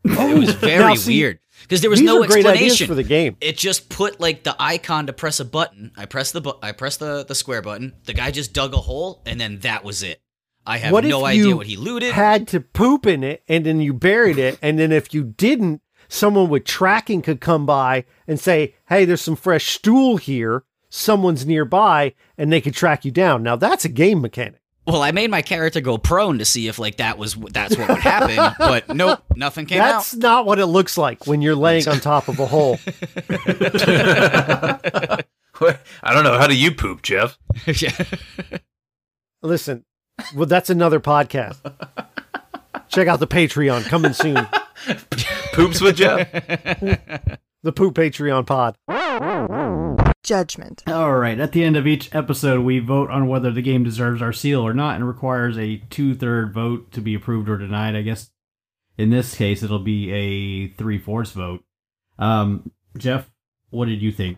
It 0.04 0.16
oh. 0.18 0.40
was 0.40 0.54
very 0.54 0.80
Now, 0.80 0.94
see, 0.96 1.20
weird 1.20 1.40
because 1.64 1.82
there 1.82 1.90
was 1.90 2.02
no 2.02 2.24
are 2.24 2.28
great 2.28 2.46
ideas 2.46 2.74
explanation 2.74 2.88
for 2.88 2.96
the 2.96 3.04
game. 3.04 3.36
it 3.42 3.58
just 3.58 3.90
put 3.90 4.20
like 4.20 4.44
the 4.44 4.56
icon 4.60 5.08
to 5.08 5.14
press 5.14 5.40
a 5.40 5.46
button. 5.46 5.92
I 5.98 6.06
press 6.06 6.32
the 6.32 6.42
bu- 6.42 6.60
I 6.62 6.72
press 6.72 6.98
the 6.98 7.26
the 7.26 7.36
square 7.36 7.62
button. 7.62 7.94
The 8.06 8.14
guy 8.14 8.32
just 8.32 8.54
dug 8.54 8.74
a 8.74 8.78
hole, 8.78 9.22
and 9.26 9.42
then 9.42 9.60
that 9.60 9.84
was 9.84 10.04
it. 10.04 10.22
I 10.68 10.78
have 10.80 10.92
what 10.92 11.06
no 11.06 11.20
if 11.22 11.26
idea 11.26 11.44
you 11.44 11.58
what 11.58 11.66
he 11.66 11.78
looted. 11.78 12.14
Had 12.14 12.48
to 12.50 12.60
poop 12.60 13.06
in 13.08 13.24
it, 13.24 13.42
and 13.48 13.66
then 13.66 13.80
you 13.80 13.94
buried 13.94 14.38
it, 14.38 14.60
and 14.62 14.78
then 14.78 14.92
if 14.92 15.14
you 15.14 15.24
didn't, 15.24 15.82
someone 16.10 16.50
with 16.50 16.66
tracking 16.66 17.22
could 17.22 17.40
come 17.40 17.66
by 17.66 18.04
and 18.28 18.38
say, 18.40 18.76
"Hey, 18.90 19.06
there's 19.06 19.22
some 19.22 19.38
fresh 19.38 19.68
stool 19.78 20.18
here. 20.18 20.66
Someone's 20.90 21.46
nearby," 21.46 22.14
and 22.38 22.52
they 22.52 22.60
could 22.62 22.74
track 22.76 23.06
you 23.06 23.12
down. 23.12 23.44
Now 23.44 23.56
that's 23.56 23.86
a 23.86 23.90
game 23.90 24.22
mechanic. 24.22 24.60
well, 24.86 25.02
I 25.02 25.12
made 25.12 25.32
my 25.32 25.42
character 25.42 25.80
go 25.82 25.98
prone 25.98 26.38
to 26.40 26.46
see 26.46 26.68
if 26.68 26.80
like 26.80 26.98
that 26.98 27.18
was 27.18 27.36
that's 27.36 27.78
what 27.78 27.88
would 27.88 27.98
happen, 28.00 28.54
but 28.60 28.94
nope, 28.94 29.22
nothing 29.36 29.66
came 29.68 29.80
That's 29.80 30.16
not 30.16 30.46
what 30.46 30.60
it 30.60 30.66
looks 30.68 30.98
like 30.98 31.26
when 31.28 31.42
you're 31.42 31.56
laying 31.56 31.88
on 31.88 32.00
top 32.02 32.28
of 32.28 32.40
a 32.40 32.46
hole. 32.46 32.78
I 36.04 36.14
don't 36.14 36.24
know. 36.24 36.38
How 36.38 36.48
do 36.48 36.58
you 36.58 36.72
poop, 36.74 37.02
Jeff? 37.02 37.38
yeah. 37.66 37.92
Listen, 39.42 39.86
well, 40.36 40.46
that's 40.46 40.70
another 40.70 41.00
podcast. 41.00 41.58
Check 42.90 43.08
out 43.08 43.20
the 43.20 43.28
Patreon 43.28 43.86
coming 43.86 44.14
soon. 44.14 44.48
Poops 45.54 45.82
with 45.82 45.98
Jeff? 45.98 46.28
The 47.64 47.74
Poop 47.74 47.96
Patreon 47.96 48.46
pod. 48.46 48.78
Judgment. 50.24 50.84
All 50.88 51.16
right. 51.16 51.40
At 51.40 51.52
the 51.52 51.64
end 51.64 51.76
of 51.76 51.88
each 51.88 52.14
episode, 52.16 52.64
we 52.64 52.80
vote 52.80 53.10
on 53.10 53.28
whether 53.28 53.52
the 53.52 53.64
game 53.64 53.84
deserves 53.84 54.22
our 54.22 54.32
seal 54.32 54.62
or 54.62 54.74
not, 54.74 54.96
and 54.96 55.08
requires 55.08 55.58
a 55.58 55.78
two-third 55.90 56.54
vote 56.54 56.92
to 56.94 57.02
be 57.02 57.16
approved 57.16 57.50
or 57.50 57.58
denied. 57.58 57.96
I 57.96 58.04
guess 58.04 58.30
in 58.98 59.10
this 59.10 59.36
case, 59.36 59.64
it'll 59.64 59.80
be 59.80 60.12
a 60.12 60.68
three-fourths 60.78 61.32
vote. 61.32 61.64
Um, 62.20 62.72
Jeff, 62.96 63.30
what 63.70 63.86
did 63.88 64.02
you 64.02 64.12
think? 64.12 64.38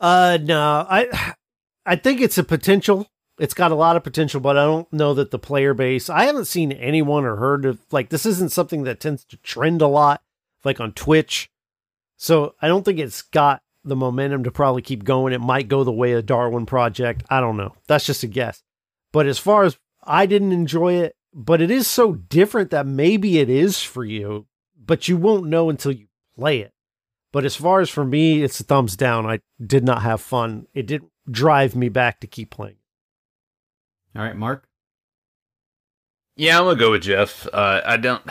Uh, 0.00 0.38
no, 0.42 0.86
I, 0.90 1.34
I 1.86 1.96
think 1.96 2.20
it's 2.20 2.36
a 2.36 2.44
potential. 2.44 3.06
It's 3.42 3.54
got 3.54 3.72
a 3.72 3.74
lot 3.74 3.96
of 3.96 4.04
potential, 4.04 4.40
but 4.40 4.56
I 4.56 4.64
don't 4.64 4.92
know 4.92 5.14
that 5.14 5.32
the 5.32 5.38
player 5.38 5.74
base. 5.74 6.08
I 6.08 6.26
haven't 6.26 6.44
seen 6.44 6.70
anyone 6.70 7.24
or 7.24 7.34
heard 7.34 7.64
of 7.64 7.80
like 7.90 8.08
this. 8.10 8.24
Isn't 8.24 8.52
something 8.52 8.84
that 8.84 9.00
tends 9.00 9.24
to 9.24 9.36
trend 9.38 9.82
a 9.82 9.88
lot, 9.88 10.22
like 10.62 10.78
on 10.78 10.92
Twitch. 10.92 11.50
So 12.16 12.54
I 12.62 12.68
don't 12.68 12.84
think 12.84 13.00
it's 13.00 13.20
got 13.20 13.60
the 13.82 13.96
momentum 13.96 14.44
to 14.44 14.52
probably 14.52 14.80
keep 14.80 15.02
going. 15.02 15.32
It 15.32 15.40
might 15.40 15.66
go 15.66 15.82
the 15.82 15.90
way 15.90 16.12
of 16.12 16.24
Darwin 16.24 16.66
Project. 16.66 17.24
I 17.30 17.40
don't 17.40 17.56
know. 17.56 17.74
That's 17.88 18.06
just 18.06 18.22
a 18.22 18.28
guess. 18.28 18.62
But 19.10 19.26
as 19.26 19.40
far 19.40 19.64
as 19.64 19.76
I 20.04 20.26
didn't 20.26 20.52
enjoy 20.52 20.94
it, 20.94 21.16
but 21.34 21.60
it 21.60 21.72
is 21.72 21.88
so 21.88 22.12
different 22.12 22.70
that 22.70 22.86
maybe 22.86 23.40
it 23.40 23.50
is 23.50 23.82
for 23.82 24.04
you, 24.04 24.46
but 24.78 25.08
you 25.08 25.16
won't 25.16 25.48
know 25.48 25.68
until 25.68 25.90
you 25.90 26.06
play 26.38 26.60
it. 26.60 26.72
But 27.32 27.44
as 27.44 27.56
far 27.56 27.80
as 27.80 27.90
for 27.90 28.04
me, 28.04 28.44
it's 28.44 28.60
a 28.60 28.62
thumbs 28.62 28.96
down. 28.96 29.26
I 29.26 29.40
did 29.60 29.82
not 29.82 30.02
have 30.02 30.20
fun. 30.20 30.68
It 30.74 30.86
didn't 30.86 31.10
drive 31.28 31.74
me 31.74 31.88
back 31.88 32.20
to 32.20 32.28
keep 32.28 32.50
playing. 32.50 32.76
All 34.16 34.22
right, 34.22 34.36
Mark. 34.36 34.68
Yeah, 36.36 36.58
I'm 36.58 36.64
gonna 36.64 36.78
go 36.78 36.90
with 36.92 37.02
Jeff. 37.02 37.46
Uh, 37.52 37.80
I 37.84 37.96
don't. 37.96 38.22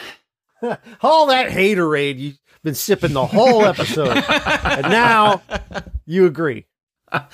All 1.02 1.28
that 1.28 1.50
haterade 1.50 2.20
you've 2.20 2.40
been 2.64 2.76
sipping 2.76 3.14
the 3.14 3.26
whole 3.26 3.66
episode, 3.66 4.18
and 4.18 4.90
now 4.90 5.42
you 6.06 6.26
agree. 6.26 6.68
I 7.12 7.28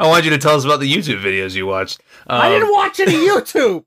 want 0.00 0.24
you 0.24 0.30
to 0.30 0.38
tell 0.38 0.56
us 0.56 0.64
about 0.64 0.80
the 0.80 0.92
YouTube 0.92 1.22
videos 1.22 1.54
you 1.54 1.66
watched. 1.66 2.00
I 2.26 2.48
Um, 2.48 2.52
didn't 2.60 2.72
watch 2.72 3.00
any 3.00 3.12
YouTube. 3.28 3.84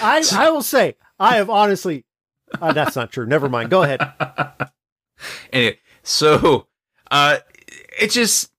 I 0.00 0.24
I 0.32 0.50
will 0.50 0.62
say 0.62 0.96
I 1.18 1.36
have 1.36 1.50
honestly. 1.50 2.04
Uh, 2.60 2.72
that's 2.72 2.96
not 2.96 3.12
true. 3.12 3.26
Never 3.26 3.48
mind. 3.48 3.68
Go 3.70 3.82
ahead. 3.82 4.00
anyway, 5.52 5.78
so 6.02 6.66
uh 7.10 7.38
it 8.00 8.10
just 8.10 8.50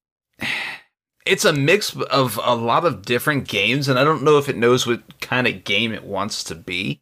it's 1.26 1.46
a 1.46 1.54
mix 1.54 1.96
of 1.96 2.40
a 2.44 2.56
lot 2.56 2.86
of 2.86 3.04
different 3.04 3.48
games 3.48 3.88
and 3.88 4.00
I 4.00 4.04
don't 4.04 4.24
know 4.24 4.38
if 4.38 4.50
it 4.50 4.58
knows 4.58 4.88
what 4.88 5.20
kind 5.20 5.48
of 5.48 5.64
game 5.64 5.94
it 5.94 6.04
wants 6.04 6.44
to 6.46 6.56
be. 6.56 7.02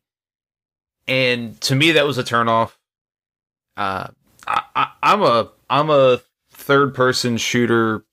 And 1.07 1.59
to 1.61 1.75
me 1.75 1.91
that 1.93 2.05
was 2.05 2.17
a 2.17 2.23
turnoff. 2.23 2.73
Uh 3.75 4.07
I, 4.47 4.63
I 4.75 4.91
I'm 5.03 5.21
a 5.21 5.51
I'm 5.69 5.89
a 5.89 6.21
third 6.51 6.95
person 6.95 7.37
shooter 7.37 8.03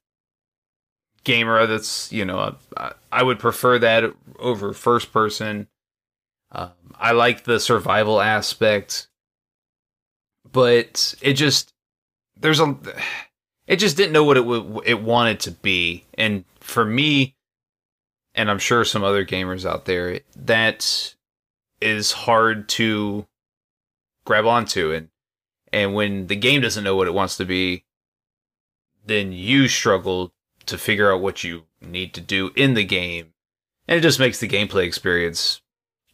gamer 1.25 1.67
that's, 1.67 2.13
you 2.13 2.25
know, 2.25 2.57
I, 3.11 3.23
would 3.23 3.39
prefer 3.39 3.79
that 3.79 4.13
over 4.39 4.75
first 4.75 5.11
person. 5.11 5.69
Um, 6.53 6.73
I 6.97 7.13
like 7.13 7.45
the 7.45 7.59
survival 7.59 8.21
aspect 8.21 9.09
but 10.55 11.15
it 11.21 11.35
just 11.35 11.75
there's 12.41 12.61
a 12.61 12.75
it 13.67 13.77
just 13.77 13.97
didn't 13.97 14.13
know 14.13 14.25
what 14.25 14.37
it 14.37 14.43
w- 14.43 14.83
it 14.85 15.03
wanted 15.03 15.41
to 15.41 15.51
be 15.51 16.05
and 16.15 16.45
for 16.61 16.85
me 16.85 17.35
and 18.35 18.51
i'm 18.51 18.59
sure 18.59 18.85
some 18.85 19.05
other 19.05 19.25
gamers 19.25 19.69
out 19.69 19.85
there 19.85 20.21
that 20.37 21.15
is 21.81 22.13
hard 22.13 22.69
to 22.69 23.27
grab 24.25 24.47
onto 24.47 24.93
and 24.93 25.09
and 25.73 25.95
when 25.95 26.29
the 26.29 26.37
game 26.37 26.61
doesn't 26.61 26.85
know 26.85 26.97
what 26.97 27.09
it 27.09 27.15
wants 27.15 27.37
to 27.37 27.45
be 27.45 27.85
then 29.07 29.33
you 29.33 29.69
struggle 29.69 30.33
to 30.67 30.79
figure 30.79 31.13
out 31.13 31.21
what 31.21 31.45
you 31.45 31.65
need 31.81 32.15
to 32.15 32.21
do 32.21 32.51
in 32.57 32.75
the 32.75 32.85
game 32.85 33.33
and 33.87 33.99
it 33.99 34.03
just 34.03 34.21
makes 34.21 34.41
the 34.41 34.49
gameplay 34.49 34.85
experience 34.85 35.61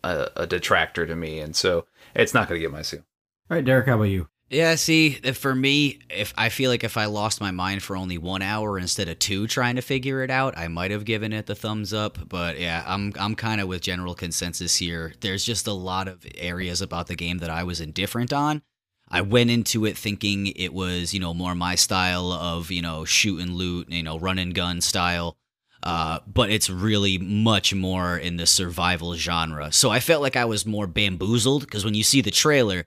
a, 0.02 0.28
a 0.36 0.46
detractor 0.46 1.06
to 1.06 1.14
me 1.14 1.38
and 1.38 1.54
so 1.54 1.86
it's 2.14 2.34
not 2.34 2.48
going 2.48 2.58
to 2.58 2.62
get 2.64 2.72
my 2.72 2.82
seal 2.82 3.04
All 3.50 3.56
right, 3.56 3.64
Derek. 3.64 3.86
How 3.86 3.94
about 3.94 4.04
you? 4.04 4.29
Yeah, 4.50 4.74
see, 4.74 5.12
for 5.12 5.54
me, 5.54 6.00
if 6.10 6.34
I 6.36 6.48
feel 6.48 6.72
like 6.72 6.82
if 6.82 6.96
I 6.96 7.04
lost 7.04 7.40
my 7.40 7.52
mind 7.52 7.84
for 7.84 7.94
only 7.94 8.18
one 8.18 8.42
hour 8.42 8.80
instead 8.80 9.08
of 9.08 9.20
two 9.20 9.46
trying 9.46 9.76
to 9.76 9.82
figure 9.82 10.24
it 10.24 10.30
out, 10.30 10.58
I 10.58 10.66
might 10.66 10.90
have 10.90 11.04
given 11.04 11.32
it 11.32 11.46
the 11.46 11.54
thumbs 11.54 11.94
up. 11.94 12.18
But 12.28 12.58
yeah, 12.58 12.82
I'm 12.84 13.12
I'm 13.16 13.36
kind 13.36 13.60
of 13.60 13.68
with 13.68 13.80
general 13.80 14.16
consensus 14.16 14.74
here. 14.74 15.14
There's 15.20 15.44
just 15.44 15.68
a 15.68 15.72
lot 15.72 16.08
of 16.08 16.26
areas 16.36 16.82
about 16.82 17.06
the 17.06 17.14
game 17.14 17.38
that 17.38 17.48
I 17.48 17.62
was 17.62 17.80
indifferent 17.80 18.32
on. 18.32 18.62
I 19.08 19.20
went 19.20 19.50
into 19.50 19.84
it 19.84 19.96
thinking 19.96 20.48
it 20.48 20.72
was, 20.74 21.14
you 21.14 21.20
know, 21.20 21.32
more 21.32 21.54
my 21.54 21.76
style 21.76 22.32
of, 22.32 22.72
you 22.72 22.82
know, 22.82 23.04
shoot 23.04 23.40
and 23.40 23.54
loot, 23.54 23.88
you 23.88 24.02
know, 24.02 24.18
run 24.18 24.38
and 24.38 24.52
gun 24.52 24.80
style. 24.80 25.36
Uh, 25.84 26.18
but 26.26 26.50
it's 26.50 26.68
really 26.68 27.18
much 27.18 27.72
more 27.72 28.18
in 28.18 28.36
the 28.36 28.46
survival 28.46 29.14
genre. 29.14 29.70
So 29.70 29.90
I 29.90 30.00
felt 30.00 30.22
like 30.22 30.36
I 30.36 30.44
was 30.44 30.66
more 30.66 30.88
bamboozled 30.88 31.62
because 31.62 31.84
when 31.84 31.94
you 31.94 32.02
see 32.02 32.20
the 32.20 32.32
trailer, 32.32 32.86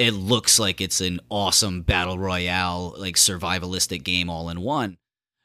it 0.00 0.12
looks 0.12 0.58
like 0.58 0.80
it's 0.80 1.02
an 1.02 1.20
awesome 1.28 1.82
battle 1.82 2.18
royale, 2.18 2.94
like 2.96 3.16
survivalistic 3.16 4.02
game 4.02 4.30
all 4.30 4.48
in 4.48 4.62
one. 4.62 4.96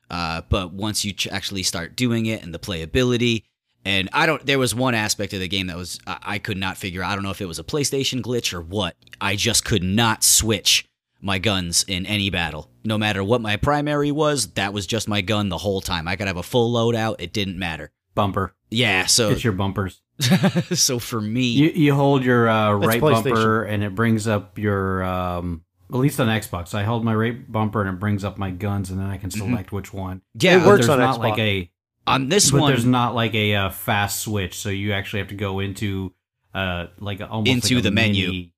Uh, 0.10 0.42
but 0.48 0.72
once 0.72 1.04
you 1.04 1.12
ch- 1.12 1.28
actually 1.28 1.62
start 1.64 1.98
doing 1.98 2.26
it 2.26 2.42
and 2.42 2.54
the 2.54 2.60
playability, 2.60 3.44
and 3.84 4.08
I 4.14 4.26
don't, 4.26 4.46
there 4.46 4.58
was 4.58 4.74
one 4.74 4.96
aspect 4.96 5.34
of 5.34 5.42
the 5.42 5.50
game 5.50 5.68
that 5.68 5.76
was 5.76 6.00
I, 6.08 6.18
I 6.24 6.40
could 6.40 6.58
not 6.58 6.78
figure. 6.78 7.04
I 7.04 7.16
don't 7.16 7.24
know 7.24 7.32
if 7.32 7.42
it 7.42 7.48
was 7.48 7.60
a 7.60 7.64
PlayStation 7.66 8.22
glitch 8.22 8.54
or 8.54 8.62
what. 8.62 8.96
I 9.20 9.36
just 9.36 9.66
could 9.66 9.84
not 9.84 10.24
switch 10.24 10.88
my 11.22 11.38
guns 11.38 11.84
in 11.88 12.06
any 12.06 12.30
battle. 12.30 12.70
No 12.86 12.98
matter 12.98 13.24
what 13.24 13.42
my 13.42 13.58
primary 13.58 14.12
was, 14.12 14.54
that 14.54 14.72
was 14.72 14.88
just 14.88 15.10
my 15.10 15.20
gun 15.20 15.50
the 15.50 15.58
whole 15.58 15.82
time. 15.82 16.08
I 16.08 16.16
could 16.16 16.28
have 16.28 16.38
a 16.38 16.44
full 16.44 16.74
loadout; 16.74 17.18
it 17.20 17.34
didn't 17.34 17.60
matter. 17.60 17.92
bumper. 18.14 18.56
Yeah, 18.72 19.06
so 19.06 19.32
It's 19.32 19.44
your 19.44 19.54
bumpers. 19.54 20.02
so 20.74 21.00
for 21.00 21.20
me, 21.20 21.44
You 21.48 21.70
you 21.70 21.94
hold 21.94 22.24
your 22.24 22.48
uh, 22.50 22.74
right 22.74 23.02
bumper 23.02 23.64
and 23.64 23.84
it 23.84 23.94
brings 23.96 24.28
up 24.28 24.58
your 24.58 25.04
um 25.04 25.64
at 25.92 25.98
least 25.98 26.20
on 26.20 26.28
Xbox. 26.28 26.74
I 26.74 26.84
hold 26.84 27.04
my 27.04 27.14
right 27.14 27.52
bumper 27.52 27.82
and 27.82 27.90
it 27.96 28.00
brings 28.00 28.24
up 28.24 28.38
my 28.38 28.50
guns 28.52 28.90
and 28.90 29.00
then 29.00 29.08
I 29.08 29.18
can 29.18 29.30
select 29.30 29.72
which 29.72 29.94
one. 29.94 30.22
yeah, 30.40 30.62
It 30.62 30.66
works 30.66 30.88
on 30.90 31.00
not 31.00 31.16
Xbox. 31.16 31.20
like 31.20 31.40
a 31.40 31.72
on 32.08 32.30
this 32.30 32.52
but 32.52 32.62
one, 32.62 32.72
there's 32.72 32.86
not 32.86 33.14
like 33.16 33.34
a 33.36 33.56
uh, 33.56 33.70
fast 33.72 34.22
switch, 34.22 34.58
so 34.58 34.70
you 34.70 34.94
actually 34.94 35.20
have 35.20 35.30
to 35.30 35.36
go 35.36 35.60
into 35.60 36.14
uh 36.54 36.88
like 37.00 37.20
a- 37.20 37.28
almost 37.28 37.50
Into 37.52 37.76
like 37.76 37.84
the 37.84 37.92
menu. 37.92 38.28
mini- 38.28 38.52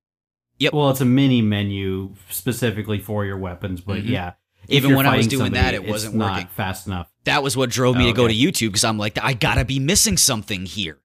Yep. 0.60 0.74
Well, 0.74 0.90
it's 0.90 1.02
a 1.02 1.06
mini 1.06 1.42
menu 1.44 2.16
specifically 2.32 2.98
for 3.00 3.24
your 3.26 3.38
weapons, 3.38 3.80
but 3.82 4.00
Mhm. 4.04 4.10
yeah. 4.10 4.32
if 4.68 4.84
Even 4.84 4.96
when 4.96 5.06
I 5.06 5.16
was 5.18 5.28
doing 5.28 5.54
that, 5.54 5.74
it 5.76 5.88
wasn't 5.88 6.16
working. 6.16 6.48
fast 6.48 6.88
enough. 6.88 7.08
that 7.26 7.44
was 7.44 7.56
what 7.58 7.70
drove 7.70 7.96
me 7.98 8.06
Oh, 8.06 8.08
to 8.08 8.14
go 8.14 8.28
to. 8.28 8.34
YouTube 8.34 8.70
because 8.70 8.84
I'm 8.86 8.98
like, 8.98 9.18
I 9.22 9.34
gotta 9.34 9.66
be 9.66 9.80
missing 9.80 10.18
something 10.18 10.66
here. 10.66 10.98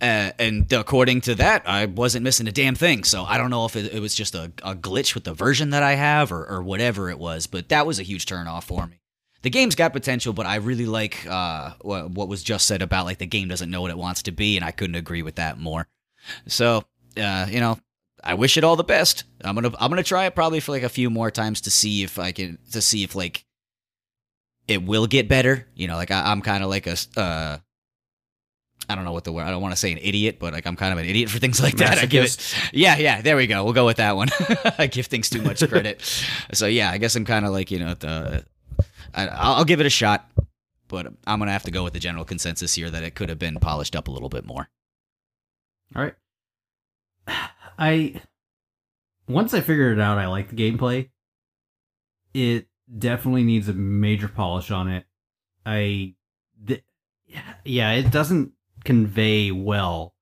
Uh, 0.00 0.30
and 0.38 0.70
according 0.72 1.22
to 1.22 1.34
that, 1.36 1.66
I 1.66 1.86
wasn't 1.86 2.24
missing 2.24 2.46
a 2.46 2.52
damn 2.52 2.74
thing. 2.74 3.04
So 3.04 3.24
I 3.24 3.38
don't 3.38 3.50
know 3.50 3.64
if 3.64 3.76
it, 3.76 3.94
it 3.94 4.00
was 4.00 4.14
just 4.14 4.34
a, 4.34 4.52
a 4.62 4.74
glitch 4.74 5.14
with 5.14 5.24
the 5.24 5.32
version 5.32 5.70
that 5.70 5.82
I 5.82 5.94
have 5.94 6.32
or, 6.32 6.46
or 6.46 6.62
whatever 6.62 7.08
it 7.08 7.18
was, 7.18 7.46
but 7.46 7.70
that 7.70 7.86
was 7.86 7.98
a 7.98 8.02
huge 8.02 8.26
turn 8.26 8.46
off 8.46 8.66
for 8.66 8.86
me. 8.86 9.00
The 9.42 9.50
game's 9.50 9.74
got 9.74 9.92
potential, 9.92 10.32
but 10.32 10.44
I 10.44 10.56
really 10.56 10.86
like 10.86 11.26
uh, 11.26 11.72
what, 11.80 12.28
was 12.28 12.42
just 12.42 12.66
said 12.66 12.82
about 12.82 13.06
like 13.06 13.18
the 13.18 13.26
game 13.26 13.48
doesn't 13.48 13.70
know 13.70 13.80
what 13.80 13.90
it 13.90 13.98
wants 13.98 14.22
to 14.24 14.32
be, 14.32 14.56
and 14.56 14.64
I 14.64 14.70
couldn't 14.70 14.96
agree 14.96 15.22
with 15.22 15.36
that 15.36 15.58
more. 15.58 15.86
So, 16.46 16.82
uh, 17.16 17.46
you 17.48 17.60
know, 17.60 17.78
I 18.24 18.34
wish 18.34 18.56
it 18.56 18.64
all 18.64 18.76
the 18.76 18.82
best. 18.82 19.24
I'm 19.44 19.54
gonna 19.54 19.72
I'm 19.78 19.88
gonna 19.90 20.02
try 20.02 20.26
it 20.26 20.34
probably 20.34 20.58
for 20.58 20.72
like 20.72 20.82
a 20.82 20.88
few 20.88 21.10
more 21.10 21.30
times 21.30 21.60
to 21.62 21.70
see 21.70 22.02
if 22.02 22.18
I 22.18 22.32
can 22.32 22.58
to 22.72 22.82
see 22.82 23.04
if 23.04 23.14
like 23.14 23.44
it 24.66 24.82
will 24.82 25.06
get 25.06 25.28
better. 25.28 25.68
You 25.76 25.86
know, 25.86 25.94
like 25.94 26.10
I, 26.10 26.32
I'm 26.32 26.42
kind 26.42 26.64
of 26.64 26.70
like 26.70 26.88
a 26.88 26.96
uh, 27.16 27.58
I 28.88 28.94
don't 28.94 29.04
know 29.04 29.12
what 29.12 29.24
the 29.24 29.32
word. 29.32 29.42
I 29.42 29.50
don't 29.50 29.62
want 29.62 29.72
to 29.72 29.76
say 29.78 29.90
an 29.90 29.98
idiot, 29.98 30.36
but 30.38 30.52
like 30.52 30.66
I'm 30.66 30.76
kind 30.76 30.92
of 30.92 30.98
an 30.98 31.06
idiot 31.06 31.28
for 31.28 31.38
things 31.38 31.60
like 31.60 31.76
that. 31.78 31.98
I 31.98 32.06
give 32.06 32.24
it. 32.24 32.54
Yeah, 32.72 32.96
yeah. 32.96 33.20
There 33.20 33.36
we 33.36 33.46
go. 33.46 33.64
We'll 33.64 33.72
go 33.72 33.86
with 33.86 33.96
that 33.96 34.16
one. 34.16 34.28
I 34.78 34.86
give 34.86 35.06
things 35.06 35.28
too 35.28 35.42
much 35.42 35.66
credit. 35.68 36.00
so 36.52 36.66
yeah, 36.66 36.90
I 36.90 36.98
guess 36.98 37.16
I'm 37.16 37.24
kind 37.24 37.44
of 37.44 37.52
like 37.52 37.70
you 37.70 37.78
know 37.78 37.94
the. 37.94 38.44
I, 39.14 39.26
I'll 39.28 39.54
I'll 39.56 39.64
give 39.64 39.80
it 39.80 39.86
a 39.86 39.90
shot, 39.90 40.30
but 40.88 41.06
I'm 41.26 41.38
gonna 41.38 41.50
have 41.52 41.64
to 41.64 41.70
go 41.70 41.82
with 41.82 41.94
the 41.94 41.98
general 42.00 42.24
consensus 42.24 42.74
here 42.74 42.90
that 42.90 43.02
it 43.02 43.14
could 43.14 43.28
have 43.28 43.38
been 43.38 43.56
polished 43.58 43.96
up 43.96 44.08
a 44.08 44.10
little 44.10 44.28
bit 44.28 44.44
more. 44.44 44.68
All 45.94 46.02
right. 46.02 46.14
I 47.78 48.20
once 49.28 49.52
I 49.54 49.60
figured 49.60 49.98
it 49.98 50.00
out, 50.00 50.18
I 50.18 50.26
like 50.26 50.50
the 50.50 50.56
gameplay. 50.56 51.10
It 52.34 52.68
definitely 52.98 53.42
needs 53.44 53.68
a 53.68 53.72
major 53.72 54.28
polish 54.28 54.70
on 54.70 54.88
it. 54.88 55.04
I, 55.64 56.14
th- 56.66 56.84
yeah, 57.64 57.92
it 57.92 58.10
doesn't 58.12 58.52
convey 58.86 59.50
well 59.50 60.14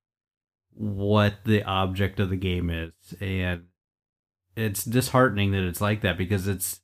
what 0.72 1.44
the 1.44 1.62
object 1.62 2.18
of 2.18 2.30
the 2.30 2.36
game 2.36 2.70
is, 2.70 2.92
and 3.20 3.64
it's 4.56 4.84
disheartening 4.84 5.52
that 5.52 5.62
it's 5.62 5.80
like 5.80 6.00
that 6.00 6.18
because 6.18 6.48
it's 6.48 6.80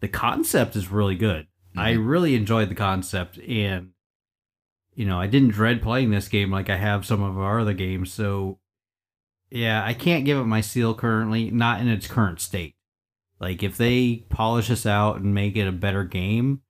the 0.00 0.08
concept 0.08 0.76
is 0.76 0.90
really 0.90 1.16
good. 1.16 1.46
I 1.76 1.92
mm-hmm. 1.92 2.06
really 2.06 2.34
enjoyed 2.34 2.68
the 2.68 2.74
concept, 2.74 3.38
and 3.38 3.90
you 4.94 5.06
know, 5.06 5.18
I 5.18 5.26
didn't 5.26 5.52
dread 5.52 5.80
playing 5.80 6.10
this 6.10 6.28
game 6.28 6.50
like 6.50 6.68
I 6.68 6.76
have 6.76 7.06
some 7.06 7.22
of 7.22 7.38
our 7.38 7.60
other 7.60 7.72
games. 7.72 8.12
So, 8.12 8.58
yeah, 9.50 9.82
I 9.84 9.94
can't 9.94 10.24
give 10.24 10.36
it 10.36 10.44
my 10.44 10.60
seal 10.60 10.94
currently, 10.94 11.50
not 11.50 11.80
in 11.80 11.88
its 11.88 12.06
current 12.06 12.40
state. 12.40 12.74
Like, 13.38 13.62
if 13.62 13.78
they 13.78 14.26
polish 14.28 14.68
this 14.68 14.84
out 14.84 15.20
and 15.20 15.34
make 15.34 15.56
it 15.56 15.66
a 15.66 15.72
better 15.72 16.04
game 16.04 16.60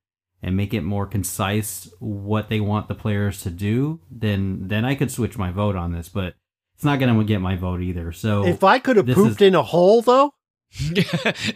and 0.43 0.57
make 0.57 0.73
it 0.75 0.83
more 0.83 1.07
concise 1.07 1.89
what 1.99 2.49
they 2.49 2.61
want 2.61 2.89
the 2.89 2.95
players 2.95 3.43
to 3.43 3.51
do, 3.51 4.01
then 4.11 4.69
then 4.69 4.85
I 4.85 4.95
could 4.95 5.11
switch 5.11 5.37
my 5.39 5.51
vote 5.51 5.77
on 5.77 5.93
this. 5.93 6.09
But 6.09 6.35
it's 6.75 6.85
not 6.85 6.99
going 6.99 7.15
to 7.17 7.25
get 7.25 7.41
my 7.41 7.57
vote 7.57 7.83
either. 7.83 8.11
So, 8.13 8.47
If 8.47 8.65
I 8.65 8.79
could 8.79 8.97
have 8.97 9.07
pooped 9.07 9.41
is- 9.43 9.47
in 9.49 9.55
a 9.55 9.63
hole, 9.63 10.01
though, 10.03 10.33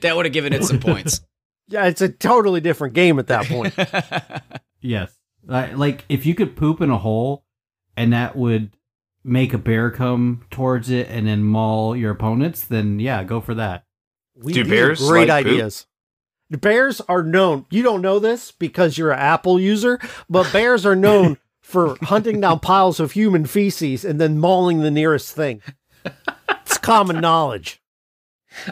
that 0.00 0.12
would 0.14 0.26
have 0.26 0.32
given 0.34 0.52
it 0.52 0.64
some 0.64 0.80
points. 0.80 1.20
yeah, 1.68 1.86
it's 1.86 2.02
a 2.02 2.08
totally 2.10 2.60
different 2.60 2.94
game 2.94 3.18
at 3.18 3.28
that 3.28 3.46
point. 3.46 3.74
Yes. 4.80 5.16
I- 5.48 5.72
Like 5.72 6.04
if 6.10 6.26
you 6.26 6.34
could 6.34 6.56
poop 6.56 6.80
in 6.82 6.90
a 6.90 6.98
hole 6.98 7.44
and 7.96 8.12
that 8.12 8.36
would 8.36 8.76
make 9.24 9.54
a 9.54 9.58
bear 9.58 9.90
come 9.90 10.44
towards 10.50 10.90
it 10.90 11.08
and 11.08 11.26
then 11.26 11.42
maul 11.42 11.96
your 11.96 12.10
opponents, 12.10 12.64
then 12.64 13.00
yeah, 13.00 13.24
go 13.24 13.40
for 13.40 13.54
that. 13.54 13.84
We 14.36 14.52
Do 14.52 14.64
bears 14.66 15.00
great 15.00 15.28
like 15.28 15.44
poop? 15.46 15.52
ideas. 15.54 15.86
The 16.50 16.58
bears 16.58 17.00
are 17.08 17.22
known. 17.22 17.66
You 17.70 17.82
don't 17.82 18.02
know 18.02 18.18
this 18.18 18.52
because 18.52 18.96
you're 18.98 19.10
an 19.12 19.18
Apple 19.18 19.58
user, 19.58 19.98
but 20.28 20.52
bears 20.52 20.84
are 20.86 20.94
known 20.96 21.38
for 21.62 21.96
hunting 22.02 22.40
down 22.40 22.60
piles 22.60 23.00
of 23.00 23.12
human 23.12 23.46
feces 23.46 24.04
and 24.04 24.20
then 24.20 24.38
mauling 24.38 24.80
the 24.80 24.90
nearest 24.90 25.34
thing. 25.34 25.62
It's 26.04 26.78
common 26.78 27.20
knowledge. 27.20 27.80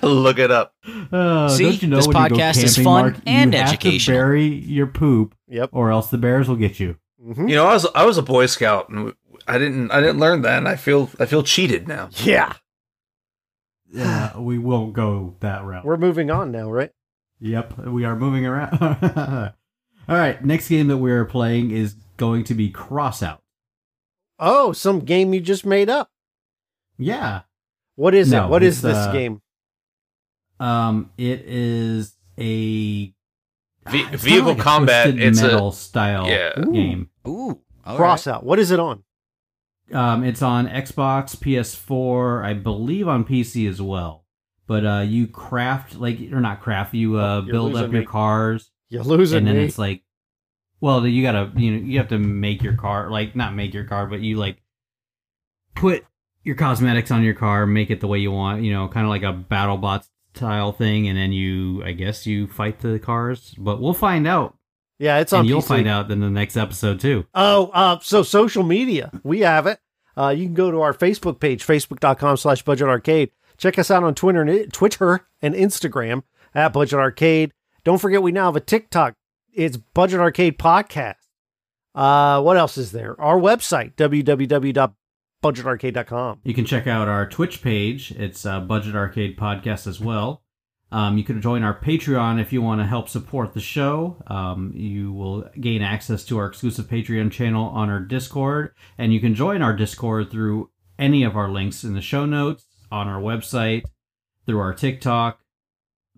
Look 0.03 0.39
it 0.39 0.51
up. 0.51 0.75
Uh, 1.11 1.49
See? 1.49 1.71
you 1.71 1.89
know 1.89 1.97
This 1.97 2.07
when 2.07 2.17
you 2.23 2.29
go 2.29 2.37
podcast 2.37 2.63
is 2.63 2.77
fun 2.77 2.85
Mark, 2.85 3.17
and 3.27 3.53
you 3.53 3.59
have 3.59 3.69
to 3.71 3.75
educational. 3.75 4.17
bury 4.19 4.45
your 4.47 4.87
poop 4.87 5.35
Yep. 5.49 5.71
or 5.73 5.91
else 5.91 6.09
the 6.11 6.19
bears 6.19 6.49
will 6.49 6.57
get 6.57 6.79
you. 6.79 6.97
Mhm. 7.21 7.49
You 7.49 7.57
know, 7.57 7.67
I 7.67 7.73
was 7.75 7.87
I 7.95 8.05
was 8.05 8.17
a 8.19 8.23
Boy 8.23 8.47
Scout, 8.47 8.89
and 8.91 9.13
I 9.49 9.59
didn't 9.59 9.91
I 9.91 10.01
didn't 10.01 10.21
learn 10.21 10.43
that, 10.43 10.59
and 10.59 10.69
I 10.69 10.77
feel 10.77 11.11
I 11.19 11.27
feel 11.27 11.43
cheated 11.43 11.89
now. 11.89 12.11
Yeah. 12.17 12.53
Yeah, 13.93 14.39
we 14.39 14.59
won't 14.59 14.93
go 14.93 15.37
that 15.41 15.65
route. 15.65 15.85
We're 15.85 15.97
moving 15.97 16.31
on 16.31 16.51
now, 16.53 16.71
right? 16.71 16.91
Yep, 17.43 17.79
we 17.89 18.05
are 18.05 18.15
moving 18.15 18.47
around. 18.47 18.79
All 20.09 20.17
right, 20.17 20.43
next 20.45 20.69
game 20.69 20.87
that 20.89 20.99
we're 20.99 21.25
playing 21.25 21.73
is 21.73 21.95
going 22.17 22.45
to 22.45 22.55
be 22.55 22.71
Crossout. 22.71 23.39
Oh, 24.39 24.73
some 24.73 25.01
game 25.01 25.35
you 25.35 25.41
just 25.41 25.67
made 25.67 25.91
up. 25.91 26.11
Yeah. 26.99 27.43
What 27.97 28.15
is 28.15 28.31
No, 28.31 28.45
it? 28.47 28.49
What 28.51 28.63
is 28.63 28.81
this 28.81 28.97
uh, 28.97 29.13
game? 29.13 29.43
Um, 30.61 31.11
it 31.19 31.43
is 31.47 32.15
a 32.39 33.07
Ve- 33.89 34.07
it's 34.13 34.23
vehicle 34.23 34.51
like 34.51 34.59
a 34.59 34.63
combat, 34.63 35.05
Twisted 35.07 35.23
it's 35.29 35.41
a- 35.41 35.47
metal 35.49 35.73
style 35.73 36.29
yeah. 36.29 36.53
Game. 36.73 37.11
Ooh, 37.27 37.61
all 37.85 37.99
right. 37.99 38.19
Crossout. 38.19 38.45
What 38.45 38.59
is 38.61 38.71
it 38.71 38.79
on? 38.79 39.03
Um, 39.93 40.23
it's 40.25 40.43
on 40.43 40.69
Xbox, 40.69 41.37
PS4, 41.37 42.45
I 42.45 42.55
believe 42.55 43.09
on 43.09 43.25
PC 43.25 43.69
as 43.69 43.83
well. 43.83 44.22
But 44.73 44.87
uh, 44.87 45.01
you 45.01 45.27
craft 45.27 45.97
like 45.97 46.19
or 46.33 46.41
not 46.41 46.63
craft, 46.63 46.95
you 46.95 47.21
uh, 47.21 47.43
You're 47.43 47.53
build 47.53 47.77
up 47.77 47.93
your 47.93 48.05
cars, 48.05 48.71
You're 48.89 49.03
losing 49.03 49.37
and 49.37 49.47
then 49.47 49.57
me. 49.57 49.65
it's 49.65 49.77
like, 49.77 50.03
well, 50.81 51.07
you 51.07 51.23
gotta 51.23 51.53
you 51.61 51.73
know 51.73 51.87
you 51.87 51.99
have 51.99 52.09
to 52.09 52.19
make 52.19 52.63
your 52.63 52.73
car 52.73 53.11
like 53.11 53.37
not 53.37 53.55
make 53.55 53.75
your 53.75 53.85
car, 53.85 54.07
but 54.07 54.21
you 54.21 54.39
like 54.39 54.63
put 55.75 56.07
your 56.43 56.55
cosmetics 56.55 57.11
on 57.11 57.23
your 57.23 57.35
car, 57.35 57.67
make 57.67 57.91
it 57.91 58.01
the 58.01 58.07
way 58.07 58.17
you 58.19 58.33
want, 58.33 58.63
you 58.63 58.73
know, 58.73 58.89
kind 58.89 59.05
of 59.05 59.11
like 59.11 59.25
a 59.25 59.35
BattleBot 59.35 60.07
style 60.35 60.73
thing, 60.73 61.07
and 61.07 61.19
then 61.19 61.33
you 61.33 61.85
I 61.85 61.93
guess 61.93 62.27
you 62.27 62.47
fight 62.47 62.79
the 62.79 62.99
cars. 62.99 63.55
But 63.59 63.79
we'll 63.79 63.93
find 63.93 64.27
out, 64.27 64.57
yeah, 64.99 65.19
it's 65.19 65.35
on 65.35 65.41
and 65.41 65.51
you'll 65.51 65.61
find 65.61 65.87
out 65.87 66.11
in 66.11 66.21
the 66.21 66.31
next 66.31 66.57
episode 66.57 66.99
too. 66.99 67.27
Oh, 67.35 67.67
uh, 67.75 67.99
so 68.01 68.23
social 68.23 68.63
media, 68.63 69.13
we 69.23 69.41
have 69.41 69.67
it. 69.67 69.81
Uh, 70.17 70.31
you 70.31 70.47
can 70.47 70.55
go 70.55 70.71
to 70.71 70.81
our 70.81 70.95
Facebook 70.95 71.41
page, 71.41 71.67
facebook.com 71.67 72.39
slash 72.39 72.63
budget 72.63 72.89
arcade. 72.89 73.33
Check 73.63 73.79
us 73.79 73.91
out 73.93 74.03
on 74.03 74.17
Twitter 74.17 74.43
and 74.43 74.73
Twitter 74.73 75.29
and 75.41 75.55
Instagram 75.55 76.25
at 76.53 76.73
budget 76.73 76.99
arcade. 76.99 77.53
Don't 77.85 77.99
forget, 77.99 78.21
we 78.21 78.33
now 78.33 78.47
have 78.47 78.57
a 78.57 78.61
TikTok. 78.61 79.15
It's 79.53 79.77
budget 79.77 80.19
arcade 80.19 80.59
podcast. 80.59 81.15
Uh, 81.95 82.43
what 82.43 82.57
else 82.57 82.77
is 82.77 82.91
there? 82.91 83.15
Our 83.21 83.39
website, 83.39 83.95
www.budgetarcade.com. 83.95 86.41
You 86.43 86.55
can 86.55 86.65
check 86.65 86.89
out 86.89 87.07
our 87.07 87.29
Twitch 87.29 87.63
page. 87.63 88.11
It's 88.11 88.45
uh, 88.45 88.59
Budget 88.59 88.97
Arcade 88.97 89.37
Podcast 89.37 89.87
as 89.87 90.01
well. 90.01 90.43
Um, 90.91 91.17
you 91.17 91.23
can 91.23 91.41
join 91.41 91.63
our 91.63 91.79
Patreon 91.79 92.41
if 92.41 92.53
you 92.53 92.63
want 92.63 92.81
to 92.81 92.87
help 92.87 93.09
support 93.09 93.55
the 93.55 93.61
show. 93.61 94.17
Um, 94.27 94.73
you 94.75 95.13
will 95.13 95.49
gain 95.61 95.83
access 95.83 96.25
to 96.25 96.39
our 96.39 96.47
exclusive 96.47 96.87
Patreon 96.87 97.31
channel 97.31 97.69
on 97.69 97.91
our 97.91 98.01
Discord, 98.01 98.75
and 98.99 99.15
you 99.15 99.21
can 99.21 99.37
join 99.37 99.63
our 99.63 99.77
Discord 99.77 100.33
through 100.33 100.71
any 100.99 101.23
of 101.23 101.37
our 101.37 101.49
links 101.49 101.85
in 101.85 101.95
the 101.95 102.01
show 102.01 102.27
notes, 102.27 102.65
on 102.93 103.09
our 103.09 103.21
website, 103.21 103.85
through 104.47 104.61
our 104.61 104.75
TikTok, 104.75 105.41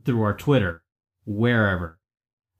through 0.05 0.22
our 0.22 0.35
Twitter, 0.37 0.83
wherever. 1.25 1.99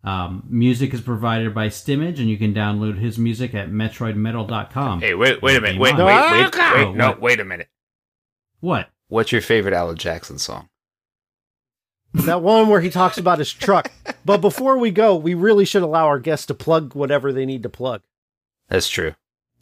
Um, 0.05 0.45
music 0.49 0.93
is 0.95 1.01
provided 1.01 1.55
by 1.55 1.69
Stemage, 1.69 2.19
and 2.19 2.29
you 2.29 2.37
can 2.37 2.55
download 2.55 2.99
his 2.99 3.19
music 3.19 3.55
at 3.55 3.71
MetroidMetal.com. 3.71 5.01
Hey, 5.01 5.15
wait, 5.15 5.43
wait 5.43 5.57
a 5.57 5.61
minute. 5.61 5.81
Wait, 5.81 5.97
No, 5.97 6.05
wait, 6.07 6.15
wait, 6.33 6.55
Oh, 6.55 6.75
wait. 6.91 6.95
No, 6.97 7.09
what? 7.09 7.21
wait 7.21 7.41
a 7.41 7.45
minute. 7.45 7.69
What? 8.61 8.89
What's 9.09 9.33
your 9.33 9.41
favorite 9.41 9.75
Alan 9.75 9.97
Jackson 9.97 10.39
song? 10.39 10.69
that 12.13 12.43
one 12.43 12.69
where 12.69 12.81
he 12.81 12.91
talks 12.91 13.19
about 13.19 13.39
his 13.39 13.53
truck. 13.53 13.91
But 14.27 14.41
before 14.41 14.79
we 14.79 14.91
go, 14.91 15.17
we 15.17 15.35
really 15.35 15.67
should 15.67 15.83
allow 15.83 16.07
our 16.07 16.19
guests 16.19 16.47
to 16.47 16.55
plug 16.55 16.95
whatever 16.95 17.31
they 17.31 17.45
need 17.45 17.63
to 17.65 17.69
plug. 17.69 18.01
That's 18.71 18.89
true. 18.89 19.15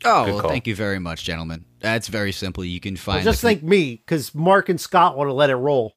Oh, 0.04 0.24
well, 0.36 0.48
thank 0.48 0.68
you 0.68 0.76
very 0.76 1.00
much, 1.00 1.24
gentlemen. 1.24 1.64
That's 1.82 2.08
very 2.08 2.32
simple. 2.32 2.64
You 2.64 2.80
can 2.80 2.96
find. 2.96 3.16
Well, 3.18 3.24
just 3.32 3.42
the- 3.42 3.48
think 3.48 3.62
me, 3.62 3.96
because 3.96 4.34
Mark 4.34 4.68
and 4.68 4.80
Scott 4.80 5.16
want 5.16 5.28
to 5.28 5.34
let 5.34 5.50
it 5.50 5.56
roll. 5.56 5.94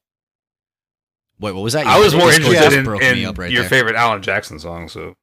Wait, 1.38 1.52
what 1.52 1.62
was 1.62 1.74
that? 1.74 1.86
I 1.86 1.98
was 1.98 2.12
Your 2.12 2.22
more 2.22 2.32
interested 2.32 2.72
in, 2.78 2.84
broke 2.84 3.02
in 3.02 3.14
me 3.16 3.24
up 3.26 3.38
right 3.38 3.50
your 3.50 3.62
there. 3.62 3.68
favorite 3.70 3.94
Alan 3.94 4.22
Jackson 4.22 4.58
song, 4.58 4.88
so 4.88 5.14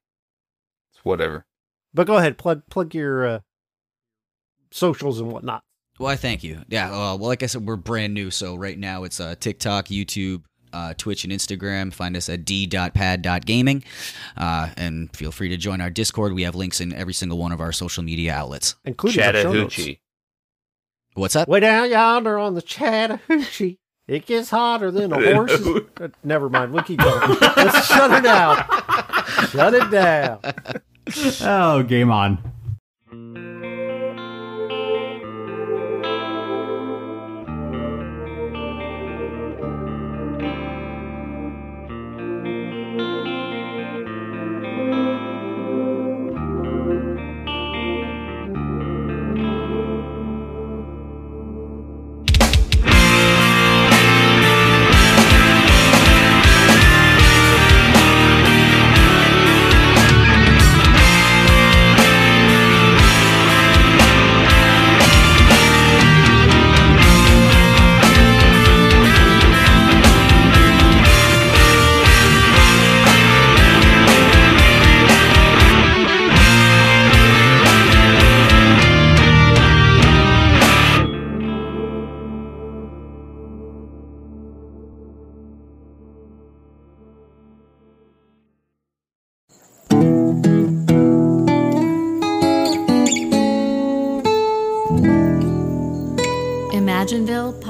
it's 0.93 1.03
whatever. 1.03 1.45
But 1.93 2.07
go 2.07 2.17
ahead, 2.17 2.37
plug 2.37 2.61
plug 2.69 2.93
your 2.93 3.25
uh, 3.25 3.39
socials 4.71 5.19
and 5.19 5.31
whatnot. 5.31 5.63
Well, 5.99 6.09
I 6.09 6.15
thank 6.15 6.43
you. 6.43 6.61
Yeah. 6.67 6.87
Uh, 6.87 7.15
well, 7.17 7.27
like 7.27 7.43
I 7.43 7.47
said, 7.47 7.65
we're 7.65 7.75
brand 7.75 8.13
new, 8.13 8.31
so 8.31 8.55
right 8.55 8.77
now 8.77 9.03
it's 9.03 9.19
uh, 9.19 9.35
TikTok, 9.39 9.87
YouTube, 9.87 10.43
uh, 10.71 10.93
Twitch, 10.97 11.23
and 11.23 11.31
Instagram. 11.33 11.93
Find 11.93 12.17
us 12.17 12.29
at 12.29 12.45
d.pad.gaming, 12.45 13.83
uh, 14.37 14.69
and 14.75 15.15
feel 15.15 15.31
free 15.31 15.49
to 15.49 15.57
join 15.57 15.81
our 15.81 15.89
Discord. 15.91 16.33
We 16.33 16.43
have 16.43 16.55
links 16.55 16.81
in 16.81 16.93
every 16.93 17.13
single 17.13 17.37
one 17.37 17.51
of 17.51 17.61
our 17.61 17.71
social 17.71 18.03
media 18.03 18.33
outlets, 18.33 18.75
including 18.85 19.19
Chattahoochee. 19.21 19.99
What's 21.15 21.35
that? 21.35 21.47
Way 21.47 21.59
down 21.59 21.89
yonder 21.89 22.37
on 22.37 22.55
the 22.55 22.61
Chattahoochee. 22.61 23.77
It 24.07 24.25
gets 24.25 24.49
hotter 24.49 24.91
than 24.91 25.13
a 25.13 25.33
horse. 25.33 25.51
uh, 26.01 26.09
never 26.23 26.49
mind. 26.49 26.73
We'll 26.73 26.83
keep 26.83 26.99
going. 26.99 27.37
Let's 27.39 27.87
shut 27.87 28.11
it 28.11 28.23
down. 28.23 28.65
Shut 29.49 29.73
it 29.73 29.89
down. 29.89 30.39
oh, 31.41 31.83
game 31.83 32.11
on. 32.11 32.52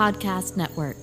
Podcast 0.04 0.58
Network. 0.58 1.03